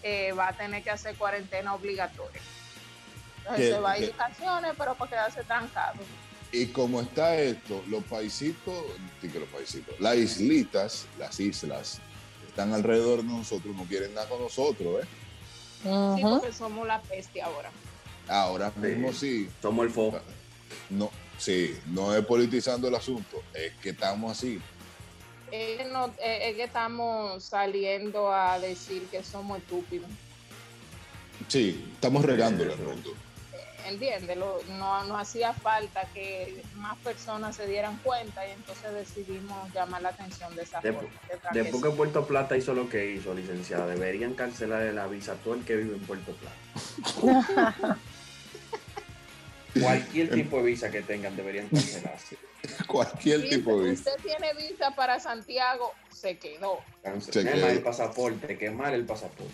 eh, 0.01 0.31
va 0.33 0.49
a 0.49 0.53
tener 0.53 0.81
que 0.83 0.91
hacer 0.91 1.15
cuarentena 1.15 1.73
obligatoria. 1.75 2.41
Entonces 3.39 3.65
¿Qué- 3.67 3.73
se 3.73 3.79
va 3.81 3.91
a 3.91 3.99
ir 3.99 4.11
vacaciones, 4.15 4.73
pero 4.77 4.95
para 4.95 5.09
quedarse 5.09 5.43
trancado. 5.43 5.99
Y 6.53 6.67
como 6.67 7.01
está 7.01 7.35
esto, 7.41 7.83
los 7.89 8.03
paisitos, 8.03 8.75
sí 9.19 9.27
que 9.27 9.39
los 9.39 9.49
paisitos, 9.49 9.99
las 9.99 10.15
islitas, 10.15 11.07
las 11.17 11.39
islas, 11.39 11.99
que 12.41 12.47
están 12.47 12.73
alrededor 12.73 13.23
de 13.23 13.27
nosotros, 13.27 13.75
no 13.75 13.83
quieren 13.85 14.13
nada 14.13 14.29
con 14.29 14.39
nosotros, 14.39 15.03
¿eh? 15.03 15.07
Sí, 15.81 15.89
Ujú. 15.89 16.29
porque 16.39 16.53
somos 16.53 16.87
la 16.87 17.01
peste 17.01 17.41
ahora. 17.41 17.71
Ahora 18.27 18.71
mismo 18.77 19.11
sí. 19.11 19.49
Somos 19.63 19.85
el 19.87 19.91
foco. 19.91 20.21
No, 20.91 21.09
sí, 21.39 21.75
no 21.87 22.15
es 22.15 22.23
politizando 22.23 22.87
el 22.87 22.93
asunto, 22.95 23.41
es 23.53 23.73
que 23.81 23.89
estamos 23.89 24.37
así. 24.37 24.61
Es 25.51 25.77
que, 25.79 25.85
no- 25.85 26.13
eh, 26.21 26.49
es 26.51 26.55
que 26.55 26.63
estamos 26.63 27.43
saliendo 27.43 28.31
a 28.31 28.59
decir 28.59 29.03
que 29.09 29.23
somos 29.23 29.57
estúpidos. 29.57 30.09
Sí, 31.47 31.89
estamos 31.95 32.23
regándole 32.23 32.73
al 32.73 32.79
mundo. 32.79 33.11
¿Entiendes? 33.87 34.37
Lo- 34.37 34.61
No, 34.77 35.03
no 35.05 35.17
hacía 35.17 35.53
falta 35.53 36.07
que 36.13 36.61
más 36.77 36.97
personas 36.99 37.55
se 37.55 37.67
dieran 37.67 37.97
cuenta 38.03 38.47
y 38.47 38.51
entonces 38.51 38.93
decidimos 38.93 39.71
llamar 39.73 40.01
la 40.01 40.09
atención 40.09 40.55
de 40.55 40.63
esa 40.63 40.81
forma. 40.81 41.01
de 41.29 41.37
traje 41.37 41.59
después 41.63 41.83
que 41.83 41.89
Puerto 41.91 42.25
Plata 42.25 42.55
hizo 42.57 42.73
lo 42.73 42.89
que 42.89 43.11
hizo, 43.11 43.33
licenciada, 43.33 43.85
deberían 43.87 44.33
cancelarle 44.35 44.93
la 44.93 45.07
visa 45.07 45.33
a 45.33 45.35
todo 45.35 45.55
el 45.55 45.65
que 45.65 45.75
vive 45.75 45.95
en 45.95 46.01
Puerto 46.05 46.33
Plata. 46.33 47.97
Cualquier 49.81 50.29
tipo 50.29 50.57
de 50.57 50.63
visa 50.63 50.91
que 50.91 51.01
tengan 51.01 51.35
deberían 51.35 51.67
cancelarse. 51.67 52.37
Cualquier 52.87 53.41
Dice, 53.41 53.57
tipo 53.57 53.81
de 53.81 53.89
visa. 53.91 54.11
Usted 54.11 54.23
tiene 54.23 54.53
visa 54.53 54.91
para 54.91 55.19
Santiago, 55.19 55.91
se 56.11 56.37
quedó. 56.37 56.77
Cance- 57.03 57.31
Se 57.33 57.39
Quemar 57.39 57.53
quedó. 57.55 57.67
el 57.69 57.79
pasaporte, 57.81 58.57
quemar 58.57 58.93
el 58.93 59.05
pasaporte. 59.05 59.51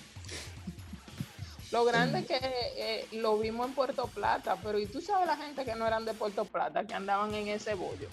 Lo 1.71 1.85
grande 1.85 2.19
es 2.19 2.25
que 2.25 2.39
eh, 2.41 3.07
lo 3.11 3.37
vimos 3.37 3.67
en 3.67 3.75
Puerto 3.75 4.07
Plata, 4.07 4.57
pero 4.63 4.79
¿y 4.79 4.87
tú 4.87 5.01
sabes 5.01 5.27
la 5.27 5.37
gente 5.37 5.63
que 5.65 5.75
no 5.75 5.85
eran 5.85 6.03
de 6.03 6.13
Puerto 6.13 6.45
Plata, 6.45 6.83
que 6.85 6.93
andaban 6.95 7.33
en 7.35 7.47
ese 7.47 7.75
bollo? 7.75 8.07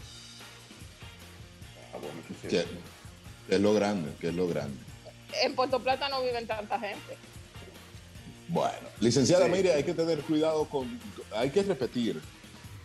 Ah, 1.95 1.99
bueno, 1.99 2.21
eso 2.25 2.35
sí. 2.43 2.49
Que, 2.49 2.65
que 3.49 3.55
es 3.55 3.61
lo 3.61 3.73
grande, 3.73 4.13
que 4.21 4.29
es 4.29 4.35
lo 4.35 4.47
grande. 4.47 4.77
En 5.43 5.55
Puerto 5.55 5.81
Plata 5.81 6.09
no 6.09 6.23
viven 6.23 6.47
tanta 6.47 6.79
gente. 6.79 7.17
Bueno, 8.49 8.89
licenciada, 9.01 9.47
Sí. 9.47 9.53
mire, 9.53 9.73
hay 9.73 9.85
que 9.85 9.95
tener 9.95 10.21
cuidado 10.21 10.67
con, 10.67 11.01
hay 11.35 11.51
que 11.51 11.63
repetir 11.63 12.21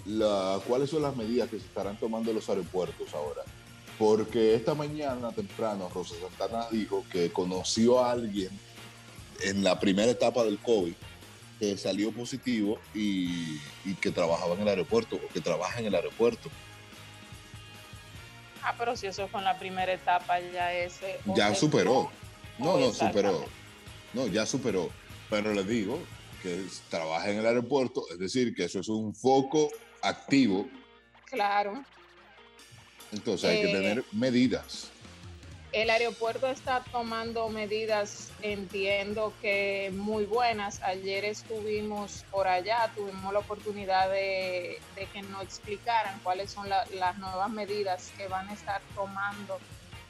la, 0.05 0.59
cuáles 0.67 0.89
son 0.89 1.01
las 1.03 1.15
medidas 1.15 1.49
que 1.49 1.59
se 1.59 1.65
estarán 1.65 1.97
tomando 1.97 2.31
en 2.31 2.37
los 2.37 2.49
aeropuertos 2.49 3.13
ahora. 3.13 3.43
Porque 3.99 4.55
esta 4.55 4.73
mañana 4.73 5.31
temprano 5.31 5.87
Rosa 5.93 6.15
Santana 6.19 6.65
dijo 6.71 7.03
que 7.11 7.31
conoció 7.31 7.99
a 8.03 8.11
alguien 8.11 8.49
en 9.43 9.63
la 9.63 9.79
primera 9.79 10.11
etapa 10.11 10.43
del 10.43 10.57
COVID 10.59 10.93
que 11.59 11.77
salió 11.77 12.11
positivo 12.11 12.79
y, 12.93 13.57
y 13.85 13.93
que 14.01 14.09
trabajaba 14.11 14.55
en 14.55 14.61
el 14.61 14.67
aeropuerto 14.67 15.17
o 15.17 15.27
que 15.33 15.41
trabaja 15.41 15.79
en 15.79 15.85
el 15.85 15.95
aeropuerto. 15.95 16.49
Ah, 18.63 18.75
pero 18.77 18.95
si 18.95 19.07
eso 19.07 19.27
fue 19.27 19.39
en 19.39 19.45
la 19.45 19.57
primera 19.57 19.91
etapa, 19.93 20.39
ya 20.39 20.73
ese. 20.73 21.19
Ya 21.35 21.53
superó. 21.55 22.11
No, 22.57 22.77
no, 22.77 22.93
superó. 22.93 23.45
No, 24.13 24.27
ya 24.27 24.45
superó. 24.45 24.89
Pero 25.29 25.53
le 25.53 25.63
digo 25.63 25.99
que 26.43 26.63
trabaja 26.89 27.29
en 27.29 27.39
el 27.39 27.45
aeropuerto, 27.45 28.03
es 28.11 28.19
decir, 28.19 28.53
que 28.53 28.65
eso 28.65 28.79
es 28.79 28.89
un 28.89 29.13
foco 29.15 29.69
activo, 30.01 30.67
Claro. 31.25 31.83
entonces 33.11 33.49
hay 33.49 33.61
que 33.61 33.69
Eh, 33.69 33.73
tener 33.73 34.03
medidas. 34.11 34.89
El 35.71 35.89
aeropuerto 35.89 36.47
está 36.47 36.83
tomando 36.91 37.47
medidas, 37.47 38.29
entiendo 38.41 39.33
que 39.41 39.89
muy 39.93 40.25
buenas. 40.25 40.81
Ayer 40.83 41.23
estuvimos 41.23 42.25
por 42.29 42.45
allá, 42.45 42.91
tuvimos 42.93 43.31
la 43.31 43.39
oportunidad 43.39 44.09
de, 44.11 44.81
que 45.13 45.21
nos 45.23 45.43
explicaran 45.43 46.19
cuáles 46.23 46.51
son 46.51 46.67
la- 46.67 46.85
las 46.95 47.17
nuevas 47.19 47.49
medidas 47.49 48.11
que 48.17 48.27
van 48.27 48.49
a 48.49 48.53
estar 48.53 48.81
tomando 48.95 49.59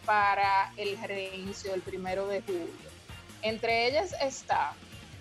para 0.03 0.73
el 0.77 0.97
reinicio 0.99 1.71
del 1.71 1.81
primero 1.81 2.27
de 2.27 2.41
julio. 2.41 2.67
Entre 3.43 3.87
ellas 3.87 4.15
está 4.19 4.73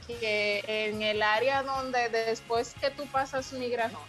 que 0.09 0.65
en 0.67 1.03
el 1.03 1.23
área 1.23 1.63
donde 1.63 2.09
después 2.09 2.75
que 2.81 2.91
tú 2.91 3.07
pasas 3.09 3.53
migración, 3.53 4.01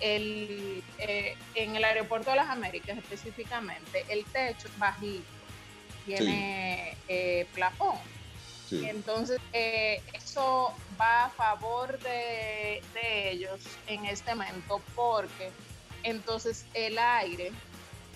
el, 0.00 0.84
eh, 0.98 1.34
en 1.54 1.74
el 1.76 1.82
aeropuerto 1.84 2.28
de 2.30 2.36
las 2.36 2.50
Américas 2.50 2.98
específicamente, 2.98 4.04
el 4.10 4.24
techo 4.26 4.68
bajito, 4.76 5.24
tiene 6.06 6.96
eh, 7.08 7.46
plafón. 7.54 7.98
Sí. 8.68 8.84
Entonces, 8.88 9.38
eh, 9.52 10.02
eso 10.12 10.72
va 11.00 11.26
a 11.26 11.30
favor 11.30 11.98
de, 12.00 12.82
de 12.94 13.30
ellos 13.30 13.60
en 13.86 14.06
este 14.06 14.34
momento 14.34 14.80
porque 14.94 15.50
entonces 16.02 16.64
el 16.74 16.98
aire, 16.98 17.52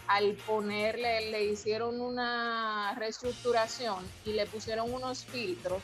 al 0.08 0.32
ponerle, 0.34 1.30
le 1.30 1.44
hicieron 1.44 2.00
una 2.00 2.94
reestructuración 2.98 4.04
y 4.24 4.32
le 4.32 4.46
pusieron 4.46 4.92
unos 4.92 5.24
filtros 5.24 5.82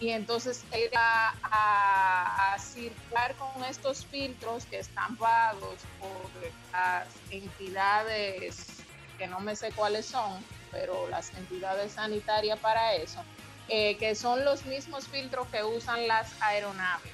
y 0.00 0.10
entonces 0.10 0.64
era 0.72 1.34
a, 1.42 2.54
a 2.54 2.58
circular 2.58 3.34
con 3.36 3.64
estos 3.64 4.06
filtros 4.06 4.64
que 4.64 4.78
están 4.78 5.16
pagos 5.16 5.76
por 5.98 6.30
las 6.72 7.06
entidades 7.30 8.82
que 9.18 9.26
no 9.26 9.40
me 9.40 9.54
sé 9.54 9.70
cuáles 9.72 10.06
son, 10.06 10.42
pero 10.70 11.08
las 11.08 11.34
entidades 11.34 11.92
sanitarias 11.92 12.58
para 12.58 12.94
eso, 12.94 13.22
eh, 13.68 13.96
que 13.98 14.14
son 14.14 14.44
los 14.44 14.64
mismos 14.66 15.06
filtros 15.06 15.46
que 15.48 15.62
usan 15.62 16.08
las 16.08 16.32
aeronaves. 16.40 17.12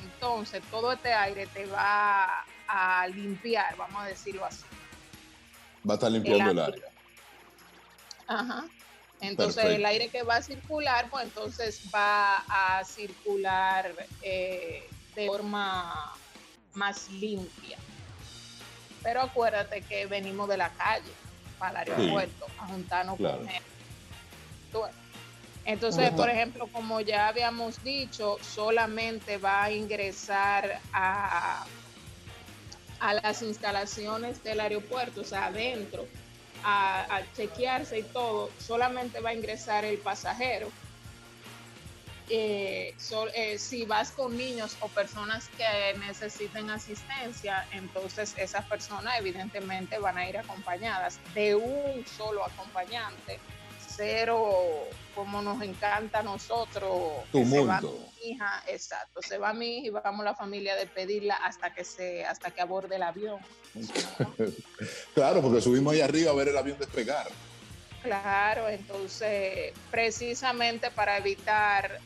Entonces, 0.00 0.62
todo 0.70 0.92
este 0.92 1.12
aire 1.12 1.46
te 1.46 1.66
va 1.66 2.44
a 2.68 3.06
limpiar, 3.08 3.76
vamos 3.76 4.02
a 4.02 4.06
decirlo 4.06 4.44
así. 4.44 4.64
Va 5.88 5.94
a 5.94 5.96
estar 5.96 6.10
limpiando 6.10 6.50
el, 6.50 6.58
aire. 6.58 6.72
área. 6.78 6.90
Ajá. 8.26 8.64
Entonces, 9.20 9.56
Perfecto. 9.56 9.76
el 9.76 9.86
aire 9.86 10.08
que 10.08 10.22
va 10.22 10.36
a 10.36 10.42
circular, 10.42 11.08
pues 11.10 11.24
entonces 11.24 11.82
va 11.94 12.36
a 12.48 12.84
circular 12.84 13.92
eh, 14.22 14.88
de 15.14 15.26
forma 15.26 16.12
más 16.74 17.08
limpia. 17.10 17.78
Pero 19.02 19.22
acuérdate 19.22 19.82
que 19.82 20.06
venimos 20.06 20.48
de 20.48 20.56
la 20.56 20.70
calle 20.70 21.12
para 21.58 21.82
el 21.82 21.86
Sí. 21.88 21.92
aeropuerto 21.92 22.46
a 22.58 22.66
juntarnos 22.66 23.16
Claro. 23.18 23.38
con 23.38 23.46
ves. 23.46 23.62
Entonces, 25.64 26.12
por 26.12 26.30
ejemplo, 26.30 26.68
como 26.68 27.00
ya 27.00 27.26
habíamos 27.26 27.82
dicho, 27.82 28.36
solamente 28.40 29.36
va 29.36 29.64
a 29.64 29.72
ingresar 29.72 30.80
a, 30.92 31.64
a 33.00 33.14
las 33.14 33.42
instalaciones 33.42 34.42
del 34.44 34.60
aeropuerto, 34.60 35.22
o 35.22 35.24
sea, 35.24 35.46
adentro, 35.46 36.06
a, 36.62 37.16
a 37.16 37.32
chequearse 37.32 37.98
y 37.98 38.02
todo, 38.04 38.50
solamente 38.58 39.18
va 39.20 39.30
a 39.30 39.34
ingresar 39.34 39.84
el 39.84 39.98
pasajero. 39.98 40.68
Eh, 42.28 42.94
so- 42.98 43.28
eh, 43.34 43.56
si 43.58 43.84
vas 43.84 44.10
con 44.10 44.36
niños 44.36 44.76
o 44.80 44.88
personas 44.88 45.48
que 45.56 45.96
necesiten 46.00 46.68
asistencia, 46.70 47.66
entonces 47.72 48.34
esas 48.36 48.64
personas 48.66 49.14
evidentemente 49.18 49.98
van 49.98 50.18
a 50.18 50.28
ir 50.28 50.36
acompañadas 50.36 51.20
de 51.34 51.54
un 51.54 52.04
solo 52.06 52.44
acompañante, 52.44 53.38
cero 53.88 54.88
como 55.14 55.40
nos 55.40 55.62
encanta 55.62 56.18
a 56.18 56.22
nosotros. 56.24 56.92
que 57.32 57.44
se 57.46 57.64
va 57.64 57.80
mi 57.80 58.30
hija, 58.30 58.62
exacto, 58.66 59.22
se 59.22 59.38
va 59.38 59.52
mi 59.54 59.78
hija 59.78 59.86
y 59.86 59.90
vamos 59.90 60.24
la 60.24 60.34
familia 60.34 60.72
a 60.72 60.76
despedirla 60.76 61.36
hasta 61.36 61.72
que 61.72 61.84
se, 61.84 62.24
hasta 62.24 62.50
que 62.50 62.60
aborde 62.60 62.96
el 62.96 63.02
avión. 63.04 63.38
Claro, 65.14 65.40
porque 65.40 65.60
subimos 65.62 65.94
ahí 65.94 66.00
arriba 66.02 66.30
a 66.30 66.34
ver 66.34 66.48
el 66.48 66.56
avión 66.58 66.78
despegar. 66.78 67.26
Claro, 68.02 68.68
entonces 68.68 69.72
precisamente 69.90 70.90
para 70.90 71.16
evitar 71.16 71.98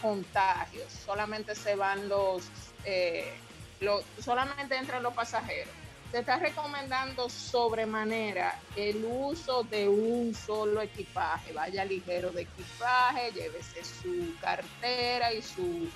contagios, 0.00 0.92
solamente 1.04 1.54
se 1.54 1.74
van 1.74 2.08
los, 2.08 2.44
eh, 2.84 3.32
lo- 3.80 4.02
solamente 4.22 4.76
entran 4.76 5.02
los 5.02 5.14
pasajeros. 5.14 5.72
Se 6.12 6.20
está 6.20 6.36
recomendando 6.36 7.28
sobremanera 7.28 8.58
el 8.76 9.04
uso 9.04 9.64
de 9.64 9.88
un 9.88 10.34
solo 10.34 10.80
equipaje. 10.80 11.52
Vaya 11.52 11.84
ligero 11.84 12.30
de 12.30 12.42
equipaje, 12.42 13.32
llévese 13.32 13.84
su 13.84 14.34
cartera 14.40 15.32
y 15.32 15.42
su 15.42 15.88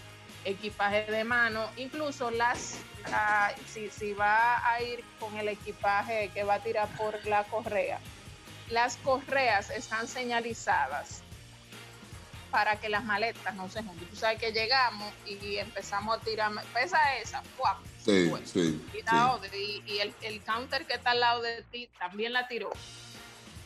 equipaje 0.44 1.04
de 1.10 1.22
mano. 1.22 1.68
Incluso 1.76 2.30
las, 2.30 2.78
ah, 3.12 3.52
si, 3.72 3.88
si 3.90 4.12
va 4.12 4.66
a 4.68 4.82
ir 4.82 5.04
con 5.20 5.36
el 5.36 5.48
equipaje 5.48 6.30
que 6.34 6.42
va 6.42 6.54
a 6.54 6.60
tirar 6.60 6.88
por 6.96 7.24
la 7.26 7.44
correa, 7.44 8.00
las 8.68 8.96
correas 8.98 9.70
están 9.70 10.08
señalizadas 10.08 11.22
para 12.50 12.76
que 12.80 12.88
las 12.88 13.04
maletas 13.04 13.54
no 13.54 13.68
se 13.70 13.82
junten. 13.82 14.06
Tú 14.08 14.16
sabes 14.16 14.38
que 14.38 14.52
llegamos 14.52 15.12
y 15.26 15.56
empezamos 15.56 16.16
a 16.16 16.20
tirar, 16.20 16.52
pesa 16.74 16.98
esa, 17.18 17.42
¡fuap! 17.56 17.78
Sí, 18.04 18.30
sí. 18.44 18.82
y, 18.92 18.96
sí. 18.98 19.02
la 19.04 19.32
otra, 19.32 19.48
y, 19.56 19.82
y 19.86 19.98
el, 19.98 20.14
el 20.22 20.42
counter 20.42 20.86
que 20.86 20.94
está 20.94 21.10
al 21.10 21.20
lado 21.20 21.42
de 21.42 21.62
ti 21.70 21.88
también 21.98 22.32
la 22.32 22.48
tiró. 22.48 22.70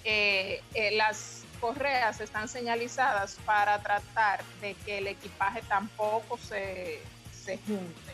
Eh, 0.05 0.63
eh, 0.75 0.91
las 0.97 1.43
correas 1.61 2.21
están 2.21 2.49
señalizadas 2.49 3.39
para 3.47 3.81
tratar 3.81 4.45
de 4.61 4.75
que 4.85 4.99
el 4.99 5.07
equipaje 5.07 5.63
tampoco 5.63 6.37
se, 6.37 7.01
se 7.33 7.59
junte. 7.67 8.13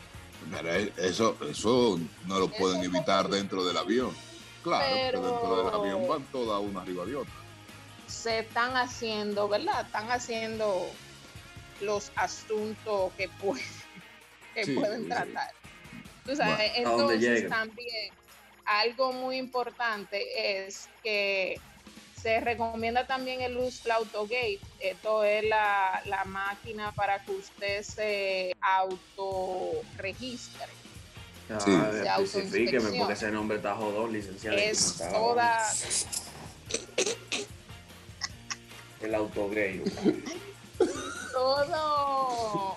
Pero 0.53 0.73
eso, 0.97 1.37
eso 1.51 1.99
no 2.27 2.39
lo 2.39 2.49
pueden 2.49 2.81
Eso 2.83 2.91
evitar 2.91 3.29
dentro 3.29 3.65
del 3.65 3.77
avión. 3.77 4.15
Claro, 4.63 4.87
Pero- 4.95 5.21
dentro 5.23 5.65
del 5.65 5.75
avión 5.75 6.09
van 6.09 6.23
todas 6.27 6.61
una 6.63 6.83
arriba 6.83 7.05
de 7.07 7.17
otra. 7.17 7.35
Se 8.11 8.41
están 8.41 8.77
haciendo, 8.77 9.49
¿verdad? 9.49 9.87
Están 9.87 10.11
haciendo 10.11 10.91
los 11.81 12.11
asuntos 12.17 13.13
que 13.17 13.29
pueden, 13.29 13.65
que 14.55 14.65
Sí, 14.65 14.75
pueden 14.75 15.05
sí. 15.05 15.09
tratar. 15.09 15.53
Tú 16.27 16.37
sabes, 16.37 16.73
Bueno, 16.75 16.89
a 16.89 16.93
donde 16.93 17.15
entonces 17.15 17.49
también 17.49 18.13
algo 18.67 19.13
muy 19.13 19.37
importante 19.39 20.67
es 20.67 20.89
que 21.03 21.59
se 22.21 22.39
recomienda 22.41 23.07
también 23.07 23.41
el 23.41 23.57
uso 23.57 23.85
del 23.85 23.93
autogate. 23.93 24.61
Esto 24.81 25.25
es 25.25 25.45
la, 25.49 26.03
la 26.05 26.25
máquina 26.25 26.93
para 26.93 27.25
que 27.25 27.33
usted 27.33 27.83
se 27.83 28.55
autorregistre. 28.61 30.67
Ah, 31.49 31.59
Sí. 31.59 31.73
especifíqueme 32.23 32.99
porque 32.99 33.15
ese 33.15 33.31
nombre 33.31 33.57
está 33.57 33.75
jodón, 33.75 34.13
licenciado. 34.13 34.59
Es 34.59 34.99
toda, 34.99 35.59
El 39.01 39.15
autogay. 39.15 39.83
todo, 41.33 42.77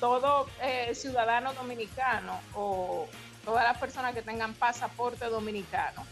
todo 0.00 0.46
eh, 0.62 0.94
ciudadano 0.94 1.52
dominicano 1.54 2.40
o 2.54 3.08
todas 3.44 3.64
las 3.64 3.78
personas 3.78 4.14
que 4.14 4.22
tengan 4.22 4.54
pasaporte 4.54 5.24
dominicano 5.26 6.04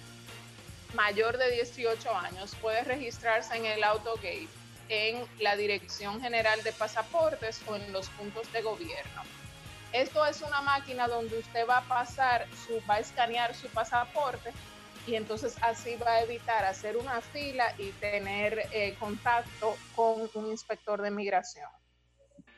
mayor 0.95 1.37
de 1.39 1.51
18 1.51 2.17
años 2.17 2.55
puede 2.61 2.83
registrarse 2.83 3.57
en 3.57 3.67
el 3.67 3.85
AutoGate 3.85 4.49
en 4.89 5.25
la 5.41 5.57
Dirección 5.57 6.21
General 6.21 6.63
de 6.63 6.73
Pasaportes 6.73 7.61
o 7.67 7.77
en 7.77 7.93
los 7.93 8.09
puntos 8.11 8.51
de 8.53 8.63
gobierno. 8.63 9.23
Esto 9.93 10.25
es 10.27 10.43
una 10.43 10.61
máquina 10.61 11.09
donde 11.09 11.39
usted 11.39 11.67
va 11.69 11.79
a 11.79 11.83
pasar, 11.83 12.47
su, 12.67 12.83
va 12.89 12.95
a 12.95 12.99
escanear 13.01 13.55
su 13.55 13.69
pasaporte 13.69 14.53
y 15.07 15.15
entonces 15.17 15.57
así 15.61 15.97
va 15.97 16.13
a 16.13 16.23
evitar 16.23 16.65
hacer 16.65 16.97
una 16.97 17.21
fila 17.21 17.75
y 17.79 17.91
tener 17.93 18.69
eh, 18.73 18.95
contacto 18.99 19.77
con 19.95 20.29
un 20.35 20.51
inspector 20.51 21.03
de 21.03 21.11
migración. 21.11 21.69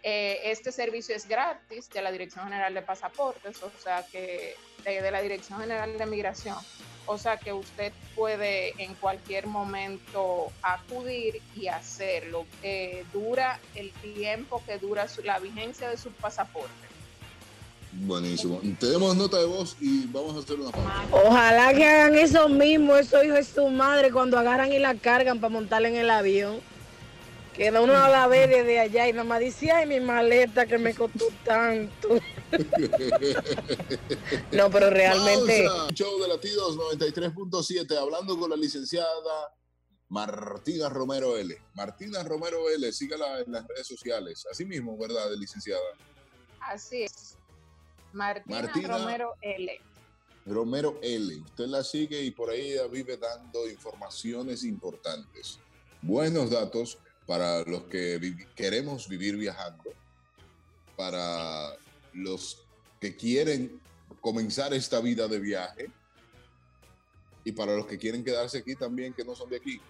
Eh, 0.02 0.52
este 0.52 0.70
servicio 0.70 1.16
es 1.16 1.26
gratis 1.26 1.90
de 1.90 2.00
la 2.00 2.12
Dirección 2.12 2.44
General 2.44 2.72
de 2.72 2.82
Pasaportes, 2.82 3.60
o 3.62 3.72
sea 3.82 4.06
que 4.06 4.54
de, 4.84 5.10
la 5.10 5.20
Dirección 5.20 5.58
General 5.58 5.98
de 5.98 6.06
Migración, 6.06 6.56
o 7.06 7.18
sea 7.18 7.38
que 7.38 7.52
usted 7.52 7.92
puede 8.14 8.80
en 8.80 8.94
cualquier 8.94 9.48
momento 9.48 10.52
acudir 10.62 11.42
y 11.56 11.66
hacerlo. 11.66 12.46
Eh, 12.62 13.04
dura 13.12 13.58
el 13.74 13.92
tiempo 13.94 14.62
que 14.64 14.78
dura 14.78 15.06
la 15.24 15.40
vigencia 15.40 15.90
de 15.90 15.96
su 15.96 16.12
pasaporte. 16.12 16.85
Buenísimo. 18.00 18.60
Tenemos 18.78 19.16
nota 19.16 19.38
de 19.38 19.46
voz 19.46 19.76
y 19.80 20.06
vamos 20.06 20.36
a 20.36 20.40
hacer 20.40 20.60
una 20.60 20.70
pausa. 20.70 21.06
Ojalá 21.10 21.74
que 21.74 21.84
hagan 21.84 22.14
eso 22.14 22.48
mismo, 22.48 22.96
esos 22.96 23.24
hijos 23.24 23.36
de 23.36 23.44
su 23.44 23.68
madre, 23.68 24.12
cuando 24.12 24.38
agarran 24.38 24.72
y 24.72 24.78
la 24.78 24.94
cargan 24.94 25.40
para 25.40 25.52
montarla 25.52 25.88
en 25.88 25.96
el 25.96 26.10
avión. 26.10 26.60
Que 27.54 27.70
uno 27.70 27.86
la 27.86 28.26
ve 28.26 28.46
desde 28.48 28.80
allá 28.80 29.08
y 29.08 29.12
nada 29.12 29.24
más 29.24 29.40
dice, 29.40 29.70
ay, 29.72 29.86
mi 29.86 29.98
maleta 29.98 30.66
que 30.66 30.76
me 30.76 30.94
costó 30.94 31.26
tanto. 31.44 32.08
No, 34.52 34.70
pero 34.70 34.88
realmente... 34.90 35.64
Pausa. 35.64 35.92
Show 35.94 36.20
de 36.20 36.28
latidos 36.28 36.76
93.7, 36.76 37.96
hablando 37.96 38.38
con 38.38 38.50
la 38.50 38.56
licenciada 38.56 39.52
Martina 40.08 40.88
Romero 40.88 41.36
L. 41.36 41.56
Martina 41.74 42.22
Romero 42.22 42.70
L, 42.70 42.92
sígala 42.92 43.40
en 43.40 43.52
las 43.52 43.66
redes 43.66 43.86
sociales. 43.86 44.46
Así 44.50 44.64
mismo, 44.64 44.96
¿verdad, 44.96 45.30
licenciada? 45.36 45.82
Así 46.60 47.02
es. 47.02 47.35
Martina, 48.20 48.62
Martina. 48.62 48.88
Romero 48.98 49.34
L. 49.42 49.80
Romero 50.46 50.98
L. 51.02 51.36
Usted 51.42 51.66
la 51.66 51.84
sigue 51.84 52.22
y 52.22 52.30
por 52.30 52.48
ahí 52.50 52.74
vive 52.90 53.16
dando 53.18 53.68
informaciones 53.68 54.64
importantes. 54.64 55.58
Buenos 56.00 56.50
datos 56.50 56.98
para 57.26 57.62
los 57.64 57.82
que 57.84 58.16
vi- 58.18 58.46
queremos 58.54 59.06
vivir 59.08 59.36
viajando, 59.36 59.90
para 60.96 61.72
los 62.14 62.64
que 63.00 63.14
quieren 63.16 63.80
comenzar 64.20 64.72
esta 64.72 65.00
vida 65.00 65.28
de 65.28 65.38
viaje 65.38 65.90
y 67.44 67.52
para 67.52 67.76
los 67.76 67.86
que 67.86 67.98
quieren 67.98 68.24
quedarse 68.24 68.58
aquí 68.58 68.74
también, 68.76 69.12
que 69.12 69.24
no 69.24 69.34
son 69.34 69.50
de 69.50 69.56
aquí. 69.56 69.80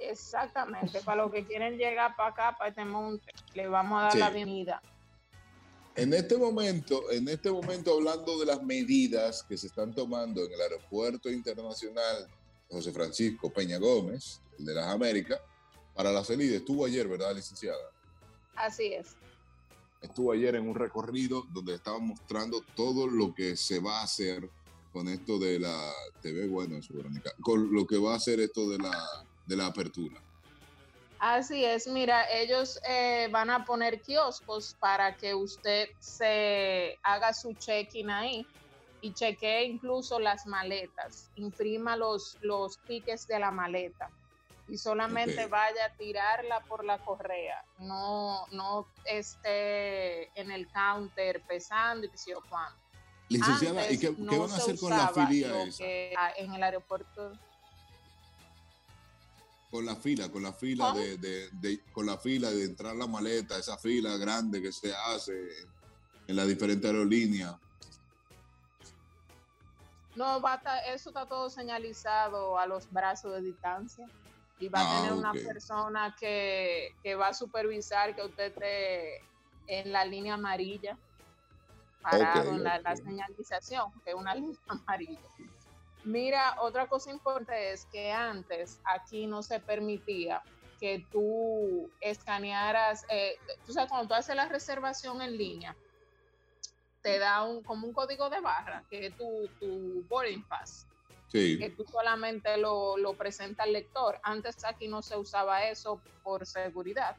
Exactamente, 0.00 1.00
para 1.00 1.22
los 1.22 1.32
que 1.32 1.44
quieren 1.46 1.78
llegar 1.78 2.14
para 2.16 2.28
acá, 2.30 2.56
para 2.58 2.68
este 2.70 2.84
monte, 2.84 3.32
le 3.54 3.66
vamos 3.68 3.98
a 4.00 4.02
dar 4.04 4.12
Sí. 4.12 4.18
la 4.18 4.30
bienvenida. 4.30 4.82
En 5.96 6.12
este 6.12 6.36
momento, 6.36 7.10
en 7.12 7.28
este 7.28 7.52
momento 7.52 7.94
hablando 7.94 8.38
de 8.40 8.46
las 8.46 8.62
medidas 8.62 9.44
que 9.44 9.56
se 9.56 9.68
están 9.68 9.94
tomando 9.94 10.44
en 10.44 10.52
el 10.52 10.60
aeropuerto 10.60 11.30
internacional 11.30 12.28
José 12.68 12.92
Francisco 12.92 13.52
Peña 13.52 13.78
Gómez, 13.78 14.40
el 14.58 14.64
de 14.64 14.74
las 14.74 14.88
Américas, 14.88 15.40
para 15.94 16.10
la 16.10 16.24
salida, 16.24 16.56
estuvo 16.56 16.84
ayer, 16.84 17.06
¿verdad, 17.06 17.34
licenciada? 17.36 17.92
Así 18.56 18.92
es. 18.92 19.16
Estuvo 20.02 20.32
ayer 20.32 20.56
en 20.56 20.68
un 20.68 20.74
recorrido 20.74 21.46
donde 21.52 21.74
estaba 21.74 22.00
mostrando 22.00 22.60
todo 22.74 23.06
lo 23.06 23.32
que 23.32 23.56
se 23.56 23.78
va 23.78 24.00
a 24.00 24.04
hacer 24.04 24.50
con 24.92 25.06
esto 25.08 25.38
de 25.38 25.60
la 25.60 25.92
TV, 26.20 26.48
bueno, 26.48 26.76
eso, 26.76 26.92
Verónica, 26.94 27.32
con 27.40 27.72
lo 27.72 27.86
que 27.86 27.98
va 27.98 28.14
a 28.14 28.16
hacer 28.16 28.40
esto 28.40 28.68
de 28.68 28.78
la, 28.78 29.08
de 29.46 29.56
la 29.56 29.66
apertura. 29.66 30.20
Así 31.26 31.64
es, 31.64 31.86
mira, 31.86 32.30
ellos 32.30 32.78
eh, 32.86 33.28
van 33.30 33.48
a 33.48 33.64
poner 33.64 34.02
kioscos 34.02 34.76
para 34.78 35.16
que 35.16 35.34
usted 35.34 35.88
se 35.98 36.98
haga 37.02 37.32
su 37.32 37.54
check-in 37.54 38.10
ahí 38.10 38.46
y 39.00 39.14
chequee 39.14 39.64
incluso 39.64 40.20
las 40.20 40.44
maletas, 40.44 41.30
imprima 41.36 41.96
los, 41.96 42.36
los 42.42 42.78
tickets 42.80 43.26
de 43.26 43.38
la 43.38 43.50
maleta 43.50 44.10
y 44.68 44.76
solamente 44.76 45.46
vaya 45.46 45.86
a 45.86 45.96
tirarla 45.96 46.60
por 46.60 46.84
la 46.84 46.98
correa, 46.98 47.64
no, 47.78 48.46
no 48.52 48.86
esté 49.06 50.24
en 50.38 50.50
el 50.50 50.68
counter 50.68 51.40
pesando 51.48 52.04
y 52.04 52.10
que 52.10 52.18
yo. 52.18 52.42
Licenciada, 53.30 53.90
¿y 53.90 53.98
qué, 53.98 54.14
no 54.18 54.30
qué 54.30 54.38
van 54.38 54.50
a 54.50 54.56
hacer 54.56 54.78
con 54.78 54.90
la 54.90 55.08
filia 55.08 55.62
esa? 55.62 55.84
en 56.36 56.52
el 56.52 56.62
aeropuerto. 56.62 57.32
Con 59.74 59.86
la 59.86 59.96
fila, 59.96 60.28
con 60.30 60.44
la 60.44 60.52
fila 60.52 60.92
de, 60.92 61.18
de- 61.18 61.50
de- 61.50 61.80
con 61.90 62.06
la 62.06 62.16
fila 62.16 62.48
de 62.48 62.64
entrar 62.64 62.94
la 62.94 63.08
maleta, 63.08 63.58
esa 63.58 63.76
fila 63.76 64.16
grande 64.18 64.62
que 64.62 64.70
se 64.70 64.94
hace 64.94 65.32
en 66.28 66.36
las 66.36 66.46
diferentes 66.46 66.88
aerolíneas. 66.88 67.56
No, 70.14 70.40
va 70.40 70.52
a 70.52 70.62
ta- 70.62 70.78
eso 70.94 71.10
está 71.10 71.26
todo 71.26 71.50
señalizado 71.50 72.56
a 72.56 72.68
los 72.68 72.88
brazos 72.92 73.32
de 73.34 73.42
distancia. 73.42 74.06
Y 74.60 74.68
va 74.68 74.78
Ah, 74.78 74.98
a 74.98 75.02
tener 75.02 75.18
una 75.18 75.32
persona 75.32 76.14
que, 76.20 76.90
que 77.02 77.16
va 77.16 77.26
a 77.30 77.34
supervisar 77.34 78.14
que 78.14 78.22
usted 78.22 78.52
esté 78.52 79.18
en 79.66 79.90
la 79.90 80.04
línea 80.04 80.34
amarilla, 80.34 80.96
parado 82.00 82.52
en 82.52 82.62
la, 82.62 82.78
la 82.78 82.94
señalización, 82.94 83.90
que 84.04 84.10
es 84.10 84.14
una 84.16 84.34
línea 84.36 84.56
amarilla. 84.68 85.18
Mira, 86.04 86.56
otra 86.60 86.86
cosa 86.86 87.10
importante 87.10 87.72
es 87.72 87.86
que 87.86 88.12
antes 88.12 88.80
aquí 88.84 89.26
no 89.26 89.42
se 89.42 89.58
permitía 89.60 90.42
que 90.78 91.06
tú 91.10 91.90
escanearas, 92.00 93.04
eh, 93.08 93.38
tú 93.64 93.72
sabes, 93.72 93.88
cuando 93.88 94.08
tú 94.08 94.14
haces 94.14 94.36
la 94.36 94.48
reservación 94.48 95.22
en 95.22 95.36
línea, 95.36 95.74
te 97.00 97.18
da 97.18 97.42
un, 97.42 97.62
como 97.62 97.86
un 97.86 97.92
código 97.94 98.28
de 98.28 98.40
barra, 98.40 98.84
que 98.90 99.06
es 99.06 99.16
tu, 99.16 99.48
tu 99.60 100.04
boarding 100.08 100.46
pass, 100.46 100.86
Sí. 101.28 101.58
que 101.58 101.70
tú 101.70 101.84
solamente 101.84 102.56
lo, 102.58 102.96
lo 102.96 103.14
presenta 103.14 103.64
al 103.64 103.72
lector. 103.72 104.20
Antes 104.22 104.64
aquí 104.64 104.86
no 104.86 105.02
se 105.02 105.16
usaba 105.16 105.64
eso 105.64 106.00
por 106.22 106.46
seguridad, 106.46 107.16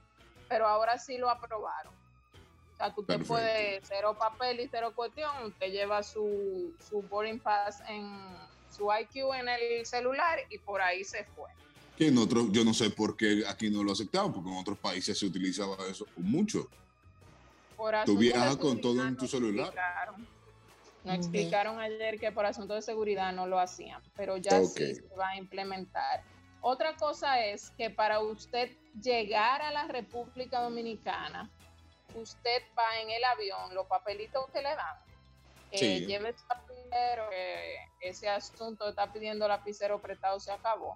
pero 0.47 0.67
ahora 0.67 0.97
sí 0.97 1.17
lo 1.17 1.29
aprobaron. 1.29 1.93
O 1.93 2.77
sea, 2.77 2.93
que 2.93 3.01
usted 3.01 3.15
Perfecto. 3.17 3.33
puede, 3.33 3.81
cero 3.83 4.15
papel 4.17 4.59
y 4.61 4.67
cero 4.69 4.93
cuestión, 4.95 5.45
usted 5.45 5.67
lleva 5.67 6.01
su, 6.01 6.73
su 6.79 7.01
boarding 7.01 7.39
pass 7.39 7.81
en 7.89 8.37
su 8.75 8.87
IQ 8.91 9.33
en 9.33 9.49
el 9.49 9.85
celular 9.85 10.39
y 10.49 10.57
por 10.59 10.81
ahí 10.81 11.03
se 11.03 11.23
fue. 11.23 11.49
Que 11.97 12.07
en 12.07 12.17
otros, 12.17 12.47
yo 12.51 12.63
no 12.65 12.73
sé 12.73 12.89
por 12.89 13.15
qué 13.15 13.43
aquí 13.47 13.69
no 13.69 13.83
lo 13.83 13.93
aceptaban, 13.93 14.33
porque 14.33 14.49
en 14.49 14.57
otros 14.57 14.77
países 14.77 15.17
se 15.17 15.25
utilizaba 15.25 15.77
eso 15.89 16.05
mucho. 16.17 16.67
Por 17.77 17.95
Tú 18.05 18.17
viajas 18.17 18.57
con 18.57 18.79
todo 18.81 19.01
en 19.05 19.15
tu 19.15 19.23
nos 19.23 19.31
celular. 19.31 19.65
explicaron. 19.67 20.27
Nos 21.03 21.15
explicaron 21.17 21.79
ayer 21.79 22.19
que 22.19 22.31
por 22.31 22.45
asuntos 22.45 22.75
de 22.77 22.81
seguridad 22.81 23.31
no 23.31 23.45
lo 23.47 23.59
hacían, 23.59 24.01
pero 24.15 24.37
ya 24.37 24.63
sí 24.63 24.95
se 24.95 25.15
va 25.17 25.29
a 25.29 25.37
implementar. 25.37 26.23
Otra 26.61 26.95
cosa 26.95 27.45
es 27.45 27.69
que 27.77 27.89
para 27.91 28.19
usted 28.21 28.71
llegar 29.01 29.61
a 29.61 29.71
la 29.71 29.87
República 29.87 30.61
Dominicana, 30.61 31.49
usted 32.15 32.63
va 32.77 32.99
en 33.01 33.11
el 33.11 33.23
avión, 33.23 33.75
los 33.75 33.85
papelitos 33.85 34.45
que 34.51 34.61
le 34.63 34.69
dan, 34.69 34.95
eh, 35.71 35.77
Sí. 35.99 36.05
lleve 36.07 36.33
su 36.33 36.47
lapicero, 36.85 37.29
que 37.29 38.09
ese 38.09 38.29
asunto 38.29 38.85
de 38.85 38.91
estar 38.91 39.11
pidiendo 39.11 39.47
lapicero 39.47 39.99
prestado 39.99 40.39
se 40.39 40.51
acabó. 40.51 40.95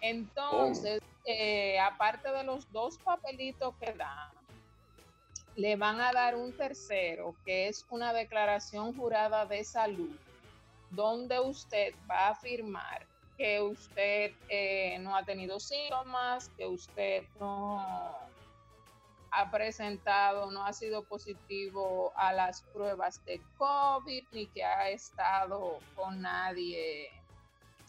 Entonces, 0.00 1.00
eh, 1.24 1.78
aparte 1.78 2.30
de 2.30 2.44
los 2.44 2.70
dos 2.72 2.98
papelitos 2.98 3.74
que 3.76 3.92
dan, 3.92 4.30
le 5.56 5.76
van 5.76 6.00
a 6.00 6.12
dar 6.12 6.36
un 6.36 6.52
tercero, 6.52 7.34
que 7.44 7.68
es 7.68 7.86
una 7.90 8.12
declaración 8.12 8.94
jurada 8.94 9.46
de 9.46 9.64
salud, 9.64 10.14
donde 10.90 11.40
usted 11.40 11.94
va 12.08 12.26
a 12.26 12.30
afirmar 12.30 13.06
que 13.36 13.60
usted 13.60 14.32
eh, 14.48 14.98
no 15.00 15.16
ha 15.16 15.24
tenido 15.24 15.60
síntomas, 15.60 16.48
que 16.56 16.66
usted 16.66 17.24
no 17.38 18.25
ha 19.30 19.50
presentado, 19.50 20.50
no 20.50 20.64
ha 20.64 20.72
sido 20.72 21.04
positivo 21.04 22.12
a 22.16 22.32
las 22.32 22.62
pruebas 22.62 23.24
de 23.24 23.40
COVID, 23.58 24.24
ni 24.32 24.46
que 24.46 24.64
ha 24.64 24.90
estado 24.90 25.78
con 25.94 26.20
nadie 26.20 27.10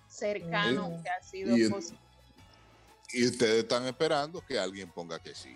cercano 0.08 1.02
que 1.04 1.10
ha 1.10 1.22
sido 1.22 1.56
y 1.56 1.70
positivo. 1.70 2.02
Y 3.14 3.26
ustedes 3.26 3.64
están 3.64 3.86
esperando 3.86 4.42
que 4.42 4.60
alguien 4.60 4.90
ponga 4.92 5.20
que 5.20 5.34
sí. 5.34 5.56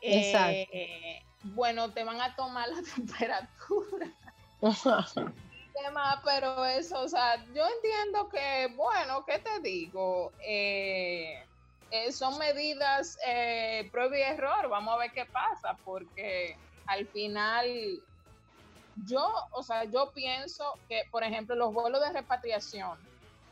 Exacto. 0.00 0.70
Eh, 0.72 1.22
bueno, 1.42 1.90
te 1.90 2.04
van 2.04 2.20
a 2.20 2.34
tomar 2.36 2.68
la 2.68 2.82
temperatura. 2.94 4.12
tema, 5.74 6.22
pero 6.24 6.64
eso, 6.64 7.00
o 7.00 7.08
sea, 7.08 7.44
yo 7.52 7.64
entiendo 7.66 8.28
que, 8.28 8.72
bueno, 8.76 9.24
¿qué 9.26 9.38
te 9.40 9.60
digo? 9.60 10.32
Eh, 10.40 11.44
eh, 11.94 12.10
son 12.10 12.36
medidas 12.38 13.16
eh, 13.24 13.88
prueba 13.92 14.18
y 14.18 14.22
error, 14.22 14.68
vamos 14.68 14.96
a 14.96 14.98
ver 14.98 15.12
qué 15.12 15.26
pasa, 15.26 15.76
porque 15.84 16.56
al 16.86 17.06
final 17.06 18.02
yo, 19.06 19.32
o 19.52 19.62
sea, 19.62 19.84
yo 19.84 20.10
pienso 20.10 20.76
que, 20.88 21.04
por 21.12 21.22
ejemplo, 21.22 21.54
los 21.54 21.72
vuelos 21.72 22.00
de 22.00 22.12
repatriación 22.12 22.98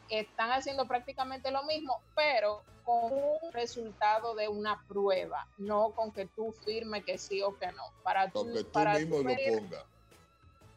están 0.09 0.51
haciendo 0.51 0.89
prácticamente 0.89 1.53
lo 1.53 1.63
mismo, 1.63 2.01
pero 2.17 2.65
con 2.85 3.13
un 3.13 3.53
resultado 3.53 4.35
de 4.35 4.49
una 4.49 4.83
prueba, 4.89 5.47
no 5.59 5.93
con 5.93 6.11
que 6.11 6.27
tú 6.27 6.53
firmes 6.65 7.05
que 7.05 7.19
sí 7.19 7.43
o 7.43 7.57
que 7.57 7.69
no. 7.69 7.85
Para 8.03 8.29
tú, 8.29 8.53
tú 8.53 8.69
para 8.73 8.95
mismo 8.95 9.19
tú 9.19 9.23
lo 9.23 9.35
pongas. 9.37 9.85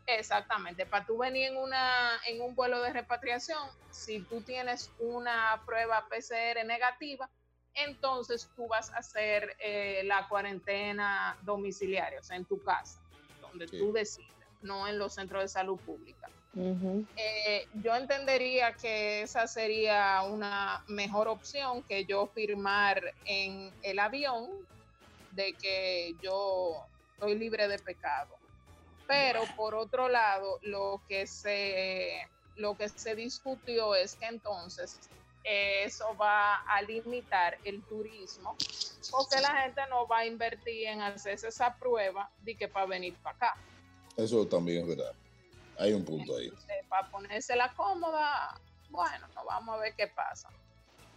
Exactamente, 0.06 0.86
para 0.86 1.04
tú 1.04 1.18
venir 1.18 1.48
en 1.48 1.58
una 1.58 2.12
en 2.28 2.42
un 2.42 2.54
vuelo 2.54 2.80
de 2.84 2.94
repatriación, 2.94 3.58
si 3.90 4.20
tú 4.20 4.42
tienes 4.42 4.92
una 5.00 5.64
prueba 5.66 6.06
PCR 6.08 6.64
negativa, 6.64 7.28
entonces 7.76 8.52
tú 8.56 8.68
vas 8.68 8.92
a 8.94 8.98
hacer 9.00 9.56
eh, 9.60 10.04
la 10.06 10.28
cuarentena 10.30 11.38
domiciliaria, 11.42 12.20
o 12.20 12.24
sea, 12.24 12.38
en 12.38 12.46
tu 12.46 12.62
casa, 12.62 13.02
donde 13.40 13.70
Sí. 13.70 13.78
tú 13.78 13.92
decides, 13.94 14.32
no 14.62 14.88
en 14.88 14.98
los 15.00 15.14
centros 15.16 15.44
de 15.44 15.48
salud 15.50 15.80
pública. 15.84 16.32
Eh, 17.18 17.68
yo 17.74 17.96
entendería 17.96 18.76
que 18.82 19.22
esa 19.24 19.48
sería 19.48 20.24
una 20.24 20.84
mejor 20.88 21.28
opción 21.30 21.84
que 21.88 22.06
yo 22.06 22.28
firmar 22.36 23.02
en 23.26 23.74
el 23.82 24.00
avión 24.00 24.48
de 25.30 25.56
que 25.60 26.14
yo 26.22 26.76
estoy 27.14 27.38
libre 27.38 27.68
de 27.68 27.80
pecado. 27.80 28.40
Pero 29.08 29.44
por 29.56 29.76
otro 29.76 30.10
lado, 30.10 30.60
lo 30.64 31.04
que 31.08 31.28
se 31.28 32.14
lo 32.56 32.78
que 32.78 32.90
se 32.90 33.16
discutió 33.16 33.96
es 33.96 34.18
que 34.18 34.28
entonces 34.28 35.12
eso 35.46 36.16
va 36.18 36.56
a 36.62 36.82
limitar 36.82 37.58
el 37.64 37.82
turismo 37.84 38.56
porque 39.12 39.40
la 39.42 39.62
gente 39.62 39.82
no 39.90 40.08
va 40.08 40.20
a 40.20 40.26
invertir 40.26 40.88
en 40.88 41.02
hacerse 41.02 41.48
esa 41.50 41.76
prueba 41.76 42.30
de 42.42 42.56
que 42.58 42.68
para 42.68 42.86
venir 42.88 43.16
para 43.22 43.36
acá. 43.36 43.56
Eso 44.18 44.46
también 44.48 44.82
es 44.82 44.98
verdad. 44.98 45.14
Hay 45.78 45.94
un 45.94 46.04
punto 46.04 46.36
ahí. 46.38 46.46
Entonces, 46.46 46.76
para 46.90 47.08
ponérsela 47.12 47.74
cómoda, 47.76 48.60
bueno, 48.90 49.28
vamos 49.46 49.76
a 49.76 49.80
ver 49.80 49.94
qué 49.96 50.08
pasa. 50.08 50.50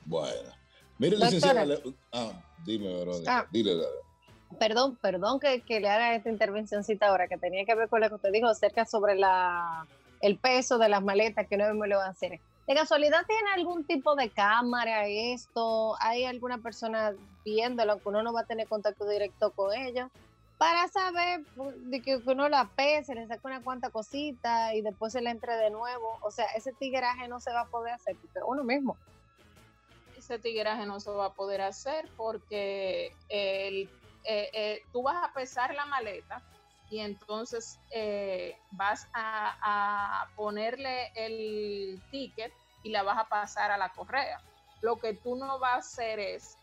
Bueno. 0.05 0.51
Mire, 0.99 1.17
licenciada. 1.17 1.65
le- 1.65 1.83
Ah, 2.13 2.33
dime, 2.65 2.93
Verónica. 2.93 3.39
Ah. 3.39 3.47
Dile, 3.51 3.77
dale. 3.77 4.59
Perdón, 4.59 4.97
perdón 4.97 5.39
que, 5.39 5.61
que 5.63 5.79
le 5.79 5.89
haga 5.89 6.15
esta 6.15 6.29
intervencióncita 6.31 7.07
ahora, 7.09 7.29
que 7.29 7.37
tenía 7.39 7.65
que 7.65 7.75
ver 7.75 7.89
con 7.89 8.01
lo 8.01 8.09
que 8.09 8.15
usted 8.17 8.33
dijo 8.33 8.49
acerca 8.49 8.85
sobre 8.87 9.15
la, 9.15 9.87
el 10.21 10.39
peso 10.39 10.79
de 10.79 10.89
las 10.89 11.03
maletas 11.03 11.47
que 11.47 11.57
no 11.57 11.73
me 11.75 11.87
lo 11.87 11.99
van 11.99 12.09
a 12.09 12.11
hacer. 12.11 12.41
¿De 12.69 12.75
casualidad 12.75 13.25
tiene 13.27 13.49
algún 13.55 13.85
tipo 13.85 14.15
de 14.15 14.29
cámara 14.29 15.07
esto? 15.07 15.97
¿Hay 16.01 16.27
alguna 16.27 16.59
persona 16.59 17.15
viéndolo, 17.43 17.93
aunque 17.93 18.11
uno 18.11 18.23
no 18.23 18.35
va 18.35 18.43
a 18.43 18.47
tener 18.47 18.69
contacto 18.69 19.09
directo 19.09 19.53
con 19.53 19.73
ellos? 19.73 20.11
Para 20.59 20.87
saber 20.89 21.47
pues, 21.57 21.75
de 21.89 22.03
que 22.03 22.17
uno 22.17 22.47
la 22.51 22.69
pese, 22.77 23.15
le 23.15 23.27
saca 23.27 23.49
una 23.49 23.63
cuanta 23.63 23.89
cosita 23.89 24.75
y 24.75 24.83
después 24.83 25.15
se 25.15 25.23
le 25.23 25.31
entre 25.31 25.57
de 25.57 25.71
nuevo. 25.71 26.19
O 26.21 26.31
sea, 26.31 26.45
ese 26.57 26.75
tigueraje 26.75 27.27
no 27.27 27.41
se 27.41 27.55
va 27.55 27.63
a 27.63 27.69
poder 27.69 27.95
hacer, 27.95 28.17
porque 28.17 28.41
uno 28.47 28.63
mismo. 28.65 28.99
Ese 30.19 30.39
tigueraje 30.39 30.85
no 30.85 31.01
se 31.01 31.11
va 31.11 31.27
a 31.27 31.33
poder 31.33 31.63
hacer 31.63 32.07
porque 32.19 33.15
el, 33.31 33.89
eh, 34.25 34.51
eh, 34.53 34.83
tú 34.93 35.03
vas 35.03 35.25
a 35.25 35.33
pesar 35.33 35.75
la 35.75 35.87
maleta 35.87 36.43
y 36.91 37.01
entonces 37.01 37.79
eh, 37.91 38.57
vas 38.73 39.07
a, 39.15 40.27
ponerle 40.37 41.11
el 41.17 42.01
ticket 42.11 42.53
y 42.83 42.91
la 42.91 43.03
vas 43.03 43.19
a 43.19 43.29
pasar 43.29 43.71
a 43.71 43.79
la 43.79 43.89
correa. 43.91 44.41
Lo 44.83 44.97
que 44.97 45.15
tú 45.15 45.37
no 45.37 45.59
vas 45.59 45.73
a 45.73 45.79
hacer 45.79 46.21
es 46.21 46.57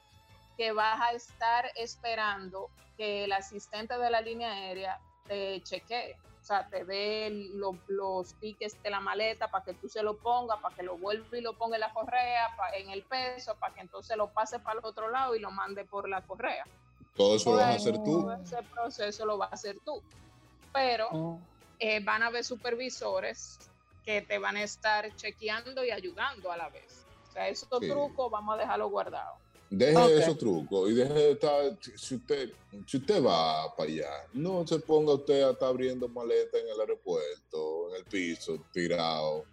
que 0.58 0.72
vas 0.72 1.00
a 1.02 1.12
estar 1.12 1.70
esperando 1.76 2.70
que 2.98 3.26
el 3.26 3.34
asistente 3.34 3.98
de 3.98 4.10
la 4.10 4.22
línea 4.22 4.52
aérea 4.52 4.98
te 5.28 5.62
chequee. 5.62 6.16
O 6.42 6.48
sea, 6.48 6.68
te 6.70 6.86
dé 6.86 7.30
lo- 7.56 7.78
los 7.88 8.34
tickets 8.36 8.82
de 8.82 8.90
la 8.92 9.00
maleta 9.00 9.50
para 9.50 9.66
que 9.66 9.74
tú 9.74 9.90
se 9.90 10.04
lo 10.04 10.18
pongas, 10.18 10.60
para 10.62 10.76
que 10.76 10.84
lo 10.84 10.98
vuelva 10.98 11.38
y 11.38 11.42
lo 11.42 11.58
ponga 11.58 11.76
en 11.76 11.82
la 11.82 11.92
correa, 11.92 12.56
en 12.76 12.92
el 12.92 13.04
peso, 13.04 13.56
para 13.60 13.74
que 13.74 13.82
entonces 13.82 14.16
lo 14.16 14.32
pase 14.32 14.60
para 14.60 14.80
el 14.80 14.86
otro 14.86 15.10
lado 15.10 15.36
y 15.36 15.40
lo 15.40 15.52
mande 15.52 15.86
por 15.86 16.08
la 16.08 16.22
correa. 16.22 16.66
Todo 17.16 17.36
eso 17.36 17.52
lo 17.52 17.58
vas 17.58 17.66
a 17.66 17.76
hacer 17.76 17.98
tú. 18.04 18.22
Todo 18.22 18.34
ese 18.34 18.58
proceso 18.74 19.26
lo 19.26 19.38
vas 19.38 19.52
a 19.52 19.56
hacer 19.56 19.78
tú. 19.86 20.02
Pero 20.74 21.42
eh, 21.80 22.04
van 22.04 22.24
a 22.24 22.28
haber 22.28 22.44
supervisores 22.44 23.58
que 24.04 24.22
te 24.22 24.38
van 24.38 24.58
a 24.58 24.64
estar 24.64 25.14
chequeando 25.16 25.84
y 25.84 25.92
ayudando 25.92 26.52
a 26.52 26.58
la 26.58 26.70
vez. 26.70 27.06
O 27.28 27.32
sea, 27.32 27.48
esos 27.48 27.68
Sí. 27.82 27.88
trucos 27.88 28.30
vamos 28.32 28.56
a 28.56 28.58
dejarlo 28.60 28.90
guardado. 28.90 29.40
Deje 29.70 29.98
Ok. 29.98 30.12
esos 30.22 30.38
trucos 30.38 30.92
y 30.92 30.94
deje 30.94 31.14
de 31.14 31.32
estar, 31.32 31.78
si 31.82 32.16
usted, 32.16 32.50
si 32.86 32.98
usted 32.98 33.24
va 33.24 33.74
para 33.76 33.90
allá, 33.90 34.12
no 34.34 34.66
se 34.68 34.80
ponga 34.80 35.14
usted 35.14 35.42
a 35.42 35.52
estar 35.52 35.70
abriendo 35.70 36.08
maleta 36.08 36.60
en 36.60 36.70
el 36.70 36.80
aeropuerto, 36.80 37.90
en 37.90 37.96
el 37.96 38.06
piso, 38.06 38.68
tirado. 38.72 39.48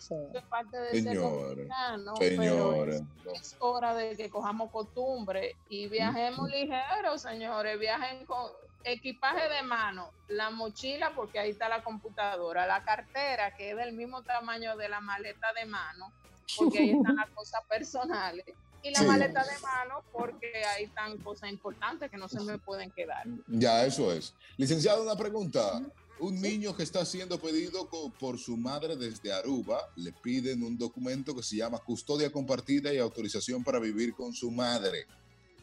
Eso 0.00 0.30
es 0.32 0.42
parte 0.44 0.78
de 0.78 0.90
ser 0.92 1.02
Señores, 1.02 1.48
dominicano, 1.68 2.16
señores, 2.16 3.02
pero 3.22 3.34
es, 3.34 3.40
es 3.42 3.56
hora 3.60 3.94
de 3.94 4.16
que 4.16 4.30
cojamos 4.30 4.70
costumbre 4.70 5.56
y 5.68 5.88
viajemos 5.88 6.48
ligeros, 6.48 7.20
señores. 7.20 7.78
Viajen 7.78 8.24
con 8.24 8.50
equipaje 8.82 9.46
de 9.50 9.62
mano, 9.62 10.10
la 10.28 10.48
mochila, 10.48 11.12
porque 11.14 11.38
ahí 11.38 11.50
está 11.50 11.68
la 11.68 11.82
computadora, 11.84 12.66
la 12.66 12.82
cartera, 12.82 13.54
que 13.54 13.72
es 13.72 13.76
del 13.76 13.92
mismo 13.92 14.22
tamaño 14.22 14.74
de 14.78 14.88
la 14.88 15.00
maleta 15.02 15.48
de 15.52 15.66
mano, 15.66 16.10
porque 16.56 16.78
ahí 16.78 16.90
están 16.92 17.16
las 17.16 17.28
cosas 17.30 17.60
personales. 17.68 18.46
Y 18.82 18.92
la 18.92 19.00
Sí. 19.00 19.04
maleta 19.06 19.44
de 19.44 19.58
mano, 19.58 20.02
porque 20.10 20.64
ahí 20.64 20.84
están 20.84 21.18
cosas 21.18 21.50
importantes 21.50 22.10
que 22.10 22.16
no 22.16 22.26
se 22.26 22.40
me 22.40 22.56
pueden 22.56 22.90
quedar. 22.90 23.24
Ya, 23.48 23.84
eso 23.84 24.10
es. 24.10 24.34
Licenciado, 24.56 25.02
una 25.02 25.14
pregunta. 25.16 25.82
Un 26.20 26.40
niño 26.40 26.76
que 26.76 26.82
está 26.82 27.04
siendo 27.06 27.40
pedido 27.40 27.88
por 28.18 28.38
su 28.38 28.56
madre 28.56 28.94
desde 28.94 29.32
Aruba, 29.32 29.80
le 29.96 30.12
piden 30.12 30.62
un 30.62 30.76
documento 30.76 31.34
que 31.34 31.42
se 31.42 31.56
llama 31.56 31.78
custodia 31.78 32.30
compartida 32.30 32.92
y 32.92 32.98
autorización 32.98 33.64
para 33.64 33.78
vivir 33.78 34.14
con 34.14 34.34
su 34.34 34.50
madre. 34.50 35.06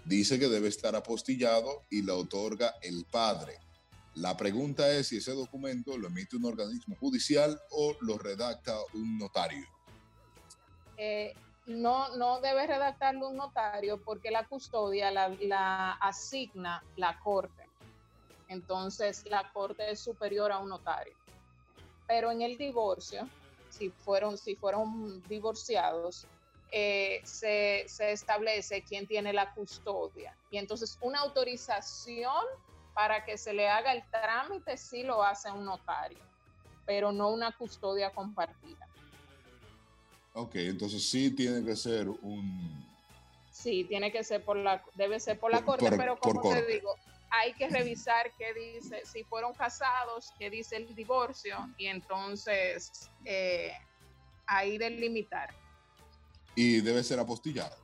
Dice 0.03 0.39
que 0.39 0.47
debe 0.47 0.69
estar 0.69 0.95
apostillado 0.95 1.83
y 1.91 2.01
lo 2.01 2.17
otorga 2.17 2.73
el 2.81 3.05
padre. 3.05 3.59
La 4.15 4.35
pregunta 4.35 4.91
es 4.91 5.07
si 5.07 5.17
ese 5.17 5.33
documento 5.33 5.95
lo 5.95 6.07
emite 6.07 6.37
un 6.37 6.45
organismo 6.45 6.95
judicial 6.95 7.59
o 7.69 7.95
lo 8.01 8.17
redacta 8.17 8.75
un 8.95 9.19
notario. 9.19 9.65
eh, 10.97 11.35
no, 11.67 12.15
no 12.15 12.39
debe 12.39 12.65
redactarlo 12.65 13.29
un 13.29 13.35
notario 13.35 14.01
porque 14.01 14.31
la 14.31 14.47
custodia 14.47 15.11
la, 15.11 15.29
la 15.41 15.91
asigna 15.93 16.83
la 16.95 17.19
corte. 17.19 17.66
Entonces, 18.47 19.23
la 19.29 19.49
corte 19.53 19.91
es 19.91 20.01
superior 20.01 20.51
a 20.51 20.59
un 20.59 20.69
notario. 20.69 21.13
Pero 22.07 22.31
en 22.31 22.41
el 22.41 22.57
divorcio, 22.57 23.27
si 23.69 23.89
fueron, 23.89 24.37
si 24.37 24.55
fueron 24.55 25.27
divorciados, 25.27 26.25
eh, 26.71 27.21
se, 27.25 27.85
se 27.87 28.11
establece 28.11 28.83
quién 28.83 29.07
tiene 29.07 29.33
la 29.33 29.53
custodia. 29.53 30.35
Y 30.49 30.57
entonces, 30.57 30.97
una 31.01 31.19
autorización 31.19 32.43
para 32.93 33.23
que 33.25 33.37
se 33.37 33.53
le 33.53 33.67
haga 33.67 33.91
el 33.93 34.03
trámite 34.09 34.75
sí 34.77 35.03
lo 35.03 35.21
hace 35.23 35.51
un 35.51 35.65
notario, 35.65 36.17
pero 36.85 37.11
no 37.11 37.29
una 37.31 37.51
custodia 37.57 38.09
compartida. 38.11 38.87
Ok, 40.33 40.55
entonces 40.55 41.09
sí 41.09 41.35
tiene 41.35 41.63
que 41.65 41.75
ser 41.75 42.07
un... 42.09 42.85
Sí, 43.51 43.85
tiene 43.85 44.11
que 44.11 44.23
ser 44.23 44.43
por 44.45 44.55
la, 44.57 44.83
debe 44.93 45.19
ser 45.19 45.39
por 45.39 45.51
la 45.51 45.57
Por- 45.59 45.79
corte, 45.79 45.89
por- 45.89 45.97
pero 45.97 46.19
como 46.19 46.41
te 46.41 46.65
digo, 46.67 46.95
hay 47.29 47.53
que 47.53 47.67
revisar 47.69 48.31
qué 48.37 48.53
dice, 48.53 49.05
si 49.05 49.23
fueron 49.23 49.53
casados, 49.53 50.31
qué 50.39 50.49
dice 50.49 50.77
el 50.77 50.95
divorcio, 50.95 51.57
y 51.77 51.87
entonces 51.87 53.09
eh, 53.25 53.73
ahí 54.45 54.77
delimitar. 54.77 55.53
Y 56.55 56.81
debe 56.81 57.03
ser 57.03 57.19
apostillado. 57.19 57.75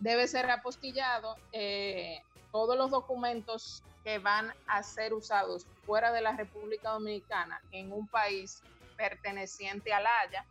Debe 0.00 0.28
ser 0.28 0.48
apostillado 0.50 1.36
eh, 1.52 2.22
todos 2.52 2.76
los 2.76 2.90
documentos 2.90 3.82
que 4.04 4.18
van 4.18 4.52
a 4.68 4.82
ser 4.82 5.12
usados 5.12 5.66
fuera 5.84 6.12
de 6.12 6.20
la 6.20 6.36
República 6.36 6.90
Dominicana 6.90 7.60
en 7.72 7.92
un 7.92 8.06
país 8.06 8.62
perteneciente 8.96 9.92
al 9.92 10.04
Haya, 10.06 10.44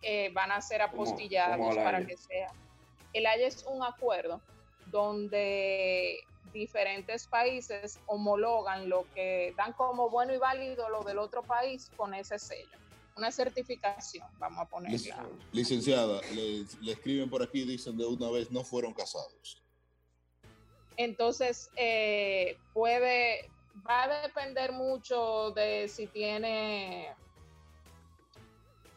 eh, 0.00 0.30
van 0.32 0.50
a 0.52 0.60
ser 0.60 0.80
¿Cómo- 0.80 1.02
apostillados 1.02 1.56
cómo 1.58 1.74
para 1.84 2.04
que 2.06 2.16
sea. 2.16 2.50
El 3.12 3.26
Haya 3.26 3.46
es 3.46 3.64
un 3.68 3.82
acuerdo 3.82 4.40
donde 4.86 6.24
diferentes 6.52 7.26
países 7.26 7.98
homologan 8.06 8.88
lo 8.88 9.06
que 9.14 9.54
dan 9.56 9.72
como 9.72 10.10
bueno 10.10 10.34
y 10.34 10.38
válido 10.38 10.88
lo 10.88 11.02
del 11.02 11.18
otro 11.18 11.42
país 11.42 11.90
con 11.96 12.14
ese 12.14 12.38
sello. 12.38 12.78
Una 13.16 13.30
certificación, 13.30 14.26
vamos 14.38 14.60
a 14.60 14.64
ponerla. 14.64 15.26
Licenciada, 15.52 16.20
le, 16.34 16.64
le 16.80 16.92
escriben 16.92 17.28
por 17.28 17.42
aquí, 17.42 17.64
dicen 17.64 17.96
de 17.96 18.06
una 18.06 18.30
vez, 18.30 18.50
no 18.50 18.64
fueron 18.64 18.94
casados. 18.94 19.62
Entonces, 20.96 21.70
eh, 21.76 22.56
puede, 22.72 23.50
va 23.88 24.04
a 24.04 24.22
depender 24.22 24.72
mucho 24.72 25.50
de 25.52 25.88
si 25.88 26.06
tiene 26.06 27.14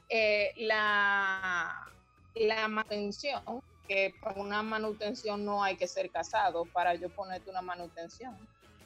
eh, 0.09 0.51
la, 0.57 1.89
la 2.35 2.67
manutención, 2.67 3.43
que 3.87 4.13
para 4.21 4.39
una 4.41 4.61
manutención 4.63 5.43
no 5.45 5.63
hay 5.63 5.75
que 5.77 5.87
ser 5.87 6.09
casado 6.11 6.65
para 6.65 6.95
yo 6.95 7.09
ponerte 7.09 7.49
una 7.49 7.61
manutención. 7.61 8.35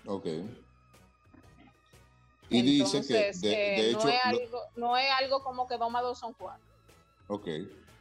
Ok. 0.05 0.25
Y 2.51 2.61
dice 2.63 3.01
que, 3.07 3.13
de, 3.13 3.77
eh, 3.77 3.81
de 3.83 3.91
no, 3.93 3.99
hecho, 3.99 4.09
es 4.09 4.19
algo, 4.25 4.61
no 4.75 4.97
es 4.97 5.07
algo 5.21 5.43
como 5.43 5.67
que 5.67 5.77
dos 5.77 5.91
más 5.91 6.01
dos 6.01 6.17
son 6.19 6.33
cuatro. 6.33 6.63
ok. 7.27 7.47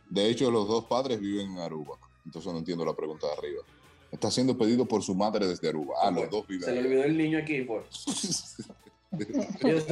De 0.08 0.26
hecho, 0.30 0.50
los 0.50 0.66
dos 0.66 0.86
padres 0.86 1.20
viven 1.20 1.50
en 1.52 1.58
Aruba. 1.58 1.98
Entonces 2.24 2.50
no 2.50 2.58
entiendo 2.58 2.82
la 2.84 2.94
pregunta 2.94 3.26
de 3.26 3.32
arriba. 3.34 3.62
Está 4.10 4.30
siendo 4.30 4.56
pedido 4.56 4.86
por 4.86 5.02
su 5.02 5.14
madre 5.14 5.46
desde 5.46 5.68
Aruba. 5.68 5.96
Ah, 6.00 6.10
los 6.10 6.30
dos 6.30 6.46
viven 6.46 6.64
Se 6.64 6.72
le 6.72 6.80
olvidó 6.80 7.04
el 7.04 7.18
niño 7.18 7.38
aquí, 7.38 7.60
pues. 7.62 7.84
Por- 9.10 9.20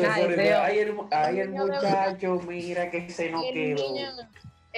ay, 0.07 1.39
el, 1.39 1.49
el 1.51 1.59
muchacho, 1.59 2.41
mira 2.47 2.91
que 2.91 3.09
se 3.11 3.31
nos 3.31 3.43
quedó. 3.45 3.93
niño, 3.93 4.07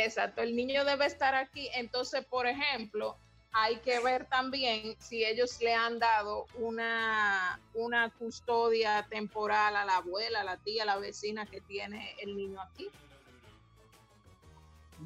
exacto, 0.05 0.43
el 0.43 0.55
niño 0.57 0.85
debe 0.85 1.07
estar 1.07 1.35
aquí. 1.35 1.69
Entonces, 1.75 2.25
por 2.25 2.47
ejemplo, 2.47 3.17
hay 3.53 3.77
que 3.77 3.99
ver 4.01 4.27
también 4.27 4.97
si 5.01 5.25
ellos 5.25 5.61
le 5.61 5.75
han 5.75 5.99
dado 5.99 6.47
una, 6.59 7.61
una 7.75 8.11
custodia 8.11 9.07
temporal 9.09 9.77
a 9.77 9.85
la 9.85 9.97
abuela, 9.97 10.41
a 10.41 10.45
la 10.45 10.57
tía, 10.59 10.83
a 10.83 10.87
la 10.87 10.99
vecina 10.99 11.47
que 11.47 11.61
tiene 11.61 12.15
el 12.21 12.37
niño 12.37 12.61
aquí. 12.61 12.89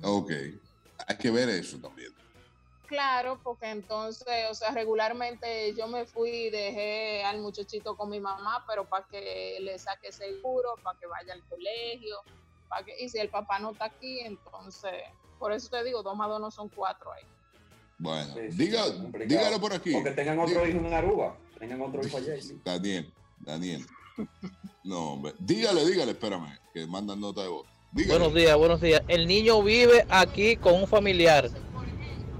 Ok. 0.02 0.32
Hay 1.06 1.16
que 1.16 1.30
ver 1.30 1.48
eso 1.48 1.78
también. 1.78 2.12
Claro, 2.86 3.40
porque 3.42 3.70
entonces, 3.70 4.50
o 4.50 4.54
sea, 4.54 4.70
regularmente 4.70 5.74
yo 5.74 5.86
me 5.86 6.04
fui 6.04 6.30
y 6.30 6.50
dejé 6.50 7.24
al 7.24 7.38
muchachito 7.40 7.96
con 7.96 8.10
mi 8.10 8.20
mamá, 8.20 8.66
pero 8.68 8.84
para 8.84 9.06
que 9.06 9.56
le 9.60 9.78
saque 9.78 10.12
seguro, 10.12 10.74
para 10.82 10.98
que 10.98 11.06
vaya 11.06 11.32
al 11.32 11.42
colegio, 11.48 12.18
y 12.98 13.08
si 13.08 13.18
el 13.18 13.28
papá 13.28 13.58
no 13.58 13.72
está 13.72 13.86
aquí, 13.86 14.20
entonces, 14.20 14.92
por 15.38 15.52
eso 15.52 15.68
te 15.70 15.82
digo, 15.84 16.02
dos 16.02 16.16
más 16.16 16.28
dos 16.28 16.40
no 16.40 16.50
son 16.50 16.68
cuatro 16.68 17.12
ahí. 17.12 17.22
Bueno, 17.98 18.34
Sí, 18.34 18.40
diga, 18.56 18.84
dígalo 19.26 19.60
por 19.60 19.72
aquí. 19.72 19.94
O 19.94 20.02
que 20.02 20.10
tengan 20.10 20.38
otro 20.38 20.60
Diga- 20.64 20.68
hijo 20.68 20.78
en 20.86 20.94
Aruba. 20.94 21.36
Tengan 21.58 21.80
otro 21.82 22.04
hijo 22.04 22.16
allá. 22.16 22.40
sí. 22.40 22.60
Daniel, 22.64 23.12
Daniel. 23.40 23.86
No, 24.84 25.12
hombre. 25.14 25.34
Dígale, 25.38 25.84
dígale, 25.86 26.12
espérame, 26.12 26.58
que 26.74 26.86
mandan 26.86 27.20
nota 27.20 27.42
de 27.42 27.48
voz. 27.48 27.66
Dígale. 27.92 28.18
Buenos 28.18 28.34
días, 28.34 28.56
buenos 28.56 28.80
días. 28.80 29.02
El 29.08 29.26
niño 29.26 29.62
vive 29.62 30.04
aquí 30.08 30.56
con 30.56 30.74
un 30.74 30.86
familiar, 30.88 31.48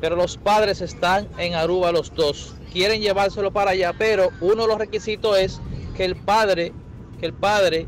pero 0.00 0.16
los 0.16 0.36
padres 0.36 0.80
están 0.80 1.28
en 1.38 1.54
Aruba 1.54 1.92
los 1.92 2.12
dos. 2.14 2.54
Quieren 2.72 3.00
llevárselo 3.00 3.52
para 3.52 3.72
allá, 3.72 3.92
pero 3.96 4.30
uno 4.40 4.62
de 4.62 4.68
los 4.68 4.78
requisitos 4.78 5.38
es 5.38 5.60
que 5.96 6.04
el 6.04 6.16
padre, 6.16 6.72
que 7.20 7.26
el 7.26 7.34
padre 7.34 7.86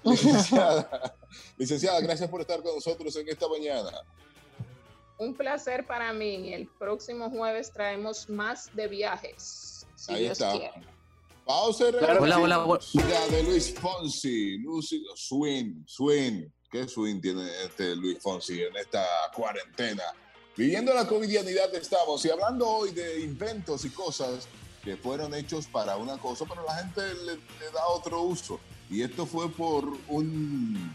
Licenciada, 0.03 1.15
licenciada, 1.57 2.01
gracias 2.01 2.27
por 2.27 2.41
estar 2.41 2.63
con 2.63 2.73
nosotros 2.73 3.15
en 3.15 3.29
esta 3.29 3.47
mañana. 3.47 3.91
Un 5.19 5.35
placer 5.35 5.85
para 5.85 6.11
mí. 6.11 6.53
El 6.53 6.67
próximo 6.67 7.29
jueves 7.29 7.71
traemos 7.71 8.29
más 8.29 8.75
de 8.75 8.87
viajes. 8.87 9.85
Ahí 10.07 10.25
está. 10.25 10.53
Pausa 11.45 11.89
y 11.89 11.95
Hola, 11.95 12.39
hola, 12.39 12.65
hola. 12.65 12.79
de 13.29 13.43
Luis 13.43 13.73
Fonsi. 13.73 14.57
Lucy, 14.57 15.05
swing, 15.15 15.83
swing. 15.85 16.49
¿Qué 16.71 16.87
swing 16.87 17.21
tiene 17.21 17.47
este 17.63 17.95
Luis 17.95 18.17
Fonsi 18.19 18.63
en 18.63 18.75
esta 18.75 19.05
cuarentena? 19.35 20.03
Viviendo 20.55 20.93
la 20.93 21.07
covidianidad 21.07 21.73
estamos 21.73 22.23
y 22.25 22.29
hablando 22.29 22.69
hoy 22.69 22.91
de 22.91 23.21
inventos 23.21 23.85
y 23.85 23.89
cosas 23.89 24.47
que 24.83 24.95
fueron 24.95 25.33
hechos 25.33 25.65
para 25.65 25.97
una 25.97 26.17
cosa, 26.17 26.45
pero 26.47 26.63
la 26.63 26.75
gente 26.75 27.01
le, 27.25 27.71
da 27.73 27.87
otro 27.87 28.21
uso. 28.21 28.59
Y 28.87 29.01
esto 29.01 29.25
fue 29.25 29.49
por 29.49 29.97
un, 30.07 30.93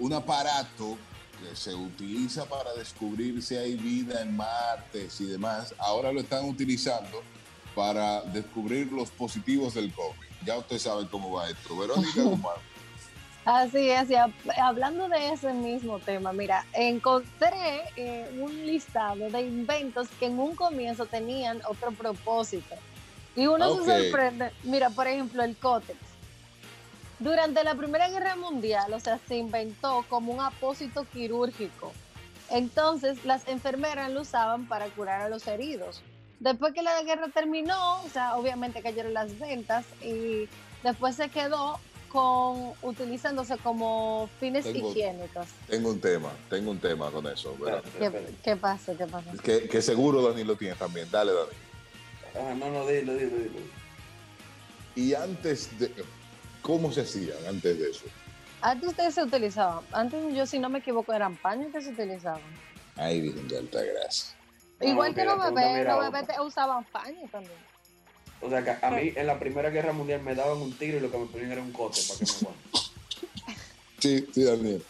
un 0.00 0.12
aparato 0.12 0.98
que 1.38 1.54
se 1.54 1.76
utiliza 1.76 2.44
para 2.46 2.74
descubrir 2.74 3.40
si 3.40 3.54
hay 3.54 3.76
vida 3.76 4.20
en 4.22 4.36
Marte 4.36 5.08
y 5.20 5.24
demás. 5.26 5.72
Ahora 5.78 6.10
lo 6.10 6.20
están 6.20 6.44
utilizando 6.46 7.22
para 7.72 8.22
descubrir 8.22 8.90
los 8.90 9.10
positivos 9.10 9.74
del 9.74 9.92
COVID. 9.92 10.26
Ya 10.44 10.58
usted 10.58 10.78
sabe 10.78 11.06
cómo 11.08 11.30
va 11.30 11.48
esto. 11.48 11.76
Verónica 11.76 12.22
Guzmán. 12.22 12.56
Así 13.46 13.90
es, 13.90 14.08
hablando 14.60 15.08
de 15.08 15.32
ese 15.32 15.52
mismo 15.52 16.00
tema, 16.00 16.32
mira, 16.32 16.66
encontré 16.72 17.84
eh, 17.94 18.28
un 18.40 18.66
listado 18.66 19.30
de 19.30 19.40
inventos 19.42 20.08
que 20.18 20.26
en 20.26 20.40
un 20.40 20.56
comienzo 20.56 21.06
tenían 21.06 21.62
otro 21.68 21.92
propósito. 21.92 22.74
Y 23.36 23.46
uno 23.46 23.84
se 23.84 24.02
sorprende, 24.02 24.50
mira, 24.64 24.90
por 24.90 25.06
ejemplo, 25.06 25.44
el 25.44 25.56
cótex. 25.56 25.96
Durante 27.20 27.62
la 27.62 27.76
Primera 27.76 28.08
Guerra 28.08 28.34
Mundial, 28.34 28.92
o 28.92 28.98
sea, 28.98 29.20
se 29.28 29.36
inventó 29.36 30.04
como 30.08 30.32
un 30.32 30.40
apósito 30.40 31.06
quirúrgico. 31.12 31.92
Entonces, 32.50 33.24
las 33.24 33.46
enfermeras 33.46 34.10
lo 34.10 34.22
usaban 34.22 34.66
para 34.66 34.86
curar 34.86 35.20
a 35.20 35.28
los 35.28 35.46
heridos. 35.46 36.02
Después 36.40 36.74
que 36.74 36.82
la 36.82 37.00
guerra 37.04 37.28
terminó, 37.28 38.02
o 38.02 38.08
sea, 38.08 38.34
obviamente 38.34 38.82
cayeron 38.82 39.14
las 39.14 39.38
ventas 39.38 39.84
y 40.02 40.48
después 40.82 41.14
se 41.14 41.28
quedó 41.28 41.78
con 42.16 42.72
utilizándose 42.80 43.58
como 43.58 44.30
fines 44.40 44.64
higiénicos. 44.64 45.48
Tengo 45.68 45.90
un 45.90 46.00
tema, 46.00 46.30
tengo 46.48 46.70
un 46.70 46.78
tema 46.78 47.10
con 47.10 47.26
eso. 47.26 47.54
¿Qué, 48.42 48.56
pasa? 48.56 48.94
¿Qué 48.96 49.06
pasa? 49.06 49.30
Que, 49.42 49.82
seguro 49.82 50.22
Dani 50.22 50.42
lo 50.42 50.56
tiene 50.56 50.74
también. 50.76 51.10
Dale, 51.10 51.32
Dani. 51.32 51.50
Ah, 52.36 52.54
no, 52.54 52.70
no, 52.70 52.86
dilo, 52.86 53.12
dilo, 53.12 53.36
dilo. 53.36 53.60
Y 54.94 55.12
antes 55.12 55.78
de. 55.78 55.92
¿Cómo 56.62 56.90
se 56.90 57.02
hacían 57.02 57.36
antes 57.46 57.78
de 57.78 57.90
eso? 57.90 58.06
Antes 58.62 58.88
ustedes 58.88 59.14
se 59.14 59.22
utilizaban. 59.22 59.84
Antes, 59.92 60.34
yo, 60.34 60.46
si 60.46 60.58
no 60.58 60.70
me 60.70 60.78
equivoco, 60.78 61.12
eran 61.12 61.36
paños 61.36 61.70
que 61.70 61.82
se 61.82 61.90
utilizaban. 61.90 62.40
Ay, 62.96 63.20
Virgen 63.20 63.46
de 63.46 63.58
alta 63.58 63.82
gracia. 63.82 64.34
Igual 64.80 65.14
que 65.14 65.24
los 65.24 65.38
bebés, 65.38 65.86
los 65.86 66.10
bebés 66.10 66.38
usaban 66.40 66.82
paños 66.84 67.30
también. 67.30 67.75
O 68.40 68.48
sea, 68.50 68.62
que 68.62 68.84
a 68.84 68.90
mí 68.90 69.12
en 69.14 69.26
la 69.26 69.38
Primera 69.38 69.70
Guerra 69.70 69.92
Mundial 69.92 70.22
me 70.22 70.34
daban 70.34 70.58
un 70.58 70.76
tiro 70.76 70.98
y 70.98 71.00
lo 71.00 71.10
que 71.10 71.18
me 71.18 71.26
ponían 71.26 71.52
era 71.52 71.62
un 71.62 71.72
cote 71.72 72.00
para 72.06 72.18
que 72.18 72.24
me 72.24 72.38
aguante. 72.38 72.96
Sí, 73.98 74.26
sí, 74.32 74.42
Daniel. 74.44 74.84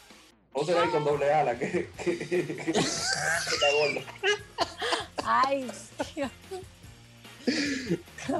O 0.53 0.65
será 0.65 0.83
ahí 0.83 0.89
con 0.89 1.05
doble 1.05 1.33
ala, 1.33 1.59
que, 1.59 1.91
que, 2.03 2.19
que, 2.27 2.71
está 2.71 3.73
gordo. 3.79 4.01
Ay, 5.23 5.71
Dios. 6.15 6.31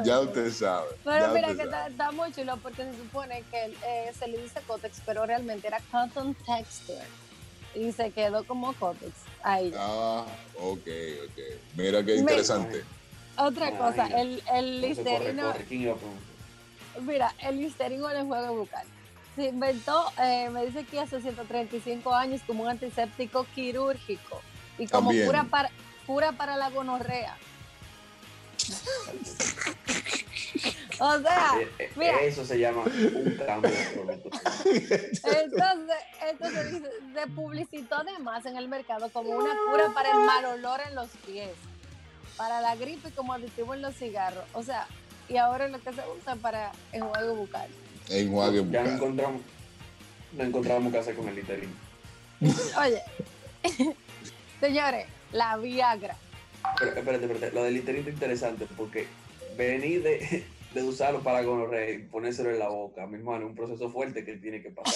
Ya 0.05 0.21
usted 0.21 0.51
sabe. 0.51 0.89
Pero 1.05 1.29
mira 1.29 1.55
que 1.55 1.63
está, 1.63 2.11
muy 2.13 2.33
chulo 2.33 2.57
porque 2.63 2.85
se 2.85 2.97
supone 2.97 3.45
que 3.51 3.73
eh, 3.87 4.13
se 4.19 4.27
le 4.29 4.39
dice 4.39 4.61
Cotex, 4.67 5.01
pero 5.05 5.27
realmente 5.27 5.67
era 5.67 5.81
Cotton 5.93 6.35
Texture. 6.35 7.05
Y 7.75 7.93
se 7.93 8.11
quedó 8.11 8.45
como 8.45 8.73
Cotex. 8.73 9.13
Ahí. 9.43 9.73
Ah, 9.77 10.27
ok, 10.57 10.89
ok. 11.27 11.39
Mira 11.77 12.05
qué 12.05 12.17
interesante. 12.17 12.83
Otra 13.39 13.71
cosa, 13.73 14.07
el, 14.07 14.43
el 14.53 14.81
listerino. 14.81 15.53
Mira, 17.03 17.35
el 17.43 17.59
listerino 17.59 18.11
en 18.11 18.17
el 18.19 18.27
juego 18.27 18.57
bucal. 18.57 18.87
Se 19.35 19.49
inventó, 19.49 20.11
eh, 20.23 20.49
me 20.51 20.65
dice 20.65 20.85
que 20.85 20.99
hace 20.99 21.21
135 21.21 22.15
años 22.15 22.41
como 22.47 22.63
un 22.63 22.71
antiséptico 22.71 23.47
quirúrgico 23.55 24.41
y 24.79 24.87
como 24.87 25.11
cura 25.11 25.45
para, 25.45 25.71
cura 26.07 26.33
para 26.33 26.57
la 26.57 26.71
gonorrea. 26.71 27.37
o 30.99 31.19
sea, 31.21 31.53
eh, 31.61 31.69
eh, 31.79 31.91
mira, 31.97 32.21
eso 32.23 32.47
se 32.47 32.59
llama 32.59 32.85
un 32.85 33.39
cambio. 33.47 33.71
entonces, 34.65 35.97
entonces 36.31 36.83
se 37.15 37.27
publicitó 37.35 37.97
además 37.97 38.47
en 38.47 38.57
el 38.57 38.69
mercado 38.69 39.11
como 39.11 39.29
una 39.31 39.55
cura 39.71 39.93
para 39.95 40.13
el 40.13 40.19
mal 40.21 40.45
olor 40.47 40.81
en 40.89 40.95
los 40.95 41.11
pies 41.27 41.51
para 42.37 42.61
la 42.61 42.77
gripe 42.77 43.11
como 43.13 43.33
aditivo 43.33 43.75
en 43.75 43.83
los 43.83 43.95
cigarros. 43.95 44.45
O 44.53 44.63
sea, 44.63 44.87
y 45.29 45.37
ahora 45.37 45.67
es 45.67 45.73
lo 45.73 45.81
que 45.81 45.93
se 45.93 46.03
usa 46.19 46.37
para 46.37 46.73
enjuague 46.93 47.31
bucal. 47.31 47.69
Enjuague 48.09 48.61
bucal. 48.61 48.73
Ya 48.73 48.83
no 48.85 48.97
encontramos, 48.97 49.43
no 50.33 50.45
encontramos 50.45 50.93
qué 50.93 50.99
hacer 50.99 51.17
con 51.17 51.29
el 51.29 51.37
literín. 51.37 51.75
Oye, 52.79 53.03
señores, 54.61 55.07
la 55.33 55.57
Viagra. 55.57 56.17
Pero, 56.79 56.93
espérate, 56.93 57.25
espérate, 57.25 57.55
lo 57.55 57.65
del 57.65 57.75
literín 57.75 58.03
es 58.03 58.15
interesante 58.15 58.67
porque 58.77 59.07
venir 59.57 60.03
de, 60.03 60.45
de 60.75 60.83
usarlo 60.83 61.21
para 61.23 61.43
gonorrea 61.43 61.91
y 61.91 61.99
ponérselo 61.99 62.51
en 62.51 62.59
la 62.59 62.69
boca, 62.69 63.07
mi 63.07 63.17
hermano, 63.17 63.45
es 63.45 63.51
un 63.51 63.57
proceso 63.57 63.91
fuerte 63.91 64.25
que 64.25 64.37
tiene 64.37 64.63
que 64.63 64.71
pasar. 64.71 64.95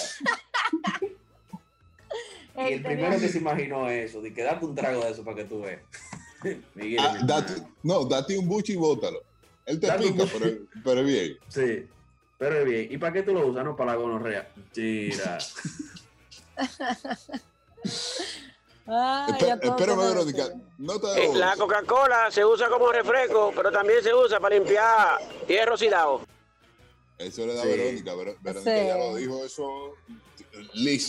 y 2.57 2.73
el 2.73 2.81
primero 2.81 3.19
que 3.19 3.29
se 3.29 3.39
imaginó 3.39 3.89
eso, 3.89 4.21
de 4.21 4.33
que 4.33 4.43
date 4.43 4.65
un 4.65 4.75
trago 4.75 5.03
de 5.03 5.11
eso 5.11 5.23
para 5.23 5.37
que 5.37 5.45
tú 5.45 5.61
veas. 5.61 5.81
Ah, 6.99 7.45
no, 7.83 8.05
date 8.05 8.37
un 8.37 8.47
buche 8.47 8.73
y 8.73 8.75
bótalo. 8.75 9.21
Él 9.65 9.79
te 9.79 9.87
explica, 9.87 10.25
pero, 10.83 11.01
es 11.01 11.05
bien. 11.05 11.37
Sí, 11.47 11.87
pero 12.37 12.59
es 12.59 12.65
bien. 12.65 12.87
¿Y 12.91 12.97
para 12.97 13.13
qué 13.13 13.23
tú 13.23 13.33
lo 13.33 13.47
usas? 13.47 13.63
No, 13.63 13.75
para 13.75 13.91
la 13.91 13.97
gonorrea. 13.97 14.51
Tira. 14.71 15.37
espérame, 18.87 19.99
Verónica. 19.99 20.47
Eh, 21.15 21.31
la 21.35 21.55
Coca-Cola 21.55 22.31
se 22.31 22.43
usa 22.43 22.67
como 22.69 22.91
refresco, 22.91 23.53
pero 23.55 23.71
también 23.71 24.03
se 24.03 24.13
usa 24.13 24.39
para 24.39 24.55
limpiar 24.55 25.19
hierro 25.47 25.73
oxidado. 25.73 26.21
Eso 27.17 27.45
le 27.45 27.53
da 27.53 27.63
Verónica. 27.63 28.15
Verónica 28.41 28.83
ya 28.83 28.97
lo 28.97 29.15
dijo, 29.15 29.45
eso 29.45 29.93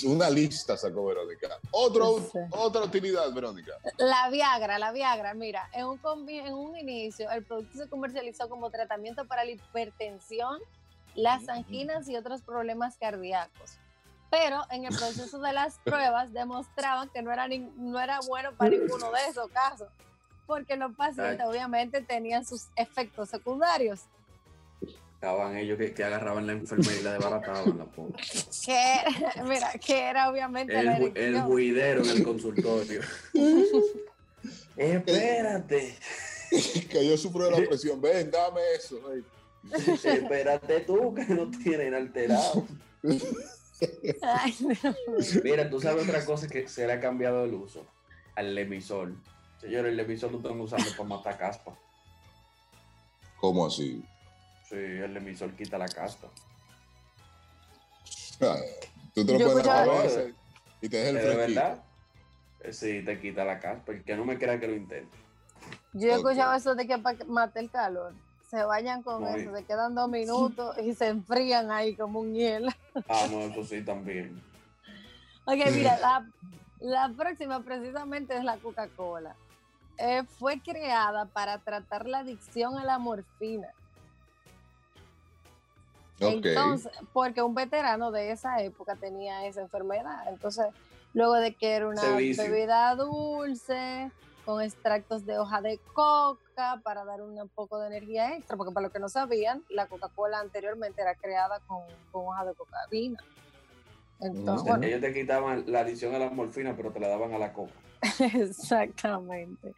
una 0.05 0.31
lista 0.31 0.77
sacó 0.77 1.07
Verónica. 1.07 1.49
Otro, 1.71 2.25
Otra 2.51 2.83
utilidad, 2.83 3.33
Verónica. 3.33 3.73
La 3.99 4.31
Viagra, 4.31 4.79
la 4.79 4.93
Viagra, 4.93 5.35
mira, 5.35 5.69
en 5.73 5.87
un, 5.87 6.01
en 6.29 6.55
un 6.55 6.77
inicio 6.77 7.31
el 7.31 7.45
producto 7.45 7.79
se 7.79 7.89
comercializó 7.89 8.49
como 8.49 8.71
tratamiento 8.71 9.27
para 9.27 9.45
la 9.45 9.51
hipertensión, 9.51 10.59
las 11.15 11.49
anginas 11.49 12.09
y 12.09 12.17
otros 12.17 12.43
problemas 12.43 12.97
cardíacos. 12.97 13.79
Pero 14.31 14.63
en 14.71 14.87
el 14.87 14.97
proceso 14.97 15.39
de 15.41 15.53
las 15.53 15.79
pruebas 15.85 16.33
demostraban 16.33 17.09
que 17.11 17.23
no 17.23 17.33
era, 17.33 17.47
no 17.49 18.01
era 18.01 18.21
bueno 18.27 18.53
para 18.57 18.71
ninguno 18.71 19.11
de 19.11 19.27
esos 19.29 19.51
casos, 19.51 19.89
porque 20.47 20.77
los 20.77 20.95
pacientes 20.95 21.47
obviamente 21.47 22.01
tenían 22.01 22.45
sus 22.45 22.69
efectos 22.77 23.29
secundarios. 23.29 24.01
Estaban 25.23 25.57
ellos 25.57 25.79
que, 25.79 25.95
que 25.95 26.03
agarraban 26.03 26.49
la 26.49 26.53
enfermera 26.55 26.97
y 26.99 27.03
la 27.05 27.13
desbarataban 27.13 27.79
la 27.79 27.85
pobre. 27.85 28.15
Que, 28.67 28.99
mira, 29.45 29.71
que 29.75 30.01
era 30.01 30.29
obviamente 30.29 30.83
la 30.83 30.97
El, 30.97 31.03
ju- 31.05 31.13
el 31.17 31.41
juidero 31.43 32.03
en 32.03 32.11
el 32.11 32.23
consultorio. 32.25 33.01
Espérate. 34.77 35.95
que 36.91 37.07
yo 37.09 37.17
sufro 37.17 37.45
de 37.45 37.51
la 37.53 37.69
presión. 37.69 38.01
Ven, 38.01 38.33
dame 38.33 38.61
eso. 38.77 38.99
Espérate 40.05 40.81
tú 40.81 41.15
que 41.15 41.25
no 41.27 41.49
tienen 41.63 41.95
alterado. 41.95 42.67
Ay. 44.23 44.57
Mira, 45.45 45.71
tú 45.71 45.81
sabes 45.81 46.03
otra 46.09 46.25
cosa 46.25 46.49
que 46.49 46.67
se 46.67 46.85
le 46.85 46.95
ha 46.95 47.01
cambiado 47.01 47.45
el 47.45 47.55
uso 47.55 47.87
al 48.35 48.57
lemisol. 48.57 49.17
Señores, 49.61 49.91
el 49.93 49.97
lemisol 49.99 50.33
lo 50.33 50.39
están 50.39 50.61
usando 50.61 50.91
para 50.97 51.05
matar 51.09 51.39
caspa. 51.39 51.79
¿Cómo 53.39 53.65
así? 53.67 54.03
Sí, 54.73 54.79
el 54.79 55.13
lemisol 55.13 55.55
quita 55.55 55.77
la 55.77 55.87
caspa. 55.89 56.29
Ah, 58.41 58.57
Tú 59.15 59.25
te 59.27 59.35
lo 59.35 59.39
Yo 59.39 59.47
a 59.47 59.51
escuchaba- 59.51 59.85
cabeza 59.87 60.21
y 60.81 60.89
te 60.89 60.97
deja 60.97 61.09
el 61.11 61.15
¿De 61.15 61.21
fresquito. 61.21 61.61
verdad? 61.61 61.85
Eh, 62.61 62.73
Sí, 62.73 63.03
te 63.05 63.21
quita 63.21 63.45
la 63.45 63.61
caspa. 63.61 63.93
El 63.93 64.03
que 64.03 64.17
no 64.17 64.25
me 64.25 64.37
crea 64.39 64.59
que 64.59 64.67
lo 64.67 64.75
intente. 64.75 65.17
Yo 65.93 66.09
he 66.09 66.15
escuchado 66.15 66.53
eso 66.55 66.75
de 66.75 66.87
que 66.87 66.99
para 66.99 67.19
que 67.19 67.25
mate 67.25 67.61
el 67.61 67.71
calor. 67.71 68.15
Se 68.51 68.65
vayan 68.65 69.03
con 69.03 69.23
Muy. 69.23 69.43
eso, 69.43 69.55
se 69.55 69.65
quedan 69.65 69.95
dos 69.95 70.09
minutos 70.11 70.77
y 70.79 70.95
se 70.95 71.09
enfrían 71.09 71.71
ahí 71.71 71.95
como 71.95 72.21
un 72.21 72.35
hielo. 72.35 72.71
Ah, 73.09 73.27
no, 73.31 73.41
eso 73.43 73.63
sí 73.65 73.83
también. 73.85 74.41
Ok, 75.45 75.59
mira, 75.73 75.99
la, 76.01 76.27
la 76.81 77.09
próxima 77.17 77.63
precisamente 77.63 78.37
es 78.37 78.45
la 78.45 78.57
Coca-Cola. 78.59 79.35
Eh, 79.99 80.23
fue 80.39 80.61
creada 80.61 81.27
para 81.27 81.59
tratar 81.59 82.07
la 82.09 82.21
adicción 82.21 82.79
a 82.79 82.85
la 82.85 82.99
morfina. 82.99 83.69
Entonces, 86.29 86.93
porque 87.13 87.43
un 87.43 87.55
veterano 87.55 88.11
de 88.11 88.31
esa 88.31 88.61
época 88.63 88.97
tenía 88.97 89.47
esa 89.47 89.61
enfermedad. 89.61 90.29
Entonces, 90.29 90.67
luego 91.15 91.35
de 91.35 91.55
que 91.55 91.73
era 91.73 91.89
una 91.89 92.03
bebida 92.17 92.95
dulce, 92.95 94.11
con 94.45 94.61
extractos 94.61 95.25
de 95.25 95.39
hoja 95.39 95.61
de 95.61 95.79
coca 95.95 96.81
para 96.83 97.05
dar 97.05 97.23
un 97.23 97.49
poco 97.49 97.79
de 97.79 97.89
energía 97.89 98.37
extra, 98.37 98.57
porque 98.57 98.73
para 98.73 98.85
los 98.85 98.93
que 98.93 98.99
no 98.99 99.09
sabían, 99.09 99.63
la 99.69 99.87
Coca-Cola 99.87 100.41
anteriormente 100.41 101.01
era 101.01 101.15
creada 101.15 101.61
con, 101.67 101.83
con 102.11 102.27
hoja 102.27 102.45
de 102.45 102.55
cocaína. 102.55 103.23
Entonces, 104.21 104.69
bueno, 104.69 104.87
Ellos 104.87 105.01
te 105.01 105.13
quitaban 105.13 105.65
la 105.67 105.81
adición 105.81 106.15
a 106.15 106.19
la 106.19 106.31
morfina, 106.31 106.77
pero 106.77 106.93
te 106.93 107.01
la 107.01 107.09
daban 107.09 107.33
a 107.35 107.39
la 107.39 107.53
coca. 107.53 107.73
Exactamente. 108.35 109.75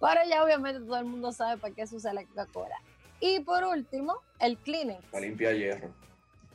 Pero 0.00 0.20
ya 0.28 0.44
obviamente 0.44 0.80
todo 0.80 0.98
el 0.98 1.04
mundo 1.04 1.32
sabe 1.32 1.60
para 1.60 1.74
qué 1.74 1.86
se 1.86 1.96
usa 1.96 2.12
la 2.12 2.24
Coca-Cola. 2.24 2.76
Y 3.20 3.40
por 3.40 3.64
último, 3.64 4.14
el 4.38 4.56
Kleenex. 4.58 5.04
Para 5.06 5.26
limpiar 5.26 5.54
hierro. 5.54 5.90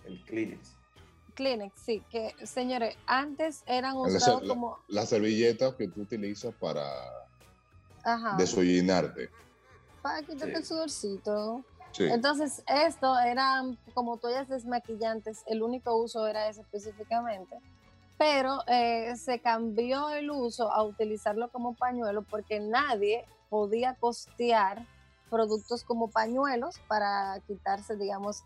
El 0.06 0.24
Kleenex. 0.24 0.76
Kleenex, 1.36 1.74
sí, 1.82 2.04
que 2.12 2.36
señores, 2.46 2.96
antes 3.08 3.64
eran 3.66 3.96
usados 3.98 4.44
la- 4.44 4.48
como... 4.48 4.78
la 4.88 5.06
servilleta 5.06 5.76
que 5.76 5.88
tú 5.88 6.02
utilizas 6.02 6.54
para 6.56 6.84
Ajá, 8.04 8.36
desollinarte. 8.38 9.30
para 10.02 10.20
quitarte 10.22 10.52
Sí. 10.52 10.58
el 10.60 10.66
sudorcito. 10.66 11.64
Sí. 11.92 12.04
Entonces, 12.06 12.64
esto 12.68 13.18
eran 13.20 13.78
como 13.94 14.18
toallas 14.18 14.48
desmaquillantes, 14.50 15.44
el 15.48 15.64
único 15.64 15.96
uso 15.96 16.28
era 16.28 16.48
ese 16.50 16.62
específicamente. 16.62 17.58
Pero 18.18 18.60
eh, 18.68 19.16
se 19.16 19.40
cambió 19.40 20.10
el 20.12 20.30
uso 20.30 20.72
a 20.72 20.84
utilizarlo 20.84 21.50
como 21.50 21.76
pañuelo 21.76 22.22
porque 22.24 22.60
nadie 22.60 23.26
podía 23.50 23.96
costear 23.96 24.86
productos 25.34 25.84
como 25.84 26.10
pañuelos 26.12 26.80
para 26.88 27.40
quitarse, 27.48 27.96
digamos, 27.98 28.44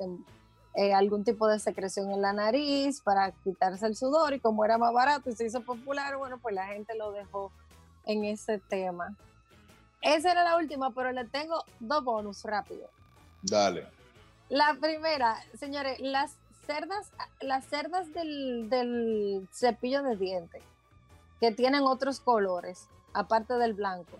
eh, 0.74 0.94
algún 0.94 1.26
tipo 1.26 1.48
de 1.48 1.60
secreción 1.60 2.12
en 2.12 2.22
la 2.22 2.32
nariz, 2.32 3.02
para 3.02 3.32
quitarse 3.44 3.86
el 3.86 3.98
sudor. 3.98 4.34
Y 4.34 4.40
como 4.40 4.64
era 4.64 4.78
más 4.78 4.94
barato 4.94 5.30
y 5.30 5.36
se 5.36 5.46
hizo 5.46 5.62
popular, 5.62 6.16
bueno, 6.18 6.38
pues 6.40 6.56
la 6.56 6.68
gente 6.68 6.96
lo 6.96 7.12
dejó 7.12 7.52
en 8.06 8.24
ese 8.24 8.58
tema. 8.58 9.16
Esa 10.02 10.32
era 10.32 10.44
la 10.46 10.56
última, 10.56 10.92
pero 10.92 11.12
le 11.12 11.26
tengo 11.26 11.62
dos 11.82 12.04
bonus 12.06 12.44
rápido. 12.46 12.90
Dale. 13.42 13.86
La 14.48 14.78
primera, 14.80 15.36
señores, 15.60 16.00
las 16.00 16.38
cerdas, 16.66 17.12
las 17.42 17.66
cerdas 17.66 18.14
del, 18.14 18.70
del 18.70 19.48
cepillo 19.52 20.04
de 20.04 20.16
dientes 20.16 20.64
que 21.42 21.52
tienen 21.52 21.84
otros 21.84 22.22
colores, 22.22 22.88
aparte 23.14 23.56
del 23.56 23.74
blanco, 23.74 24.18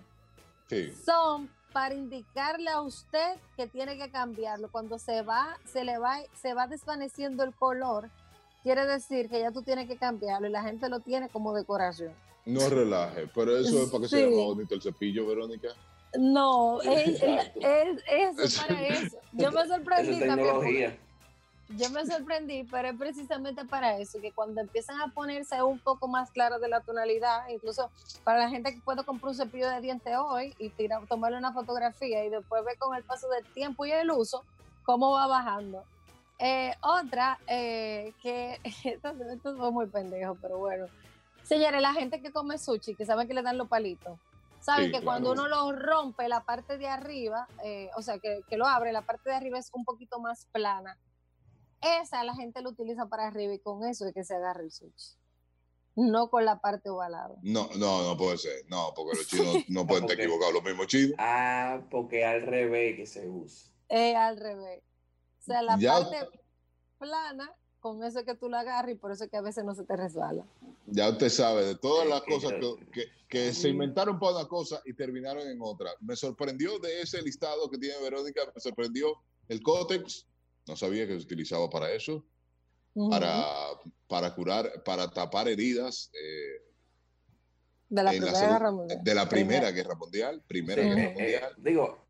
Sí. 0.68 0.92
son 1.04 1.50
para 1.72 1.94
indicarle 1.94 2.70
a 2.70 2.80
usted 2.80 3.36
que 3.56 3.66
tiene 3.66 3.96
que 3.98 4.10
cambiarlo. 4.10 4.70
Cuando 4.70 4.98
se 4.98 5.22
va, 5.22 5.58
se 5.64 5.84
le 5.84 5.98
va, 5.98 6.18
se 6.40 6.54
va 6.54 6.66
desvaneciendo 6.66 7.44
el 7.44 7.54
color, 7.54 8.08
quiere 8.62 8.86
decir 8.86 9.28
que 9.28 9.40
ya 9.40 9.50
tú 9.52 9.62
tienes 9.62 9.86
que 9.88 9.96
cambiarlo 9.96 10.48
y 10.48 10.50
la 10.50 10.62
gente 10.62 10.88
lo 10.88 11.00
tiene 11.00 11.28
como 11.28 11.54
decoración. 11.54 12.12
No 12.46 12.68
relaje, 12.68 13.28
pero 13.34 13.56
eso 13.58 13.82
es 13.82 13.90
para 13.90 14.02
que 14.02 14.08
se 14.08 14.16
Sí. 14.16 14.22
vea 14.24 14.36
más 14.36 14.46
bonito 14.46 14.74
el 14.74 14.82
cepillo, 14.82 15.26
Verónica. 15.26 15.68
No, 16.18 16.80
es, 16.80 17.22
es, 17.22 17.52
es- 18.06 18.38
es 18.38 18.58
para 18.60 18.82
eso. 18.88 19.18
Yo 19.32 19.52
me 19.52 19.66
sorprendí 19.66 20.22
es 20.22 20.26
también. 20.26 20.98
Yo 21.70 21.90
me 21.90 22.06
sorprendí, 22.06 22.64
pero 22.64 22.88
es 22.88 22.96
precisamente 22.96 23.64
para 23.66 23.98
eso, 23.98 24.18
que 24.20 24.32
cuando 24.32 24.62
empiezan 24.62 25.00
a 25.02 25.08
ponerse 25.08 25.62
un 25.62 25.78
poco 25.78 26.08
más 26.08 26.30
claro 26.30 26.58
de 26.58 26.68
la 26.68 26.80
tonalidad, 26.80 27.46
incluso 27.50 27.90
para 28.24 28.38
la 28.38 28.48
gente 28.48 28.72
que 28.72 28.80
puede 28.80 29.04
comprar 29.04 29.28
un 29.30 29.34
cepillo 29.34 29.68
de 29.68 29.82
dientes 29.82 30.16
hoy 30.16 30.54
y 30.58 30.72
tomarle 31.08 31.36
una 31.36 31.52
fotografía 31.52 32.24
y 32.24 32.30
después 32.30 32.64
ver 32.64 32.78
con 32.78 32.96
el 32.96 33.04
paso 33.04 33.28
del 33.28 33.44
tiempo 33.52 33.84
y 33.84 33.92
el 33.92 34.10
uso 34.10 34.44
cómo 34.82 35.12
va 35.12 35.26
bajando. 35.26 35.84
Eh, 36.38 36.74
otra, 36.80 37.38
eh, 37.46 38.14
que 38.22 38.58
esto, 38.84 39.12
esto 39.30 39.56
fue 39.56 39.70
muy 39.70 39.86
pendejo, 39.86 40.36
pero 40.40 40.56
bueno. 40.56 40.86
Señores, 41.42 41.82
la 41.82 41.92
gente 41.92 42.22
que 42.22 42.32
come 42.32 42.56
sushi, 42.56 42.94
que 42.94 43.04
saben 43.04 43.28
que 43.28 43.34
le 43.34 43.42
dan 43.42 43.58
los 43.58 43.68
palitos, 43.68 44.18
saben 44.60 44.86
Sí, 44.86 44.92
que 44.92 45.04
cuando 45.04 45.32
uno 45.32 45.48
lo 45.48 45.72
rompe, 45.72 46.28
la 46.28 46.40
parte 46.44 46.78
de 46.78 46.88
arriba, 46.88 47.46
eh, 47.62 47.90
o 47.96 48.02
sea, 48.02 48.18
que, 48.18 48.40
que 48.48 48.56
lo 48.56 48.66
abre, 48.66 48.92
la 48.92 49.02
parte 49.02 49.28
de 49.28 49.36
arriba 49.36 49.58
es 49.58 49.70
un 49.74 49.84
poquito 49.84 50.18
más 50.18 50.46
plana. 50.52 50.96
Esa 51.80 52.24
la 52.24 52.34
gente 52.34 52.60
lo 52.62 52.70
utiliza 52.70 53.06
para 53.06 53.26
arriba 53.28 53.54
y 53.54 53.58
con 53.60 53.84
eso 53.84 54.06
es 54.06 54.14
que 54.14 54.24
se 54.24 54.34
agarra 54.34 54.62
el 54.62 54.70
sushi. 54.72 55.16
No 55.96 56.30
con 56.30 56.44
la 56.44 56.60
parte 56.60 56.90
ovalada. 56.90 57.34
No, 57.42 57.68
no, 57.76 58.02
no 58.04 58.16
puede 58.16 58.38
ser. 58.38 58.64
No, 58.68 58.92
porque 58.94 59.18
los 59.18 59.26
chinos 59.28 59.64
no 59.68 59.86
pueden 59.86 60.04
estar 60.04 60.18
equivocados. 60.20 60.54
Los 60.54 60.62
mismos 60.64 60.86
chinos. 60.86 61.14
Ah, 61.18 61.80
porque 61.90 62.24
al 62.24 62.42
revés 62.42 62.96
que 62.96 63.06
se 63.06 63.28
usa. 63.28 63.72
Es 63.88 64.14
al 64.16 64.36
revés. 64.38 64.82
O 65.40 65.42
sea, 65.42 65.62
la 65.62 65.76
Ya- 65.78 65.94
parte 65.94 66.28
plana, 66.98 67.52
con 67.80 68.02
eso 68.04 68.20
es 68.20 68.24
que 68.24 68.34
tú 68.34 68.48
la 68.48 68.60
agarras 68.60 68.92
y 68.92 68.94
por 68.96 69.12
eso 69.12 69.24
es 69.24 69.30
que 69.30 69.36
a 69.36 69.40
veces 69.40 69.64
no 69.64 69.74
se 69.74 69.84
te 69.84 69.96
resbala. 69.96 70.44
Ya 70.86 71.08
usted 71.10 71.28
sabe 71.30 71.64
de 71.64 71.74
todas 71.76 72.06
las 72.08 72.22
que 72.22 72.32
cosas 72.34 72.52
yo- 72.60 72.76
que, 72.76 72.86
que- 72.90 73.06
que 73.28 73.52
se 73.52 73.68
inventaron 73.68 74.18
para 74.18 74.36
una 74.38 74.48
cosa 74.48 74.80
y 74.84 74.94
terminaron 74.94 75.46
en 75.48 75.58
otra. 75.60 75.90
Me 76.00 76.16
sorprendió 76.16 76.78
de 76.78 77.02
ese 77.02 77.20
listado 77.22 77.68
que 77.70 77.76
tiene 77.78 78.00
Verónica, 78.02 78.40
me 78.54 78.60
sorprendió 78.60 79.14
el 79.48 79.62
cótex. 79.62 80.26
No 80.68 80.76
sabía 80.76 81.06
que 81.06 81.14
se 81.14 81.24
utilizaba 81.24 81.68
para 81.70 81.90
eso, 81.92 82.24
para, 83.10 83.44
para 84.06 84.34
curar, 84.34 84.82
para 84.84 85.10
tapar 85.10 85.48
heridas 85.48 86.10
eh, 86.12 86.62
de 87.88 88.02
la 88.02 88.10
Primera 88.10 88.40
Guerra 88.40 88.70
Mundial. 88.70 89.00
de 89.02 89.14
la 89.14 89.28
Primera 89.28 89.70
Guerra 89.70 89.94
Mundial. 89.94 90.42
Primera 90.46 90.82
Sí, 90.82 90.88
Guerra 90.88 91.00
eh, 91.00 91.04
eh, 91.06 91.14
Mundial. 91.14 91.54
digo, 91.58 92.08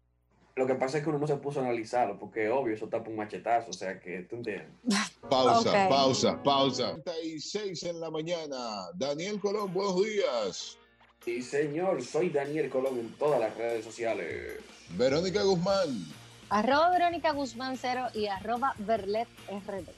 lo 0.56 0.66
que 0.66 0.74
pasa 0.74 0.98
es 0.98 1.04
que 1.04 1.10
uno 1.10 1.18
no 1.20 1.26
se 1.26 1.36
puso 1.36 1.60
a 1.60 1.64
analizarlo, 1.64 2.18
porque 2.18 2.48
obvio, 2.48 2.74
eso 2.74 2.88
tapa 2.88 3.08
un 3.08 3.16
machetazo, 3.16 3.70
o 3.70 3.72
sea 3.72 4.00
que 4.00 4.22
tú 4.22 4.36
entiendes. 4.36 4.68
Pausa, 5.30 5.88
pausa, 5.88 6.42
pausa. 6.42 6.94
36 7.04 7.82
en 7.84 8.00
la 8.00 8.10
mañana. 8.10 8.88
Daniel 8.94 9.38
Colón, 9.38 9.72
buenos 9.72 10.02
días. 10.02 10.78
Sí, 11.24 11.42
señor, 11.42 12.02
soy 12.02 12.30
Daniel 12.30 12.70
Colón 12.70 12.98
en 12.98 13.12
todas 13.14 13.38
las 13.38 13.54
redes 13.56 13.84
sociales. 13.84 14.54
Verónica 14.96 15.42
Guzmán. 15.42 16.06
Arroba 16.50 16.90
Verónica 16.90 17.32
Guzmán 17.32 17.76
Cero 17.76 18.06
y 18.14 18.26
arroba 18.26 18.74
Berlet 18.78 19.28
RD. 19.48 19.88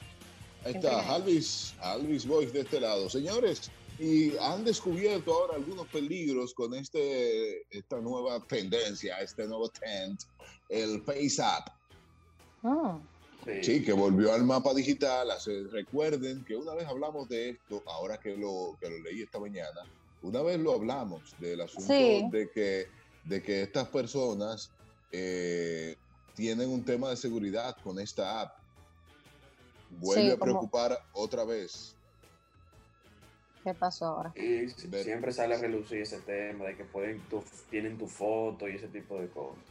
Ahí 0.64 0.74
está. 0.74 1.14
Alvis, 1.14 1.74
Alvis 1.80 2.26
Boys 2.26 2.52
de 2.52 2.60
este 2.60 2.80
lado. 2.80 3.08
Señores, 3.08 3.70
y 3.98 4.36
han 4.38 4.64
descubierto 4.64 5.32
ahora 5.32 5.54
algunos 5.56 5.86
peligros 5.88 6.52
con 6.54 6.74
este, 6.74 7.62
esta 7.70 7.98
nueva 8.00 8.40
tendencia, 8.40 9.18
este 9.20 9.46
nuevo 9.46 9.68
trend, 9.68 10.18
el 10.68 11.02
Face 11.02 11.42
App. 11.42 11.68
Ah, 12.64 12.98
Sí, 13.62 13.82
que 13.82 13.92
volvió 13.94 14.34
al 14.34 14.44
mapa 14.44 14.74
digital. 14.74 15.30
Hace- 15.30 15.64
recuerden 15.72 16.44
que 16.44 16.56
una 16.56 16.74
vez 16.74 16.86
hablamos 16.86 17.26
de 17.30 17.50
esto, 17.50 17.82
ahora 17.86 18.18
que 18.18 18.36
lo, 18.36 18.76
que 18.78 18.90
lo 18.90 18.98
leí 18.98 19.22
esta 19.22 19.38
mañana, 19.38 19.80
una 20.22 20.42
vez 20.42 20.58
lo 20.58 20.74
hablamos 20.74 21.22
del 21.38 21.62
asunto 21.62 21.86
Sí. 21.86 22.28
de, 22.30 22.50
que, 22.50 22.88
de 23.24 23.42
que 23.42 23.62
estas 23.62 23.88
personas 23.88 24.70
eh, 25.10 25.96
tienen 26.34 26.70
un 26.70 26.84
tema 26.84 27.10
de 27.10 27.16
seguridad 27.16 27.76
con 27.82 27.98
esta 27.98 28.40
app. 28.42 28.52
Vuelve 29.90 30.22
Sí, 30.22 30.28
a 30.30 30.32
como- 30.38 30.44
preocupar 30.44 30.98
otra 31.12 31.44
vez. 31.44 31.94
¿Qué 33.64 33.74
pasó 33.74 34.06
ahora? 34.06 34.32
Y 34.36 34.68
siempre 34.70 35.32
sale 35.32 35.54
a 35.54 35.58
relucir 35.58 36.00
ese 36.00 36.20
tema 36.20 36.64
de 36.66 36.76
que 36.76 36.84
pueden 36.84 37.20
tu- 37.28 37.44
tienen 37.68 37.98
tu 37.98 38.06
foto 38.06 38.66
y 38.68 38.76
ese 38.76 38.88
tipo 38.88 39.20
de 39.20 39.28
cosas. 39.28 39.62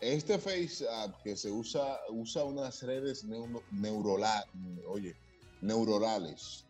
Este 0.00 0.38
FaceApp 0.38 1.22
que 1.22 1.36
se 1.36 1.50
usa, 1.50 1.98
usa 2.10 2.44
unas 2.44 2.82
redes 2.82 3.24
neuro- 3.24 3.62
neurola- 3.70 4.44
oye, 4.88 5.14
neuronales 5.62 6.64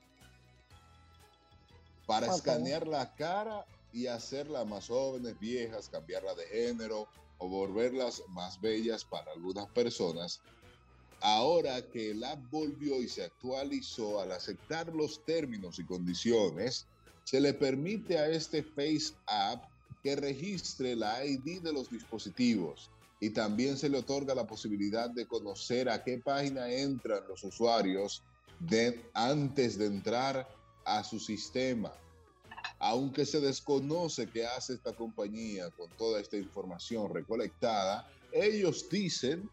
para 2.07 2.35
escanear 2.35 2.87
la 2.87 3.15
cara 3.15 3.65
y 3.93 4.07
hacerla 4.09 4.65
más 4.65 4.89
jóvenes, 4.89 5.39
viejas, 5.39 5.89
cambiarla 5.89 6.35
de 6.35 6.45
género 6.47 7.09
o 7.41 7.49
volverlas 7.49 8.23
más 8.29 8.61
bellas 8.61 9.05
para 9.05 9.33
algunas 9.33 9.67
personas. 9.73 10.43
Ahora 11.23 11.91
que 11.91 12.11
el 12.13 12.23
app 12.25 12.39
volvió 12.51 13.03
y 13.03 13.09
se 13.09 13.25
actualizó 13.25 14.21
al 14.21 14.33
aceptar 14.33 14.89
los 14.95 15.25
términos 15.25 15.79
y 15.79 15.85
condiciones, 15.87 16.89
se 17.25 17.41
le 17.41 17.55
permite 17.55 18.19
a 18.19 18.29
este 18.29 18.63
Face 18.63 19.15
App 19.27 19.63
que 20.03 20.17
registre 20.17 20.97
la 20.97 21.25
ID 21.25 21.63
de 21.63 21.73
los 21.73 21.91
dispositivos 21.91 22.91
y 23.21 23.31
también 23.31 23.77
se 23.77 23.89
le 23.91 23.99
otorga 23.99 24.35
la 24.35 24.47
posibilidad 24.47 25.11
de 25.11 25.27
conocer 25.27 25.91
a 25.91 26.03
qué 26.03 26.19
página 26.25 26.73
entran 26.73 27.27
los 27.29 27.45
usuarios 27.45 28.25
de- 28.59 29.11
antes 29.15 29.79
de 29.79 29.87
entrar 29.87 30.47
a 30.85 31.05
su 31.05 31.19
sistema. 31.21 31.93
Aunque 32.83 33.27
se 33.27 33.41
desconoce 33.41 34.27
qué 34.27 34.47
hace 34.47 34.73
esta 34.73 34.95
compañía 34.95 35.71
con 35.71 35.91
toda 35.91 36.19
esta 36.19 36.39
información 36.39 37.13
recolectada, 37.13 38.09
ellos 38.33 38.89
dicen 38.89 39.51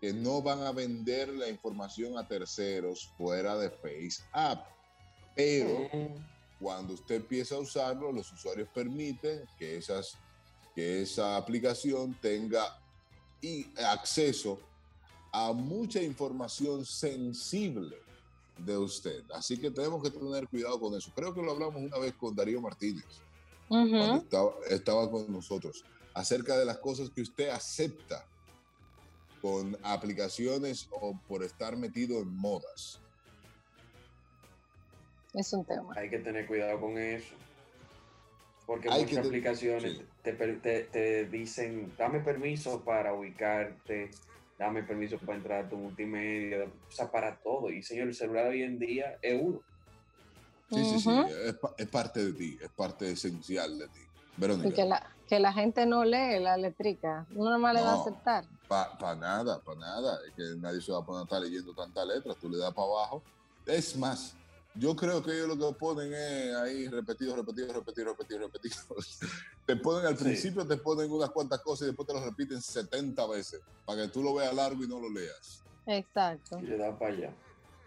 que 0.00 0.14
no 0.14 0.40
van 0.40 0.62
a 0.62 0.72
vender 0.72 1.28
la 1.28 1.48
información 1.48 2.16
a 2.16 2.26
terceros 2.26 3.10
fuera 3.18 3.56
de 3.58 3.68
Face 3.68 4.22
App. 4.32 4.66
Pero 5.36 5.90
cuando 6.58 6.94
usted 6.94 7.16
empieza 7.16 7.56
a 7.56 7.58
usarlo, 7.58 8.10
los 8.10 8.32
usuarios 8.32 8.68
permiten 8.74 9.44
que, 9.58 9.76
esas, 9.76 10.16
que 10.74 11.02
esa 11.02 11.36
aplicación 11.36 12.14
tenga 12.14 12.78
acceso 13.76 14.58
a 15.32 15.52
mucha 15.52 16.00
información 16.00 16.86
sensible 16.86 18.03
de 18.58 18.76
usted. 18.78 19.22
Así 19.34 19.58
que 19.58 19.70
tenemos 19.70 20.02
que 20.02 20.10
tener 20.10 20.46
cuidado 20.48 20.78
con 20.80 20.94
eso. 20.94 21.10
Creo 21.14 21.34
que 21.34 21.42
lo 21.42 21.52
hablamos 21.52 21.76
una 21.82 21.98
vez 21.98 22.14
con 22.14 22.34
Darío 22.34 22.60
Martínez, 22.60 23.04
cuando 23.68 24.16
estaba, 24.16 24.52
estaba 24.70 25.10
con 25.10 25.30
nosotros, 25.32 25.84
acerca 26.14 26.56
de 26.56 26.64
las 26.64 26.78
cosas 26.78 27.10
que 27.10 27.22
usted 27.22 27.48
acepta 27.48 28.24
con 29.42 29.76
aplicaciones 29.82 30.88
o 30.92 31.18
por 31.28 31.42
estar 31.42 31.76
metido 31.76 32.20
en 32.20 32.28
modas. 32.34 33.00
Es 35.34 35.52
un 35.52 35.64
tema. 35.64 35.92
Hay 35.96 36.08
que 36.08 36.18
tener 36.20 36.46
cuidado 36.46 36.80
con 36.80 36.96
eso. 36.96 37.34
Porque 38.66 38.88
Hay 38.90 39.04
muchas 39.04 39.26
aplicaciones 39.26 39.98
sí. 39.98 40.04
te, 40.22 40.32
te- 40.32 40.84
te 40.84 41.24
dicen, 41.26 41.92
dame 41.98 42.20
permiso 42.20 42.80
para 42.82 43.12
ubicarte, 43.12 44.10
dame 44.58 44.82
permiso 44.84 45.18
para 45.18 45.38
entrar 45.38 45.64
a 45.64 45.68
tu 45.68 45.76
multimedia, 45.76 46.64
o 46.64 46.90
sea, 46.90 47.10
para 47.10 47.40
todo. 47.42 47.70
Y 47.70 47.82
señor, 47.82 48.08
el 48.08 48.14
celular 48.14 48.48
hoy 48.48 48.62
en 48.62 48.78
día 48.78 49.18
es 49.20 49.40
uno. 49.40 49.60
Sí, 50.70 50.84
sí, 50.84 50.98
sí, 50.98 51.08
Ujú. 51.10 51.26
es, 51.26 51.58
pa- 51.58 51.74
es 51.78 51.88
parte 51.88 52.24
de 52.24 52.32
ti, 52.32 52.58
es 52.60 52.70
parte 52.72 53.10
esencial 53.10 53.78
de 53.78 53.88
ti. 53.88 54.00
Y 54.00 54.40
Verónica, 54.40 54.74
que 54.74 54.84
la, 54.84 55.16
que 55.28 55.38
la 55.38 55.52
gente 55.52 55.86
no 55.86 56.04
lee 56.04 56.40
la 56.40 56.56
letrica. 56.56 57.26
Uno 57.30 57.50
nomás 57.50 57.74
le 57.74 57.80
va 57.82 57.90
a 57.92 57.94
No. 57.96 58.00
aceptar. 58.00 58.44
para 58.66 59.14
nada, 59.14 59.62
para 59.62 59.78
nada, 59.78 60.18
es 60.26 60.34
que 60.34 60.42
nadie 60.58 60.80
se 60.80 60.90
va 60.90 60.98
a 60.98 61.04
poner 61.04 61.20
a 61.20 61.24
estar 61.24 61.40
leyendo 61.40 61.74
tantas 61.74 62.06
letras, 62.06 62.36
tú 62.40 62.48
le 62.48 62.58
das 62.58 62.72
para 62.74 62.88
abajo. 62.88 63.24
Es 63.66 63.96
más, 63.96 64.36
yo 64.76 64.96
creo 64.96 65.22
que 65.22 65.32
ellos 65.32 65.56
lo 65.56 65.68
que 65.72 65.78
ponen 65.78 66.12
es 66.12 66.54
ahí 66.56 66.88
repetido, 66.88 67.36
repetido, 67.36 67.72
repetido, 67.72 68.08
repetido, 68.10 68.40
repetido. 68.40 68.74
te 69.66 69.76
ponen 69.76 70.06
al 70.06 70.18
Sí. 70.18 70.24
principio, 70.24 70.66
te 70.66 70.76
ponen 70.76 71.10
unas 71.10 71.30
cuantas 71.30 71.60
cosas 71.60 71.82
y 71.82 71.86
después 71.86 72.06
te 72.08 72.14
lo 72.14 72.24
repiten 72.24 72.60
70 72.60 73.26
veces 73.28 73.60
para 73.86 74.02
que 74.02 74.08
tú 74.08 74.22
lo 74.22 74.34
veas 74.34 74.54
largo 74.54 74.82
y 74.82 74.88
no 74.88 74.98
lo 75.00 75.08
leas. 75.10 75.62
Exacto. 75.86 76.58
Y 76.60 76.62
le 76.66 76.78
da 76.78 76.98
para 76.98 77.12
allá. 77.12 77.34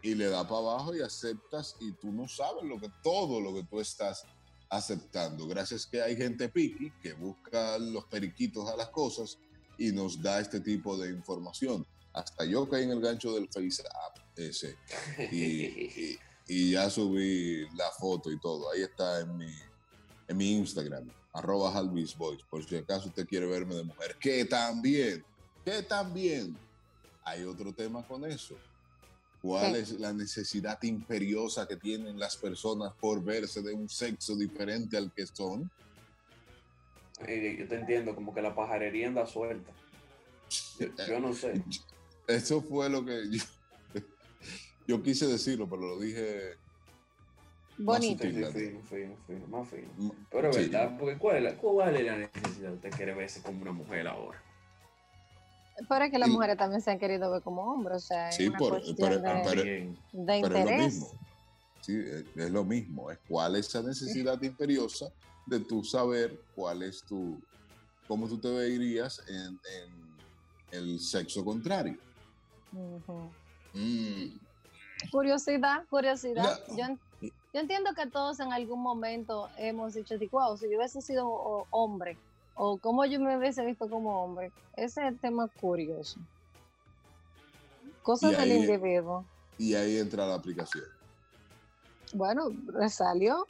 y 0.04 0.14
le 0.16 0.30
da 0.30 0.44
para 0.48 0.60
abajo 0.60 0.96
y 0.96 1.02
aceptas 1.02 1.76
y 1.82 1.92
tú 1.94 2.12
no 2.12 2.28
sabes 2.28 2.64
lo 2.64 2.80
que 2.80 2.90
todo 3.04 3.42
lo 3.42 3.54
que 3.54 3.64
tú 3.64 3.80
estás 3.82 4.24
aceptando. 4.70 5.48
Gracias 5.48 5.86
que 5.86 6.02
hay 6.02 6.16
gente 6.16 6.48
piqui 6.50 6.92
que 7.02 7.14
busca 7.14 7.78
los 7.80 8.06
periquitos 8.06 8.70
a 8.70 8.76
las 8.78 8.90
cosas 8.90 9.38
y 9.78 9.92
nos 9.92 10.22
da 10.22 10.40
este 10.40 10.60
tipo 10.62 10.98
de 10.98 11.10
información. 11.10 11.86
Hasta 12.14 12.46
yo 12.46 12.68
caí 12.70 12.84
en 12.84 12.92
el 12.92 13.02
gancho 13.02 13.34
del 13.34 13.48
Face 13.50 13.84
App 14.08 14.18
ese 14.38 14.76
y, 15.32 15.36
y- 15.66 16.20
y 16.48 16.72
ya 16.72 16.90
subí 16.90 17.68
la 17.76 17.92
foto 17.92 18.32
y 18.32 18.40
todo. 18.40 18.72
Ahí 18.72 18.82
está 18.82 19.20
en 19.20 19.38
mi, 19.38 19.54
en 20.28 20.38
mi 20.38 20.54
Instagram, 20.54 21.10
arroba 21.34 21.76
Halvis 21.76 22.18
Boys, 22.18 22.42
por 22.50 22.64
si 22.66 22.78
acaso 22.78 23.10
usted 23.10 23.28
quiere 23.28 23.46
verme 23.46 23.76
de 23.76 23.84
mujer. 23.84 24.16
Que 24.20 24.46
también, 24.46 25.24
que 25.66 25.84
también 25.84 26.58
hay 27.24 27.44
otro 27.44 27.74
tema 27.74 28.06
con 28.08 28.26
eso. 28.26 28.56
¿Cuál 29.42 29.76
es 29.76 30.00
la 30.00 30.14
necesidad 30.14 30.82
imperiosa 30.82 31.68
que 31.68 31.78
tienen 31.78 32.18
las 32.18 32.36
personas 32.36 32.94
por 33.00 33.24
verse 33.24 33.62
de 33.62 33.74
un 33.74 33.88
sexo 33.88 34.36
diferente 34.36 34.98
al 34.98 35.12
que 35.14 35.28
son? 35.28 35.70
Yo 37.20 37.68
te 37.68 37.76
entiendo, 37.76 38.16
como 38.16 38.34
que 38.34 38.42
la 38.42 38.56
pajarería 38.56 39.08
anda 39.08 39.26
suelta. 39.26 39.72
Yo, 40.80 40.88
yo 41.08 41.20
no 41.20 41.34
sé. 41.34 41.64
Eso 42.28 42.62
fue 42.62 42.90
lo 42.90 43.06
que 43.06 43.30
yo, 43.30 43.44
yo 44.88 45.04
quise 45.04 45.28
decirlo, 45.28 45.68
pero 45.70 45.82
lo 45.84 46.00
dije 46.00 46.56
Bonito. 47.80 48.24
Sí, 48.24 48.30
sí, 48.32 48.36
Fino, 48.36 48.52
fino, 48.52 48.82
fino, 48.82 49.16
fino, 49.28 49.48
más 49.48 49.68
fino. 49.70 50.16
Pero 50.32 50.50
es 50.50 50.56
sí. 50.56 50.62
verdad, 50.64 50.98
porque 50.98 51.18
¿cuál 51.20 51.38
es, 51.38 51.44
la, 51.44 51.58
¿cuál 51.58 51.96
es 51.96 52.06
la 52.06 52.18
necesidad 52.18 52.70
de 52.70 52.76
usted 52.76 52.90
quiere 52.92 53.14
verse 53.14 53.42
como 53.44 53.62
una 53.62 53.72
mujer 53.72 54.08
ahora? 54.08 54.42
Pero 55.88 56.06
es 56.06 56.12
que 56.12 56.18
las 56.18 56.30
Y- 56.30 56.32
mujeres 56.32 56.58
también 56.58 56.82
se 56.82 56.90
han 56.90 56.98
querido 56.98 57.30
ver 57.30 57.44
como 57.44 57.72
hombres. 57.72 57.98
O 57.98 58.00
sea, 58.08 58.30
es 58.30 58.36
Sí, 58.36 58.48
una 58.48 58.58
por- 58.58 58.70
cuestión 58.82 58.96
pero- 58.98 59.16
de, 59.18 59.22
pero- 59.22 59.44
También. 59.44 59.94
de 60.12 60.26
pero 60.26 60.46
es 60.48 60.52
lo 60.52 60.58
interés. 60.60 60.94
mismo. 60.96 61.12
Sí, 61.82 61.96
es, 62.00 62.26
es 62.36 62.50
lo 62.52 62.64
mismo. 62.66 63.12
Es 63.12 63.20
cuál 63.30 63.56
es 63.58 63.68
esa 63.68 63.84
necesidad 63.84 64.42
imperiosa 64.42 65.12
de 65.46 65.60
tú 65.60 65.84
saber 65.84 66.42
cuál 66.56 66.82
es 66.82 67.04
tu, 67.04 67.40
cómo 68.08 68.28
tú 68.28 68.40
te 68.40 68.50
verías 68.50 69.22
en, 69.30 69.60
en 69.84 70.18
el 70.72 71.00
sexo 71.00 71.46
contrario. 71.46 71.96
Ujú. 72.74 73.30
Mm, 73.76 74.40
Curiosidad, 75.12 75.86
curiosidad. 75.90 76.60
No. 76.70 76.78
Yo, 76.78 76.98
yo 77.22 77.60
entiendo 77.60 77.94
que 77.96 78.08
todos 78.08 78.40
en 78.40 78.52
algún 78.54 78.82
momento 78.82 79.50
hemos 79.58 79.94
dicho, 79.94 80.16
wow, 80.32 80.58
si 80.58 80.70
yo 80.70 80.78
hubiese 80.78 81.02
sido 81.02 81.28
hombre, 81.72 82.18
o 82.56 82.78
cómo 82.78 83.06
yo 83.06 83.20
me 83.20 83.38
hubiese 83.38 83.64
visto 83.66 83.90
como 83.90 84.24
hombre. 84.24 84.52
Ese 84.76 85.02
es 85.02 85.08
el 85.14 85.20
tema 85.20 85.48
curioso. 85.48 86.20
Cosas 88.04 88.32
del 88.38 88.52
individuo. 88.72 89.26
y 89.58 89.74
ahí 89.76 89.98
entra 89.98 90.26
la 90.28 90.36
aplicación. 90.36 90.86
Bueno, 92.14 92.48
salió 92.90 93.46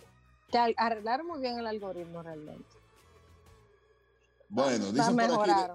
que 0.52 0.58
al- 0.58 0.74
arreglaron 0.78 1.28
muy 1.28 1.40
bien 1.40 1.60
el 1.60 1.68
algoritmo 1.68 2.24
realmente. 2.24 2.66
Bueno, 4.50 4.92
dicen 4.92 5.16
por 5.16 5.42
aquí, 5.42 5.72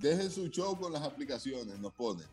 dejen 0.00 0.30
su 0.30 0.48
show 0.48 0.78
con 0.78 0.92
las 0.92 1.02
aplicaciones, 1.02 1.78
nos 1.80 1.92
ponen. 1.92 2.26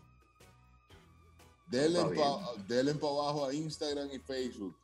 Denle 1.70 2.96
para 2.96 3.14
abajo 3.14 3.46
a 3.46 3.54
Instagram 3.54 4.10
y 4.12 4.20
Facebook. 4.20 4.76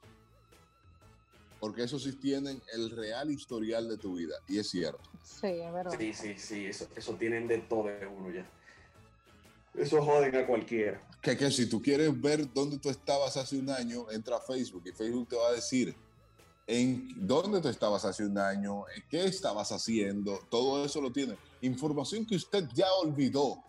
Porque 1.60 1.84
esos 1.84 2.04
sí 2.04 2.14
tienen 2.14 2.62
el 2.74 2.92
real 2.92 3.32
historial 3.32 3.90
de 3.90 3.98
tu 3.98 4.16
vida. 4.16 4.36
Y 4.48 4.60
es 4.60 4.70
cierto. 4.70 5.02
Sí, 5.24 5.48
es 5.48 5.74
verdad. 5.74 5.96
Sí, 5.98 6.14
sí, 6.14 6.36
sí, 6.38 6.66
eso, 6.66 6.88
eso 6.96 7.16
tienen 7.16 7.48
de 7.48 7.60
todo 7.60 7.86
de 7.86 8.06
uno 8.06 8.32
ya. 8.32 8.48
Eso 9.74 10.04
joden 10.04 10.36
a 10.36 10.46
cualquiera. 10.46 11.02
Que, 11.22 11.36
que 11.36 11.50
si 11.52 11.68
tú 11.68 11.82
quieres 11.82 12.22
ver 12.22 12.52
dónde 12.54 12.78
tú 12.78 12.90
estabas 12.90 13.36
hace 13.36 13.58
un 13.58 13.70
año, 13.70 14.10
entra 14.12 14.38
a 14.38 14.42
Facebook 14.42 14.84
y 14.86 14.92
Facebook 14.92 15.28
te 15.28 15.36
va 15.36 15.48
a 15.48 15.54
decir 15.54 15.96
en 16.68 17.14
dónde 17.16 17.62
tú 17.62 17.68
estabas 17.68 18.06
hace 18.06 18.26
un 18.26 18.38
año, 18.38 18.86
qué 19.10 19.26
estabas 19.26 19.72
haciendo, 19.72 20.40
todo 20.50 20.84
eso 20.84 21.00
lo 21.00 21.12
tiene. 21.12 21.38
Información 21.62 22.26
que 22.26 22.36
usted 22.36 22.68
ya 22.74 22.92
olvidó, 22.94 23.64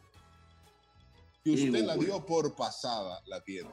que 1.55 1.61
Y 1.61 1.67
usted 1.71 1.85
la 1.85 1.97
dio 1.97 2.25
por 2.27 2.55
pasada, 2.57 3.21
la 3.27 3.41
tiene. 3.43 3.71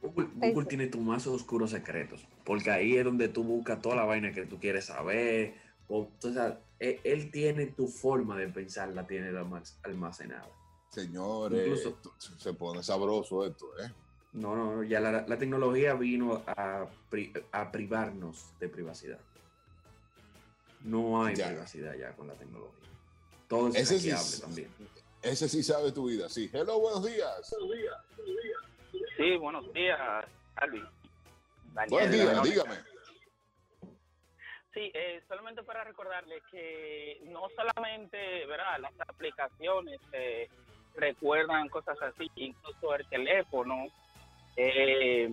Google, 0.00 0.28
Google 0.36 0.66
tiene 0.66 0.86
tus 0.86 1.00
más 1.00 1.26
oscuros 1.26 1.70
secretos, 1.72 2.24
porque 2.44 2.70
ahí 2.70 2.96
es 2.96 3.04
donde 3.04 3.28
tú 3.28 3.42
buscas 3.42 3.82
toda 3.82 3.96
la 3.96 4.04
vaina 4.04 4.32
que 4.32 4.46
tú 4.46 4.58
quieres 4.60 4.86
saber. 4.86 5.54
O, 5.88 6.08
o 6.22 6.32
sea, 6.32 6.60
él, 6.78 7.00
él 7.02 7.30
tiene 7.32 7.66
tu 7.66 7.88
forma 7.88 8.36
de 8.36 8.46
pensar, 8.48 8.90
la 8.90 9.04
tiene 9.06 9.32
almac- 9.32 9.74
almacenada. 9.82 10.48
Señores, 10.90 11.66
Incluso- 11.66 11.98
se 12.38 12.52
pone 12.54 12.82
sabroso 12.84 13.44
esto, 13.44 13.66
¿eh? 13.84 13.90
No, 14.34 14.54
no, 14.54 14.76
no, 14.76 14.82
ya 14.84 15.00
la, 15.00 15.26
la 15.26 15.38
tecnología 15.38 15.94
vino 15.94 16.42
a, 16.46 16.86
pri- 17.10 17.32
a 17.50 17.72
privarnos 17.72 18.52
de 18.60 18.68
privacidad. 18.68 19.18
No 20.84 21.24
hay 21.24 21.34
Ya. 21.34 21.48
privacidad 21.48 21.96
ya 21.96 22.12
con 22.14 22.28
la 22.28 22.34
tecnología. 22.34 22.88
Todo 23.48 23.68
es 23.68 23.74
Ese 23.76 23.98
sí 23.98 24.10
hackeable 24.10 24.34
es- 24.36 24.40
también. 24.40 24.68
Ese 25.22 25.48
sí 25.48 25.62
sabe 25.62 25.92
tu 25.92 26.06
vida, 26.06 26.28
sí. 26.28 26.48
Hello, 26.52 26.78
buenos 26.78 27.04
días. 27.04 27.54
Sí, 29.16 29.36
buenos 29.36 29.72
días, 29.72 29.98
Alvin. 30.56 30.86
Buenos 31.88 32.10
días, 32.10 32.42
dígame. 32.42 32.74
Sí, 34.74 34.92
eh, 34.94 35.20
solamente 35.26 35.62
para 35.64 35.82
recordarles 35.82 36.42
que 36.50 37.20
no 37.24 37.48
solamente, 37.56 38.46
¿verdad? 38.46 38.78
Las 38.80 38.92
aplicaciones 39.08 40.00
eh, 40.12 40.48
recuerdan 40.94 41.68
cosas 41.68 42.00
así, 42.00 42.30
incluso 42.36 42.94
el 42.94 43.06
teléfono, 43.08 43.86
eh, 44.56 45.28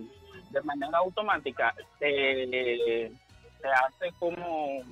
de 0.50 0.62
manera 0.62 0.98
automática, 0.98 1.74
se, 1.98 3.12
se 3.60 3.68
hace 3.68 4.12
como, 4.18 4.82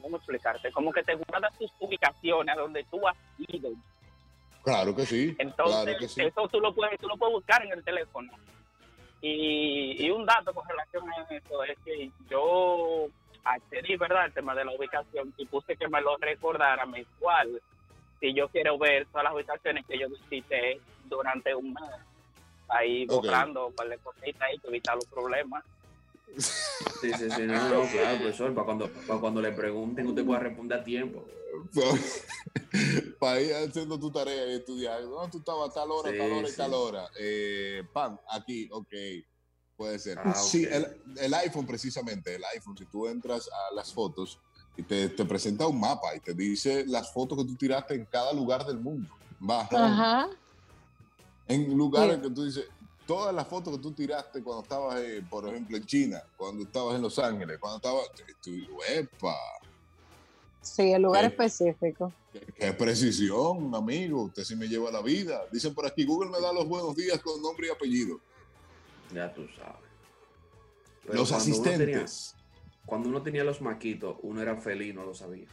¿cómo 0.00 0.16
explicarte? 0.16 0.72
Como 0.72 0.92
que 0.92 1.02
te 1.02 1.14
guarda 1.14 1.50
tus 1.58 1.70
ubicaciones 1.80 2.56
a 2.56 2.60
donde 2.60 2.84
tú 2.90 3.06
has 3.06 3.16
ido. 3.38 3.70
Claro 4.62 4.94
que 4.94 5.04
sí. 5.04 5.34
Entonces, 5.38 5.82
claro 5.84 5.98
que 5.98 6.08
sí. 6.08 6.22
eso 6.22 6.48
tú 6.48 6.60
lo 6.60 6.74
puedes, 6.74 6.98
tú 6.98 7.06
lo 7.08 7.16
puedes 7.16 7.34
buscar 7.34 7.64
en 7.64 7.72
el 7.72 7.84
teléfono. 7.84 8.32
Y, 9.20 9.96
y 10.06 10.10
un 10.10 10.26
dato 10.26 10.52
con 10.52 10.66
relación 10.68 11.08
a 11.10 11.22
eso 11.34 11.64
es 11.64 11.78
que 11.84 12.10
yo 12.28 13.06
accedí, 13.44 13.96
¿verdad?, 13.96 14.24
al 14.24 14.32
tema 14.32 14.54
de 14.54 14.64
la 14.64 14.72
ubicación 14.72 15.32
y 15.36 15.46
puse 15.46 15.76
que 15.76 15.88
me 15.88 16.00
lo 16.00 16.16
recordara 16.16 16.84
mensual 16.86 17.60
si 18.20 18.32
yo 18.34 18.48
quiero 18.48 18.78
ver 18.78 19.06
todas 19.06 19.24
las 19.24 19.34
ubicaciones 19.34 19.84
que 19.86 19.98
yo 19.98 20.08
visité 20.08 20.80
durante 21.04 21.54
un 21.54 21.72
mes. 21.74 21.90
Ahí 22.68 23.06
Ok. 23.08 23.24
borrando 23.24 23.66
un 23.68 23.74
par 23.74 23.88
de 23.88 23.98
cositas 23.98 24.42
ahí 24.42 24.58
evitar 24.64 24.94
los 24.94 25.06
problemas. 25.06 25.62
Sí, 26.36 27.12
sí, 27.18 27.30
sí, 27.30 27.42
no, 27.42 27.68
no, 27.68 27.88
claro, 27.90 28.18
profesor, 28.18 28.54
para 28.54 28.64
cuando, 28.64 28.90
para 29.06 29.20
cuando 29.20 29.40
le 29.42 29.52
pregunten 29.52 30.06
usted 30.06 30.24
pueda 30.24 30.40
responder 30.40 30.80
a 30.80 30.84
tiempo. 30.84 31.24
Para 33.18 33.40
ir 33.40 33.54
haciendo 33.54 33.98
tu 33.98 34.10
tarea 34.10 34.46
y 34.48 34.54
estudiar. 34.56 35.02
No, 35.04 35.28
tú 35.30 35.38
estabas 35.38 35.70
a 35.70 35.74
tal 35.74 35.90
hora, 35.90 36.10
Sí, 36.10 36.18
tal 36.18 36.32
hora 36.32 36.48
y 36.48 36.50
sí. 36.50 36.56
tal 36.56 36.74
hora. 36.74 37.08
Eh, 37.18 37.82
pan, 37.92 38.18
aquí, 38.30 38.68
ok. 38.72 38.92
Puede 39.76 39.98
ser. 39.98 40.18
Ah, 40.22 40.34
Sí, 40.34 40.64
el, 40.68 40.86
el 41.18 41.34
iPhone, 41.34 41.66
precisamente, 41.66 42.34
el 42.34 42.44
iPhone, 42.54 42.76
si 42.76 42.84
tú 42.86 43.06
entras 43.06 43.48
a 43.48 43.74
las 43.74 43.92
fotos 43.92 44.38
y 44.76 44.82
te, 44.82 45.08
te 45.10 45.24
presenta 45.24 45.66
un 45.66 45.78
mapa 45.80 46.14
y 46.16 46.20
te 46.20 46.34
dice 46.34 46.84
las 46.86 47.12
fotos 47.12 47.38
que 47.38 47.44
tú 47.44 47.54
tiraste 47.56 47.94
en 47.94 48.04
cada 48.06 48.32
lugar 48.32 48.64
del 48.66 48.78
mundo. 48.78 49.08
Baja. 49.38 49.86
Ajá. 49.86 50.28
En 51.46 51.76
lugares 51.76 52.16
Sí. 52.16 52.22
que 52.22 52.30
tú 52.30 52.44
dices, 52.44 52.64
todas 53.06 53.34
las 53.34 53.46
fotos 53.46 53.76
que 53.76 53.82
tú 53.82 53.92
tiraste 53.92 54.42
cuando 54.42 54.62
estabas, 54.62 55.00
eh, 55.00 55.22
por 55.28 55.46
ejemplo, 55.48 55.76
en 55.76 55.84
China, 55.84 56.22
cuando 56.36 56.62
estabas 56.64 56.96
en 56.96 57.02
Los 57.02 57.18
Ángeles, 57.18 57.58
cuando 57.58 57.76
estabas. 57.76 58.06
Tú, 58.42 58.50
¡epa! 58.88 59.34
Sí, 60.60 60.92
el 60.92 61.02
lugar 61.02 61.22
Sí. 61.24 61.26
específico. 61.30 62.12
Qué 62.56 62.72
precisión, 62.72 63.74
amigo. 63.74 64.22
Usted 64.24 64.44
sí 64.44 64.56
me 64.56 64.66
lleva 64.66 64.90
la 64.90 65.02
vida. 65.02 65.42
Dicen 65.52 65.74
por 65.74 65.86
aquí, 65.86 66.04
Google 66.04 66.30
me 66.30 66.40
da 66.40 66.52
los 66.52 66.66
buenos 66.66 66.96
días 66.96 67.20
con 67.20 67.40
nombre 67.42 67.68
y 67.68 67.70
apellido. 67.70 68.18
Ya 69.12 69.32
tú 69.32 69.46
sabes. 69.56 69.76
Pero 71.02 71.14
los 71.18 71.28
cuando 71.30 71.44
uno 71.54 71.62
tenía- 71.62 71.78
asistentes. 72.04 72.34
cuando 72.86 73.08
uno 73.10 73.22
tenía 73.22 73.44
los 73.44 73.60
maquitos, 73.60 74.16
uno 74.22 74.40
era 74.40 74.56
feliz, 74.56 74.88
y 74.90 74.92
no 74.94 75.04
lo 75.04 75.14
sabía. 75.14 75.46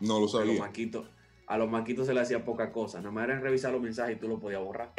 No 0.00 0.14
lo 0.14 0.18
A 0.18 0.20
los 0.20 0.32
sabía. 0.32 0.60
maquitos, 0.60 1.08
a 1.46 1.56
los 1.58 1.70
maquitos 1.70 2.06
se 2.06 2.12
le 2.14 2.20
hacía 2.20 2.44
poca 2.44 2.70
cosa. 2.70 2.98
Nada 2.98 3.10
más 3.10 3.24
era 3.24 3.40
revisar 3.40 3.72
los 3.72 3.80
mensajes 3.80 4.16
y 4.16 4.20
tú 4.20 4.28
lo 4.28 4.38
podías 4.38 4.62
borrar. 4.62 4.92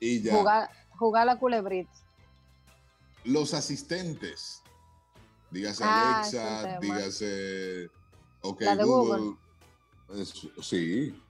Y 0.00 0.22
ya. 0.22 0.34
Jugar, 0.36 0.70
jugar 0.98 1.26
la 1.26 1.36
culebrita. 1.38 1.92
Los 3.24 3.52
asistentes. 3.54 4.62
Dígase 5.50 5.84
Ah, 5.84 6.18
Alexa, 6.20 6.78
dígase. 6.80 7.90
Ok, 8.40 8.62
La 8.62 8.76
de 8.76 8.84
Google. 8.84 9.36
Es- 10.16 10.48
sí. 10.62 11.22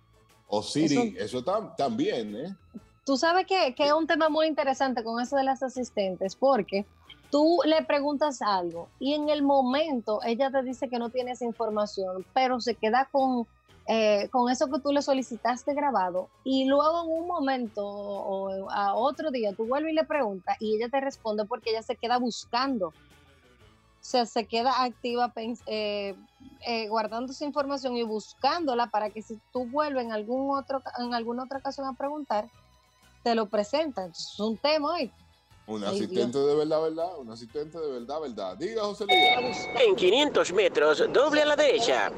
O 0.47 0.63
Siri. 0.63 1.15
Eso- 1.17 1.39
Eso, 1.39 1.45
tam- 1.45 1.75
también, 1.77 2.37
¿eh? 2.37 2.57
Tú 3.05 3.17
sabes 3.17 3.47
que, 3.47 3.75
que 3.75 3.87
es 3.87 3.93
un 3.93 4.07
tema 4.07 4.29
muy 4.29 4.47
interesante 4.47 5.03
con 5.03 5.21
eso 5.21 5.37
de 5.37 5.43
las 5.43 5.63
asistentes, 5.63 6.37
porque 6.37 6.87
tú 7.31 7.61
le 7.65 7.83
preguntas 7.85 8.41
algo 8.43 8.89
y 9.01 9.15
en 9.15 9.29
el 9.31 9.43
momento 9.43 10.21
ella 10.25 10.51
te 10.51 10.63
dice 10.63 10.89
que 10.89 10.99
no 10.99 11.11
tiene 11.11 11.33
esa 11.33 11.45
información, 11.45 12.25
pero 12.35 12.61
se 12.61 12.75
queda 12.75 13.09
con, 13.11 13.47
eh, 13.93 14.29
con 14.31 14.49
eso 14.49 14.71
que 14.71 14.79
tú 14.79 14.93
le 14.93 15.03
solicitaste 15.03 15.75
grabado 15.75 16.29
y 16.45 16.65
luego 16.65 17.03
en 17.03 17.11
un 17.11 17.27
momento 17.27 17.85
o 17.85 18.71
a 18.71 18.95
otro 18.95 19.33
día 19.33 19.53
tú 19.53 19.67
vuelves 19.67 19.91
y 19.91 19.97
le 19.97 20.05
preguntas 20.05 20.57
y 20.61 20.77
ella 20.77 20.89
te 20.89 21.01
responde 21.01 21.45
porque 21.45 21.71
ella 21.71 21.83
se 21.83 21.97
queda 21.97 22.19
buscando. 22.19 22.89
O 22.89 22.93
sea, 23.99 24.27
se 24.27 24.47
queda 24.47 24.85
activa 24.85 25.33
eh, 25.67 26.15
eh, 26.65 26.89
guardando 26.89 27.33
esa 27.33 27.45
información 27.45 27.97
y 27.97 28.05
buscándola 28.05 28.87
para 28.87 29.11
que 29.11 29.23
si 29.23 29.41
tú 29.53 29.67
vuelves 29.67 30.05
en 30.05 30.13
algún 30.13 30.57
otro 30.57 30.81
en 30.99 31.13
alguna 31.13 31.43
otra 31.43 31.59
ocasión 31.59 31.89
a 31.89 31.95
preguntar, 31.95 32.49
te 33.25 33.35
lo 33.35 33.47
presentan. 33.47 34.13
Es 34.13 34.39
un 34.39 34.57
tema 34.57 34.93
hoy. 34.93 35.11
Un 35.67 35.83
Ay, 35.83 35.97
asistente 35.97 36.39
de 36.39 36.55
verdad, 36.55 36.81
verdad. 36.81 37.19
Un 37.19 37.31
asistente 37.33 37.77
de 37.77 37.91
verdad, 37.91 38.21
verdad. 38.21 38.57
Diga, 38.57 38.85
José 38.85 39.05
Luis. 39.07 39.67
En 39.85 39.97
500 39.97 40.53
metros, 40.53 41.13
doble 41.13 41.43
a 41.43 41.47
la 41.47 41.57
derecha. 41.57 42.13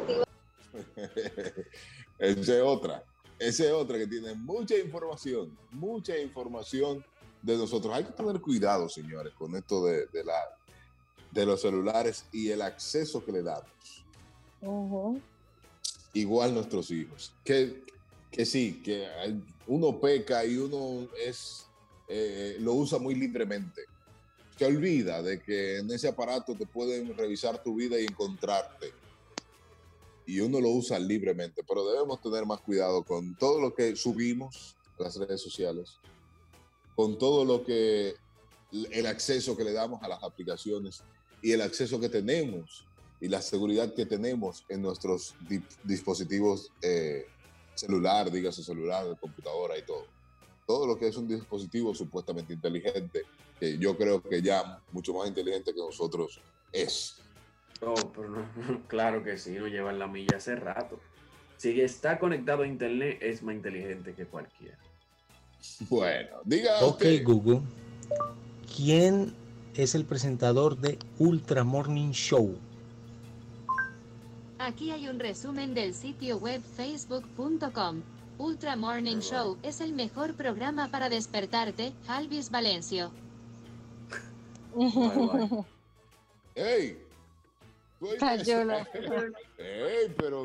Esa 2.18 2.56
es 2.56 2.62
otra. 2.62 3.04
Esa 3.38 3.64
es 3.64 3.72
otra 3.72 3.98
que 3.98 4.06
tiene 4.06 4.34
mucha 4.34 4.76
información, 4.78 5.56
mucha 5.70 6.16
información 6.18 7.04
de 7.42 7.56
nosotros. 7.56 7.92
Hay 7.94 8.04
que 8.04 8.12
tener 8.12 8.40
cuidado, 8.40 8.88
señores, 8.88 9.32
con 9.34 9.56
esto 9.56 9.84
de, 9.84 10.06
de 10.06 10.24
la, 10.24 10.40
de 11.30 11.46
los 11.46 11.60
celulares 11.60 12.24
y 12.32 12.50
el 12.50 12.62
acceso 12.62 13.24
que 13.24 13.32
le 13.32 13.42
damos. 13.42 14.04
Igual 16.12 16.54
nuestros 16.54 16.90
hijos. 16.90 17.32
Que, 17.44 17.82
que 18.30 18.46
sí, 18.46 18.80
que 18.84 19.08
uno 19.66 19.98
peca 20.00 20.44
y 20.44 20.56
uno 20.56 21.08
es 21.18 21.66
eh, 22.08 22.56
lo 22.60 22.74
usa 22.74 22.98
muy 22.98 23.14
libremente. 23.14 23.86
Se 24.58 24.66
olvida 24.66 25.22
de 25.22 25.40
que 25.40 25.78
en 25.78 25.90
ese 25.90 26.08
aparato 26.08 26.54
te 26.54 26.66
pueden 26.66 27.16
revisar 27.16 27.62
tu 27.62 27.74
vida 27.74 27.98
y 27.98 28.04
encontrarte 28.04 28.92
y 30.26 30.40
uno 30.40 30.60
lo 30.60 30.70
usa 30.70 30.98
libremente, 30.98 31.62
pero 31.66 31.84
debemos 31.86 32.20
tener 32.20 32.46
más 32.46 32.60
cuidado 32.60 33.02
con 33.02 33.34
todo 33.36 33.60
lo 33.60 33.74
que 33.74 33.96
subimos 33.96 34.76
a 34.98 35.04
las 35.04 35.16
redes 35.16 35.40
sociales, 35.40 35.96
con 36.94 37.18
todo 37.18 37.44
lo 37.44 37.64
que 37.64 38.14
el 38.72 39.06
acceso 39.06 39.56
que 39.56 39.64
le 39.64 39.72
damos 39.72 40.02
a 40.02 40.08
las 40.08 40.22
aplicaciones 40.22 41.02
y 41.42 41.52
el 41.52 41.60
acceso 41.60 41.98
que 42.00 42.08
tenemos 42.08 42.84
y 43.20 43.28
la 43.28 43.42
seguridad 43.42 43.92
que 43.94 44.06
tenemos 44.06 44.64
en 44.68 44.82
nuestros 44.82 45.34
di- 45.48 45.62
dispositivos 45.84 46.70
eh, 46.80 47.26
celular, 47.74 48.30
dígase 48.30 48.62
celular, 48.62 49.16
computadora 49.20 49.76
y 49.78 49.82
todo. 49.82 50.06
Todo 50.66 50.86
lo 50.86 50.98
que 50.98 51.08
es 51.08 51.16
un 51.16 51.26
dispositivo 51.26 51.94
supuestamente 51.94 52.52
inteligente, 52.52 53.22
que 53.58 53.76
yo 53.78 53.96
creo 53.96 54.22
que 54.22 54.40
ya 54.40 54.80
mucho 54.92 55.12
más 55.14 55.28
inteligente 55.28 55.72
que 55.74 55.80
nosotros 55.80 56.40
es. 56.72 57.16
No, 57.82 57.94
pero 58.14 58.28
no, 58.28 58.46
claro 58.88 59.24
que 59.24 59.36
sí, 59.36 59.50
no 59.52 59.66
llevan 59.66 59.98
la 59.98 60.06
milla 60.06 60.36
hace 60.36 60.54
rato. 60.54 61.00
Si 61.56 61.80
está 61.80 62.18
conectado 62.18 62.62
a 62.62 62.66
internet, 62.66 63.18
es 63.20 63.42
más 63.42 63.54
inteligente 63.54 64.14
que 64.14 64.24
cualquiera. 64.24 64.78
Bueno, 65.88 66.38
diga 66.44 66.80
Ok, 66.80 67.04
Google. 67.24 67.60
¿Quién 68.76 69.34
es 69.74 69.94
el 69.94 70.04
presentador 70.04 70.76
de 70.76 70.98
Ultra 71.18 71.62
Morning 71.62 72.10
Show? 72.12 72.56
Aquí 74.58 74.90
hay 74.90 75.08
un 75.08 75.18
resumen 75.18 75.74
del 75.74 75.94
sitio 75.94 76.38
web 76.38 76.60
facebook.com. 76.76 78.02
Ultra 78.38 78.76
Morning 78.76 79.18
Show 79.18 79.56
es 79.62 79.80
el 79.80 79.92
mejor 79.92 80.34
programa 80.34 80.88
para 80.90 81.08
despertarte, 81.08 81.92
Alvis 82.08 82.50
Valencio. 82.50 83.10
¡Ey! 86.54 86.96
¿Tú 86.96 86.96
oíste 86.96 87.11
Cayó 88.18 88.60
eso? 88.70 88.86
¡Ey, 89.58 90.14
pero! 90.16 90.44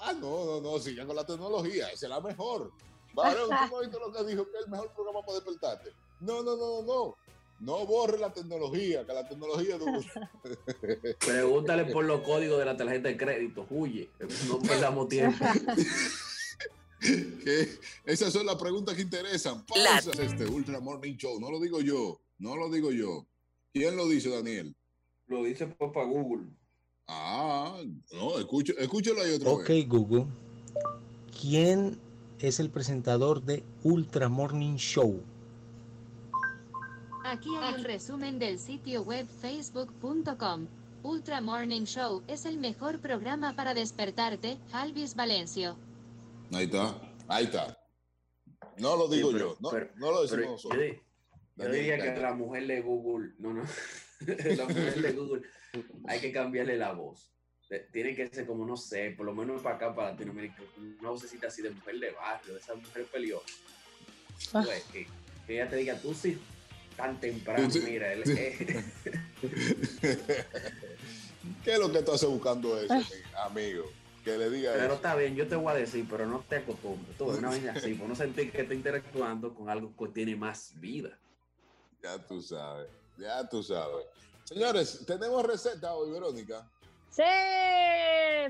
ah, 0.00 0.12
no, 0.12 0.44
no, 0.44 0.60
no, 0.60 0.78
sigan 0.78 1.06
con 1.06 1.16
la 1.16 1.26
tecnología, 1.26 1.88
esa 1.88 2.06
es 2.06 2.10
la 2.10 2.20
mejor. 2.20 2.72
Varón, 3.14 3.48
¿tú 3.48 3.70
no 3.70 3.76
oíste 3.76 3.98
lo 3.98 4.12
que 4.12 4.24
dijo 4.24 4.44
que 4.50 4.58
es 4.58 4.64
el 4.64 4.70
mejor 4.70 4.92
programa 4.92 5.22
para 5.22 5.34
despertarte? 5.34 5.92
No, 6.20 6.42
no, 6.42 6.56
no, 6.56 6.82
no, 6.82 6.82
no. 6.82 7.16
No 7.60 7.84
borre 7.86 8.18
la 8.18 8.32
tecnología, 8.32 9.04
que 9.04 9.12
la 9.12 9.26
tecnología 9.26 9.78
no... 9.78 9.86
Pregúntale 11.18 11.86
por 11.86 12.04
los 12.04 12.20
códigos 12.20 12.58
de 12.58 12.64
la 12.64 12.76
tarjeta 12.76 13.08
de 13.08 13.16
crédito, 13.16 13.66
huye, 13.70 14.10
no 14.46 14.60
perdamos 14.60 15.08
tiempo. 15.08 15.44
que 17.00 17.78
esas 18.04 18.32
son 18.32 18.46
las 18.46 18.54
preguntas 18.56 18.94
que 18.94 19.02
interesan. 19.02 19.66
Pausa 19.66 20.12
este 20.22 20.46
Ultra 20.46 20.78
Morning 20.78 21.16
Show. 21.16 21.40
No 21.40 21.50
lo 21.50 21.58
digo 21.58 21.80
yo, 21.80 22.20
no 22.38 22.54
lo 22.54 22.70
digo 22.70 22.92
yo. 22.92 23.26
¿Quién 23.72 23.96
lo 23.96 24.08
dice, 24.08 24.30
Daniel? 24.30 24.74
Lo 25.28 25.44
dice 25.44 25.66
Papá 25.66 26.04
Google. 26.04 26.46
Ah, 27.06 27.80
no, 28.12 28.38
escucho, 28.38 28.72
escúchalo 28.78 29.22
ahí 29.22 29.34
otra 29.34 29.50
Ok, 29.50 29.68
vez. 29.68 29.88
Google. 29.88 30.26
¿Quién 31.40 31.98
es 32.40 32.60
el 32.60 32.70
presentador 32.70 33.42
de 33.42 33.62
Ultra 33.82 34.28
Morning 34.28 34.76
Show? 34.76 35.22
Aquí 37.24 37.50
hay 37.60 37.74
un 37.74 37.84
resumen 37.84 38.38
del 38.38 38.58
sitio 38.58 39.02
web 39.02 39.26
facebook.com. 39.26 40.66
Ultra 41.02 41.40
Morning 41.40 41.82
Show 41.84 42.22
es 42.26 42.44
el 42.46 42.58
mejor 42.58 42.98
programa 43.00 43.54
para 43.54 43.74
despertarte, 43.74 44.58
Alvis 44.72 45.14
Valencio. 45.14 45.76
Ahí 46.52 46.64
está, 46.64 46.94
ahí 47.28 47.44
está. 47.44 47.78
No 48.78 48.96
lo 48.96 49.08
digo 49.08 49.28
Sí, 49.28 49.34
pero- 49.34 49.48
yo, 49.50 49.56
no, 49.60 49.70
pero- 49.70 49.90
no 49.96 50.10
lo 50.10 50.22
decimos 50.22 50.44
yo, 50.44 50.50
nosotros. 50.52 50.80
Yo 51.58 51.68
diría 51.70 51.98
que 51.98 52.20
la 52.20 52.34
mujer 52.34 52.66
de 52.66 52.80
Google, 52.80 53.32
no, 53.38 53.52
no, 53.52 53.62
la 54.56 54.64
mujer 54.64 55.02
de 55.02 55.12
Google, 55.12 55.42
hay 56.06 56.20
que 56.20 56.32
cambiarle 56.32 56.76
la 56.76 56.92
voz. 56.92 57.32
Tiene 57.92 58.14
que 58.14 58.28
ser 58.28 58.46
como, 58.46 58.64
no 58.64 58.76
sé, 58.76 59.10
por 59.10 59.26
lo 59.26 59.34
menos 59.34 59.60
para 59.60 59.76
acá, 59.76 59.94
para 59.94 60.12
Latinoamérica, 60.12 60.62
una 61.00 61.10
vocecita 61.10 61.48
así 61.48 61.60
de 61.60 61.70
mujer 61.70 61.98
de 61.98 62.12
barrio, 62.12 62.54
de 62.54 62.60
esa 62.60 62.74
mujer 62.74 63.04
peleosa. 63.12 63.44
Ah. 64.54 64.64
Que, 64.90 65.06
que 65.46 65.54
ella 65.54 65.68
te 65.68 65.76
diga, 65.76 65.94
tú 66.00 66.14
sí, 66.14 66.38
tan 66.96 67.20
temprano, 67.20 67.70
Sí. 67.70 67.80
mira, 67.84 68.10
él, 68.12 68.22
eh, 68.26 68.84
¿Qué 71.64 71.72
es 71.72 71.78
lo 71.78 71.92
que 71.92 72.02
tú 72.02 72.12
haces 72.12 72.28
buscando 72.28 72.80
eso, 72.80 72.94
mi 72.94 73.02
amigo? 73.44 73.84
Que 74.24 74.36
le 74.36 74.50
diga 74.50 74.72
pero 74.72 74.86
eso. 74.86 74.94
está 74.94 75.14
bien, 75.14 75.36
yo 75.36 75.46
te 75.46 75.56
voy 75.56 75.72
a 75.72 75.76
decir, 75.76 76.06
pero 76.08 76.26
no 76.26 76.44
te 76.48 76.56
acostumbres. 76.56 77.16
Tú, 77.16 77.26
una 77.26 77.50
vez 77.50 77.66
así, 77.68 77.94
por 77.94 78.08
no 78.08 78.16
sentir 78.16 78.50
que 78.50 78.62
estás 78.62 78.76
interactuando 78.76 79.54
con 79.54 79.68
algo 79.70 79.94
que 79.96 80.12
tiene 80.12 80.36
más 80.36 80.72
vida. 80.80 81.18
Ya 82.02 82.18
tú 82.18 82.40
sabes, 82.42 82.88
ya 83.16 83.48
tú 83.48 83.62
sabes. 83.62 84.06
Señores, 84.44 85.04
tenemos 85.06 85.42
receta 85.44 85.94
hoy, 85.94 86.10
Verónica. 86.10 86.66
Sí, 87.10 87.22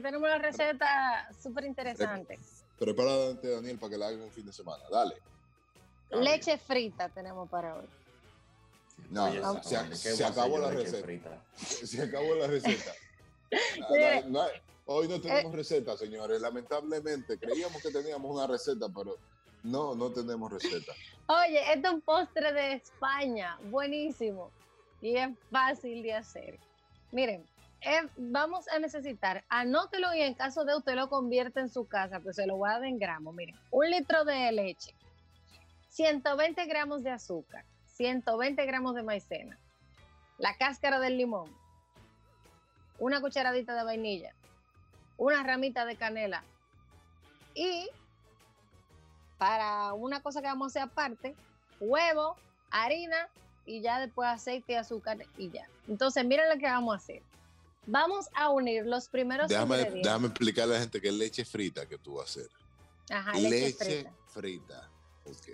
tenemos 0.03 0.29
una 0.29 0.39
receta 0.39 1.29
súper 1.43 1.65
interesante. 1.65 2.39
Prepárate, 2.79 3.49
Daniel, 3.51 3.79
para 3.79 3.91
que 3.91 3.99
la 3.99 4.07
hagan 4.09 4.21
un 4.23 4.31
fin 4.31 4.47
de 4.47 4.53
semana. 4.53 4.85
Dale. 4.91 5.17
Leche 6.11 6.57
frita 6.59 7.09
tenemos 7.09 7.49
para 7.49 7.75
hoy. 7.75 7.87
No, 9.11 9.25
Oye, 9.25 9.41
no, 9.41 9.53
esa 9.59 9.63
se, 9.63 9.77
vaina, 9.77 9.91
¿qué 9.91 9.97
se 9.97 10.13
voy 10.13 10.23
a 10.23 10.27
hacer 10.29 10.39
acabó 10.43 10.59
la 10.59 10.71
receta. 10.71 11.03
frita? 11.05 11.43
Se 11.87 12.03
acabó 12.03 12.35
la 12.35 12.47
receta. 12.47 12.93
Hoy 14.91 15.07
no 15.09 15.15
Eh. 15.17 15.21
tenemos 15.21 15.55
receta, 15.55 15.97
señores. 15.97 16.41
Lamentablemente, 16.41 17.39
creíamos 17.39 17.81
que 17.83 17.91
teníamos 17.91 18.31
una 18.31 18.47
receta, 18.47 18.87
pero 18.95 19.17
no, 19.71 19.95
no 19.95 20.11
tenemos 20.11 20.53
receta. 20.53 20.93
Oye, 21.27 21.61
este 21.73 21.89
es 21.89 21.95
un 21.95 22.01
postre 22.01 22.53
de 22.53 22.73
España, 22.75 23.59
buenísimo 23.65 24.51
y 25.01 25.17
es 25.17 25.29
fácil 25.51 26.03
de 26.03 26.15
hacer. 26.15 26.59
Miren, 27.13 27.47
eh, 27.81 28.09
vamos 28.17 28.67
a 28.69 28.79
necesitar, 28.79 29.45
anótelo 29.49 30.13
y 30.15 30.23
en 30.23 30.35
caso 30.35 30.65
de 30.65 30.75
usted 30.75 30.95
lo 30.95 31.09
convierte 31.09 31.61
en 31.61 31.69
su 31.69 31.87
casa, 31.87 32.21
pues 32.21 32.37
se 32.37 32.47
lo 32.47 32.57
voy 32.57 32.71
a 32.71 32.75
dar 32.75 32.85
en 32.85 32.99
gramos. 32.99 33.35
Miren, 33.35 33.57
un 33.71 33.91
litro 33.91 34.25
de 34.25 34.51
leche, 34.53 34.95
120 35.91 36.67
gramos 36.67 37.03
de 37.03 37.11
azúcar, 37.11 37.65
120 37.87 38.65
gramos 38.67 38.95
de 38.95 39.03
maicena, 39.03 39.59
la 40.39 40.57
cáscara 40.57 40.99
del 40.99 41.19
limón, 41.19 41.55
una 42.99 43.21
cucharadita 43.21 43.75
de 43.75 43.85
vainilla, 43.85 44.35
una 45.17 45.43
ramita 45.43 45.85
de 45.85 45.97
canela 45.97 46.43
y 47.55 47.89
para 49.39 49.93
una 49.95 50.21
cosa 50.21 50.41
que 50.43 50.49
vamos 50.49 50.67
a 50.67 50.69
hacer 50.69 50.83
aparte, 50.83 51.35
huevo, 51.81 52.37
harina 52.71 53.29
y 53.65 53.81
ya 53.81 54.01
después 54.01 54.29
aceite 54.29 54.73
y 54.73 54.77
azúcar 54.77 55.19
y 55.37 55.51
ya. 55.51 55.67
Entonces, 55.87 56.25
miren 56.25 56.49
lo 56.49 56.59
que 56.59 56.67
vamos 56.67 56.95
a 56.95 56.97
hacer. 56.97 57.23
Vamos 57.87 58.29
a 58.35 58.51
unir 58.51 58.85
los 58.85 59.09
primeros 59.09 59.49
Déjame, 59.49 59.77
ingredientes. 59.77 60.03
déjame 60.03 60.27
explicarle 60.27 60.75
a 60.75 60.77
la 60.77 60.83
gente 60.83 61.01
que 61.01 61.09
es 61.09 61.15
leche 61.15 61.45
frita 61.45 61.87
que 61.87 61.97
tú 61.97 62.15
vas 62.15 62.37
a 62.37 62.41
hacer. 62.41 62.51
Ajá, 63.11 63.33
leche, 63.33 63.85
leche 63.85 64.11
frita. 64.27 64.91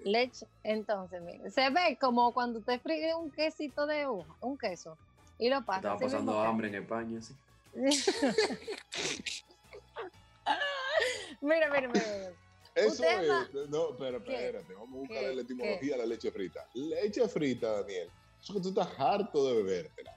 Leche. 0.04 0.46
Entonces, 0.62 1.20
miren, 1.22 1.50
se 1.52 1.68
ve 1.70 1.98
como 2.00 2.32
cuando 2.32 2.60
usted 2.60 2.80
fríe 2.80 3.14
un 3.14 3.30
quesito 3.30 3.86
de 3.86 4.06
hoja, 4.06 4.34
un 4.40 4.56
queso, 4.56 4.96
y 5.38 5.48
lo 5.48 5.64
pasa. 5.64 5.78
Estaba 5.78 5.94
mismo 5.94 6.10
pasando 6.10 6.40
hambre 6.42 6.68
en 6.68 6.76
España, 6.76 7.20
sí. 7.20 7.34
mira, 11.40 11.68
mira, 11.70 11.88
mira. 11.88 11.88
mira. 11.88 12.43
Eso 12.74 13.02
va- 13.04 13.42
es. 13.62 13.68
No, 13.70 13.96
pero 13.96 14.18
espérate, 14.18 14.74
vamos 14.74 14.88
a 14.94 14.98
buscar 14.98 15.18
¿Qué? 15.18 15.34
la 15.34 15.42
etimología 15.42 15.92
de 15.92 15.98
la 15.98 16.06
leche 16.06 16.30
frita. 16.32 16.68
Leche 16.74 17.28
frita, 17.28 17.80
Daniel. 17.80 18.10
Eso 18.42 18.52
que 18.54 18.60
tú 18.60 18.68
estás 18.70 18.88
harto 18.98 19.46
de 19.48 19.54
bebértela. 19.62 20.16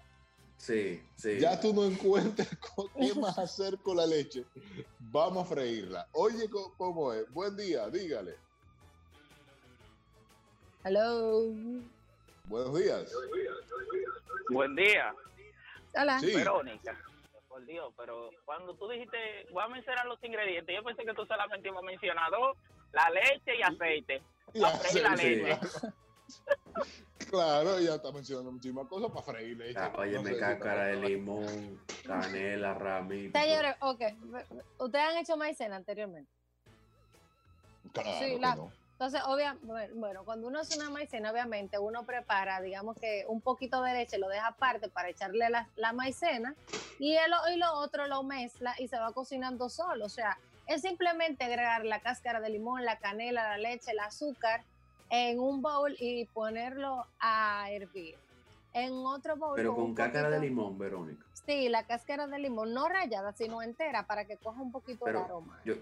Sí, 0.58 1.02
sí. 1.16 1.40
Ya 1.40 1.60
tú 1.60 1.72
no 1.74 1.86
encuentras 1.86 2.50
con- 2.76 2.90
qué 3.00 3.14
más 3.14 3.38
hacer 3.38 3.78
con 3.78 3.96
la 3.98 4.08
leche. 4.08 4.44
Vamos 5.00 5.46
a 5.46 5.50
freírla. 5.54 6.08
Oye, 6.14 6.50
¿cómo 6.78 7.14
es? 7.14 7.32
Buen 7.32 7.56
día, 7.56 7.88
dígale. 7.90 8.36
Hello. 10.84 11.52
Buenos 12.46 12.80
días. 12.80 13.12
Buen 14.50 14.76
día. 14.76 15.14
Hola. 15.96 16.20
Sí. 16.20 16.34
Verónica. 16.34 16.98
Por 17.58 17.66
Dios, 17.66 17.92
pero 17.98 18.30
cuando 18.46 18.76
tú 18.76 18.88
dijiste, 18.88 19.18
voy 19.52 19.64
a 19.64 19.68
mencionar 19.68 20.06
los 20.06 20.24
ingredientes, 20.24 20.76
yo 20.76 20.84
pensé 20.84 21.04
que 21.04 21.14
tú 21.16 21.26
solamente 21.26 21.68
ibas 21.70 21.82
a 21.82 21.86
mencionar 21.88 22.30
dos, 22.30 22.56
la 22.92 23.10
leche 23.10 23.58
y 23.58 23.62
aceite. 23.64 24.22
Y 24.54 24.62
Para 24.62 24.78
freír 24.78 25.04
la 25.04 25.12
aceite. 25.14 25.44
leche. 25.44 25.60
Claro, 27.32 27.78
ya 27.82 27.96
está 27.96 28.12
mencionando 28.12 28.52
muchísimas 28.54 28.88
cosas 28.88 29.10
para 29.12 29.24
freír 29.24 29.58
leche. 29.58 29.78
Ah, 29.78 29.92
Oye, 29.98 30.14
No 30.14 30.22
me 30.24 30.38
cáscara 30.38 30.86
de 30.86 30.96
limón, 30.98 31.82
canela, 32.06 32.74
ramita. 32.76 33.42
Señores, 33.42 33.76
ok. 33.82 34.02
Ustedes 34.78 35.06
han 35.06 35.18
hecho 35.18 35.36
maicena 35.36 35.76
anteriormente. 35.78 36.32
Claro 37.92 38.10
Sí, 38.20 38.36
que 38.36 38.40
la- 38.40 38.56
no. 38.56 38.72
Entonces, 38.98 39.22
obviamente, 39.28 39.94
bueno, 39.94 40.26
cuando 40.26 40.48
uno 40.48 40.58
hace 40.58 40.76
una 40.76 40.90
maicena, 40.90 41.30
obviamente 41.30 41.78
uno 41.78 42.04
prepara, 42.04 42.60
digamos 42.62 42.98
que 42.98 43.26
un 43.28 43.42
poquito 43.42 43.84
de 43.84 43.94
leche, 43.94 44.18
lo 44.18 44.28
deja 44.28 44.48
aparte 44.48 44.90
para 44.90 45.08
echarle 45.10 45.48
la, 45.52 45.70
la 45.76 45.94
maicena 45.94 46.56
y, 46.98 47.14
el, 47.14 47.32
y 47.54 47.58
lo 47.58 47.74
otro 47.74 48.08
lo 48.08 48.24
mezcla 48.24 48.74
y 48.80 48.88
se 48.88 48.98
va 48.98 49.14
cocinando 49.14 49.70
solo. 49.70 50.04
O 50.04 50.10
sea, 50.10 50.40
es 50.66 50.82
simplemente 50.82 51.44
agregar 51.44 51.86
la 51.86 52.00
cáscara 52.00 52.42
de 52.42 52.50
limón, 52.50 52.86
la 52.86 52.98
canela, 52.98 53.44
la 53.44 53.60
leche, 53.60 53.92
el 53.92 54.00
azúcar 54.00 54.64
en 55.12 55.40
un 55.40 55.62
bowl 55.62 55.96
y 56.00 56.26
ponerlo 56.26 57.06
a 57.20 57.68
hervir. 57.70 58.18
En 58.74 58.94
otro 58.94 59.38
bowl. 59.38 59.56
Pero 59.56 59.76
con 59.76 59.94
cáscara 59.94 60.32
de 60.32 60.40
limón, 60.40 60.76
Verónica. 60.80 61.24
Sí, 61.46 61.70
la 61.70 61.86
cáscara 61.86 62.26
de 62.26 62.40
limón, 62.40 62.74
no 62.74 62.90
rallada, 62.90 63.32
sino 63.34 63.62
entera, 63.62 64.08
para 64.08 64.26
que 64.26 64.38
coja 64.38 64.60
un 64.60 64.72
poquito 64.72 65.06
de 65.06 65.20
aroma. 65.20 65.62
yo, 65.64 65.76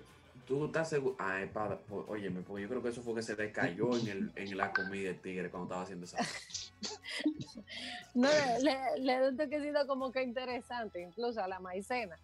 tú 0.45 0.65
estás 0.65 0.89
seguro. 0.89 1.15
Ah, 1.19 1.41
espada. 1.41 1.79
Óyeme, 2.07 2.41
porque 2.41 2.63
yo 2.63 2.69
creo 2.69 2.81
que 2.81 2.89
eso 2.89 3.01
fue 3.01 3.15
que 3.15 3.21
se 3.23 3.35
le 3.35 3.51
cayó 3.51 3.97
en, 3.97 4.07
el, 4.07 4.31
en 4.35 4.57
la 4.57 4.71
comida 4.71 5.09
de 5.09 5.15
tigre 5.15 5.49
cuando 5.49 5.65
estaba 5.65 5.83
haciendo 5.83 6.05
esa. 6.05 6.17
No, 8.13 8.29
le, 8.61 8.99
le 8.99 9.19
da 9.19 9.29
un 9.29 9.37
toquecito 9.37 9.87
como 9.87 10.11
que 10.11 10.21
interesante, 10.21 11.01
incluso 11.01 11.41
a 11.41 11.47
la 11.47 11.59
maicena. 11.59 12.17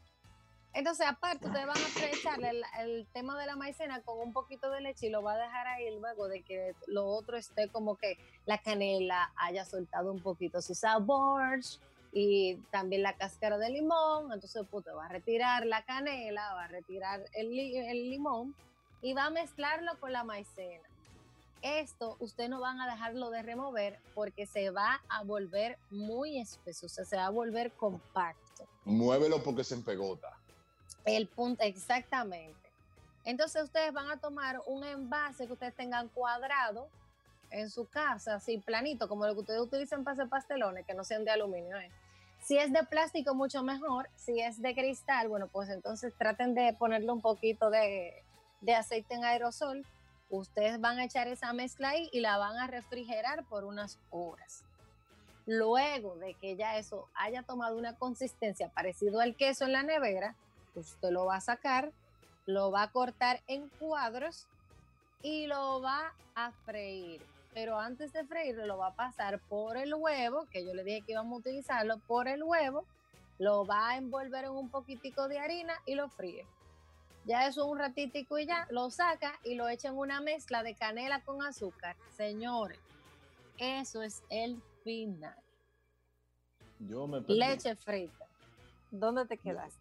Entonces, 0.74 1.06
aparte, 1.06 1.48
ustedes 1.48 1.66
van 1.66 1.78
a 1.78 2.06
echarle 2.06 2.50
el, 2.50 2.64
el 2.80 3.08
tema 3.12 3.38
de 3.40 3.46
la 3.46 3.56
maicena 3.56 4.02
con 4.02 4.20
un 4.20 4.32
poquito 4.32 4.70
de 4.72 4.82
leche 4.82 5.08
y 5.08 5.10
lo 5.10 5.22
va 5.22 5.34
a 5.34 5.38
dejar 5.38 5.68
ahí 5.68 6.00
luego 6.00 6.30
de 6.30 6.44
que 6.44 6.76
lo 6.88 7.06
otro 7.08 7.38
esté 7.38 7.68
como 7.68 7.98
que 7.98 8.18
la 8.46 8.58
canela 8.58 9.34
haya 9.36 9.66
soltado 9.66 10.12
un 10.12 10.22
poquito 10.22 10.62
su 10.62 10.74
sabor 10.74 11.60
y 12.12 12.56
también 12.72 13.04
la 13.04 13.14
cáscara 13.16 13.58
de 13.58 13.70
limón. 13.70 14.32
Entonces, 14.34 14.66
te 14.84 14.92
va 14.92 15.06
a 15.06 15.10
retirar 15.10 15.66
la 15.66 15.84
canela, 15.84 16.54
va 16.54 16.66
a 16.66 16.68
retirar 16.68 17.24
el, 17.34 17.50
li- 17.52 17.78
el 17.78 18.10
limón 18.10 18.56
y 19.02 19.14
va 19.14 19.26
a 19.26 19.30
mezclarlo 19.30 20.00
con 20.00 20.12
la 20.12 20.24
maicena. 20.24 20.88
Esto 21.62 22.18
usted 22.20 22.50
no 22.50 22.60
van 22.60 22.82
a 22.82 22.90
dejarlo 22.90 23.30
de 23.30 23.44
remover 23.44 24.00
porque 24.16 24.48
se 24.48 24.72
va 24.72 25.00
a 25.10 25.24
volver 25.24 25.78
muy 25.92 26.40
espeso, 26.40 26.88
o 26.88 26.90
sea, 26.90 27.06
se 27.06 27.18
va 27.18 27.28
a 27.28 27.30
volver 27.30 27.72
compacto. 27.74 28.68
Muévelo 28.84 29.44
porque 29.44 29.64
se 29.64 29.76
empegota. 29.76 30.36
El 31.06 31.28
punto, 31.28 31.64
exactamente. 31.64 32.58
Entonces 33.26 33.64
ustedes 33.64 33.94
van 33.94 34.10
a 34.10 34.18
tomar 34.18 34.60
un 34.66 34.84
envase 34.84 35.46
que 35.46 35.54
ustedes 35.54 35.76
tengan 35.76 36.08
cuadrado 36.10 36.88
en 37.52 37.70
su 37.70 37.86
casa, 37.86 38.36
así 38.36 38.58
planito, 38.58 39.08
como 39.08 39.28
lo 39.28 39.34
que 39.36 39.42
ustedes 39.42 39.62
utilizan 39.62 40.04
para 40.04 40.14
hacer 40.14 40.30
pastelones, 40.30 40.86
que 40.88 40.96
no 40.96 41.04
sean 41.04 41.24
de 41.26 41.32
aluminio. 41.32 41.78
¿eh? 41.78 41.92
Si 42.42 42.58
es 42.58 42.74
de 42.74 42.84
plástico, 42.84 43.36
mucho 43.36 43.64
mejor. 43.64 44.10
Si 44.16 44.40
es 44.40 44.62
de 44.62 44.74
cristal, 44.74 45.28
bueno, 45.30 45.48
pues 45.48 45.70
entonces 45.70 46.14
traten 46.18 46.56
de 46.56 46.74
ponerle 46.74 47.12
un 47.12 47.22
poquito 47.22 47.70
de, 47.70 48.14
aceite 48.76 49.14
en 49.14 49.24
aerosol. 49.24 49.86
Ustedes 50.30 50.82
van 50.82 50.98
a 50.98 51.06
echar 51.06 51.28
esa 51.28 51.54
mezcla 51.54 51.90
ahí 51.90 52.10
y 52.12 52.22
la 52.22 52.38
van 52.38 52.58
a 52.58 52.68
refrigerar 52.68 53.44
por 53.46 53.64
unas 53.64 54.00
horas. 54.10 54.64
Luego 55.46 56.16
de 56.16 56.34
que 56.36 56.56
ya 56.56 56.78
eso 56.78 57.08
haya 57.14 57.44
tomado 57.44 57.78
una 57.78 57.96
consistencia 57.96 58.70
parecido 58.70 59.20
al 59.20 59.36
queso 59.36 59.66
en 59.66 59.74
la 59.74 59.84
nevera, 59.84 60.36
usted 60.76 61.12
lo 61.12 61.26
va 61.26 61.36
a 61.36 61.42
sacar, 61.42 61.92
lo 62.46 62.72
va 62.72 62.84
a 62.84 62.92
cortar 62.92 63.42
en 63.48 63.68
cuadros 63.70 64.48
y 65.22 65.48
lo 65.48 65.82
va 65.82 66.14
a 66.36 66.52
freír. 66.66 67.22
Pero 67.54 67.78
antes 67.80 68.14
de 68.14 68.24
freírlo, 68.26 68.66
lo 68.66 68.78
va 68.78 68.88
a 68.88 68.96
pasar 68.96 69.40
por 69.50 69.78
el 69.78 69.94
huevo, 69.94 70.48
que 70.52 70.66
yo 70.66 70.74
le 70.74 70.84
dije 70.84 71.02
que 71.06 71.12
íbamos 71.14 71.34
a 71.34 71.40
utilizarlo, 71.40 72.00
por 72.08 72.28
el 72.28 72.44
huevo, 72.44 72.86
lo 73.40 73.66
va 73.66 73.90
a 73.90 73.98
envolver 73.98 74.46
en 74.46 74.52
un 74.52 74.70
poquitico 74.70 75.28
de 75.28 75.40
harina 75.40 75.74
y 75.86 75.96
lo 75.96 76.10
fríe. 76.10 76.46
Ya 77.26 77.48
eso 77.48 77.66
un 77.68 77.78
ratitico 77.78 78.40
y 78.40 78.46
ya, 78.48 78.68
lo 78.72 78.90
saca 78.90 79.40
y 79.44 79.56
lo 79.56 79.68
echa 79.68 79.90
en 79.90 79.98
una 79.98 80.22
mezcla 80.22 80.64
de 80.64 80.76
canela 80.76 81.24
con 81.24 81.44
azúcar. 81.44 81.96
Señores, 82.16 82.80
eso 83.58 84.02
es 84.02 84.24
el 84.30 84.62
final. 84.84 85.36
Yo 86.80 87.06
me 87.08 87.22
perdí. 87.22 87.38
Leche 87.38 87.76
frita. 87.76 88.26
¿Dónde 88.90 89.26
te 89.26 89.38
quedaste? 89.38 89.80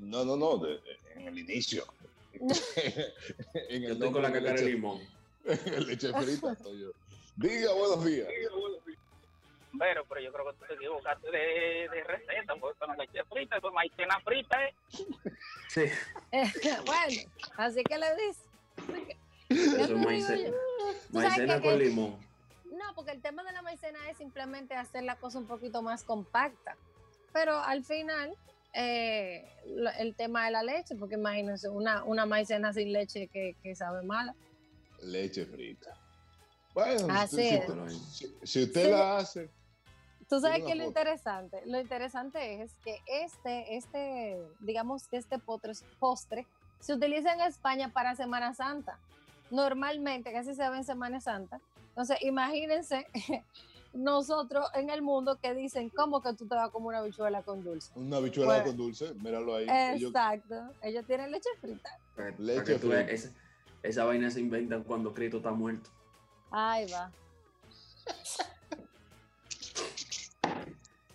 No, 0.00 0.24
no, 0.24 0.36
no, 0.36 0.58
de- 0.58 0.80
en 1.14 1.28
el 1.28 1.38
inicio. 1.38 1.84
en 2.34 3.82
Yo 3.82 3.92
estoy 3.92 4.12
con 4.12 4.22
la 4.22 4.32
cáscara 4.32 4.60
de 4.60 4.66
limón. 4.66 5.00
leche 5.86 6.12
frita 6.12 6.52
estoy 6.52 6.80
yo. 6.80 6.90
Diga 7.36 7.72
buenos 7.74 8.04
días. 8.04 8.28
bombero, 9.72 10.04
pero 10.08 10.20
yo 10.20 10.32
creo 10.32 10.44
que 10.52 10.58
tú 10.58 10.64
te 10.68 10.74
equivocaste 10.74 11.30
de, 11.30 11.88
de 11.92 12.04
receta, 12.04 12.54
porque 12.60 12.78
con 12.78 12.88
la 12.90 12.96
leche 12.96 13.24
frita, 13.24 13.60
con 13.60 13.74
maicena 13.74 14.20
frita, 14.20 14.64
¿eh? 14.64 14.74
Sí. 15.68 15.82
bueno, 16.86 17.30
así 17.56 17.82
que 17.82 17.98
le 17.98 18.06
dices. 18.16 18.44
Eso 19.48 19.82
es 19.82 19.90
maicena. 19.90 20.56
Maicena 21.10 21.60
con 21.60 21.78
limón. 21.78 22.18
No, 22.70 22.94
porque 22.94 23.12
el 23.12 23.20
tema 23.22 23.42
de 23.44 23.52
la 23.52 23.62
maicena 23.62 23.98
es 24.10 24.16
simplemente 24.16 24.74
hacer 24.74 25.02
la 25.04 25.16
cosa 25.16 25.38
un 25.38 25.46
poquito 25.46 25.82
más 25.82 26.04
compacta. 26.04 26.76
Pero 27.32 27.56
al 27.58 27.84
final, 27.84 28.32
eh, 28.74 29.44
lo- 29.66 29.90
el 29.98 30.14
tema 30.14 30.44
de 30.46 30.52
la 30.52 30.62
leche, 30.62 30.94
porque 30.94 31.14
imagínense, 31.16 31.68
una, 31.68 32.04
una 32.04 32.26
maicena 32.26 32.72
sin 32.72 32.92
leche 32.92 33.26
que, 33.28 33.56
que 33.62 33.74
sabe 33.74 34.02
mala. 34.04 34.34
Leche 35.02 35.44
frita. 35.46 35.98
Bueno, 36.74 37.06
Así 37.14 37.36
si, 37.36 37.48
es. 37.48 37.66
si- 38.12 38.36
si 38.42 38.62
usted 38.64 38.84
Sí. 38.86 38.90
la 38.90 39.16
hace, 39.18 39.50
Tú 40.28 40.40
sabes 40.40 40.58
que 40.58 40.64
una 40.72 40.74
lo 40.76 40.84
foto. 40.84 40.88
interesante, 40.88 41.62
lo 41.66 41.80
interesante 41.80 42.62
es 42.62 42.72
que 42.84 42.98
este, 43.06 43.76
este, 43.76 44.42
digamos 44.60 45.06
que 45.06 45.18
este 45.18 45.38
postre, 45.38 45.72
postre 46.00 46.46
se 46.80 46.94
utiliza 46.94 47.32
en 47.32 47.42
España 47.42 47.92
para 47.92 48.14
Semana 48.16 48.54
Santa. 48.54 48.98
Normalmente, 49.50 50.32
casi 50.32 50.54
se 50.54 50.68
ve 50.68 50.78
en 50.78 50.84
Semana 50.84 51.20
Santa. 51.20 51.60
Entonces, 51.90 52.16
imagínense 52.22 53.06
nosotros 53.92 54.66
en 54.74 54.90
el 54.90 55.02
mundo 55.02 55.38
que 55.40 55.54
dicen, 55.54 55.90
¿cómo 55.90 56.20
que 56.22 56.32
tú 56.34 56.48
te 56.48 56.54
vas 56.56 56.68
a 56.68 56.72
comer 56.72 56.88
una 56.88 57.02
bichuela 57.02 57.42
con 57.42 57.62
dulce? 57.62 57.92
una 57.94 58.18
bichuela 58.18 58.54
Bueno. 58.54 58.64
con 58.64 58.76
dulce, 58.76 59.14
míralo 59.14 59.54
ahí. 59.56 59.66
Exacto. 59.68 60.70
Ellos 60.82 61.04
tienen 61.06 61.30
leche 61.30 61.50
frita. 61.60 61.90
Leche 62.38 62.78
frita. 62.78 63.00
esa, 63.02 63.30
esa 63.82 64.04
vaina 64.04 64.30
se 64.30 64.40
inventa 64.40 64.82
cuando 64.82 65.12
Cristo 65.14 65.36
está 65.36 65.52
muerto. 65.52 65.90
Ahí 66.50 66.86
va. 66.90 67.12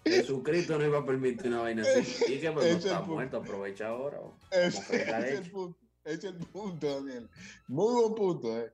Jesucristo 0.10 0.78
no 0.78 0.86
iba 0.86 1.00
a 1.00 1.06
permitir 1.06 1.48
una 1.48 1.62
vaina 1.62 1.84
así. 1.84 2.34
Y 2.34 2.40
que 2.40 2.52
pues, 2.52 2.72
no 2.72 2.78
está 2.78 3.02
muerto, 3.02 3.38
aprovecha 3.38 3.88
ahora. 3.88 4.20
es 4.52 4.90
el 4.90 5.52
punto, 5.52 5.80
es 6.04 6.24
el 6.24 6.38
punto, 6.38 6.96
Daniel. 6.96 7.30
Muy 7.68 7.94
buen 7.94 8.16
punto, 8.16 8.58
¿eh? 8.58 8.74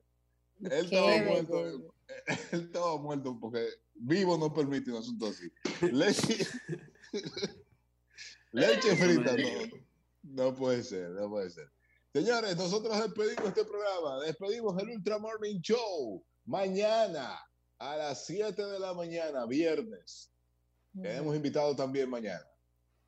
Él 0.62 0.88
Qué 0.88 0.96
estaba 0.96 1.22
muerto. 1.22 1.66
Él 1.66 2.60
estaba 2.64 2.98
muerto 2.98 3.38
porque 3.40 3.68
vivo 3.94 4.38
no 4.38 4.52
permite 4.52 4.90
un 4.90 4.98
asunto 4.98 5.26
así. 5.26 5.50
Leche, 5.92 6.46
leche 8.52 8.96
frita, 8.96 9.36
no, 9.36 9.76
no 10.22 10.54
puede 10.54 10.82
ser, 10.82 11.10
no 11.10 11.28
puede 11.28 11.50
ser. 11.50 11.70
Señores, 12.12 12.56
nosotros 12.56 12.96
despedimos 12.98 13.48
este 13.48 13.64
programa, 13.64 14.20
despedimos 14.24 14.80
el 14.82 14.88
Ultra 14.90 15.18
Morning 15.18 15.60
Show 15.60 16.24
mañana 16.46 17.38
a 17.78 17.96
las 17.96 18.24
7 18.26 18.64
de 18.64 18.78
la 18.78 18.94
mañana, 18.94 19.46
viernes. 19.46 20.30
Tenemos 20.94 21.36
invitado 21.36 21.76
también 21.76 22.08
mañana. 22.08 22.46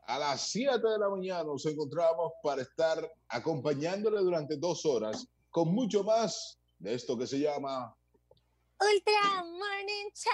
A 0.06 0.18
las 0.18 0.50
7 0.50 0.86
de 0.86 0.98
la 0.98 1.08
mañana 1.08 1.44
nos 1.44 1.64
encontramos 1.64 2.32
para 2.42 2.62
estar 2.62 3.10
acompañándole 3.28 4.20
durante 4.20 4.56
dos 4.56 4.84
horas 4.84 5.26
con 5.50 5.68
mucho 5.68 6.04
más 6.04 6.58
de 6.78 6.94
esto 6.94 7.16
que 7.16 7.26
se 7.26 7.38
llama 7.38 7.96
Ultra 8.80 9.44
Morning 9.44 10.10
Show. 10.14 10.32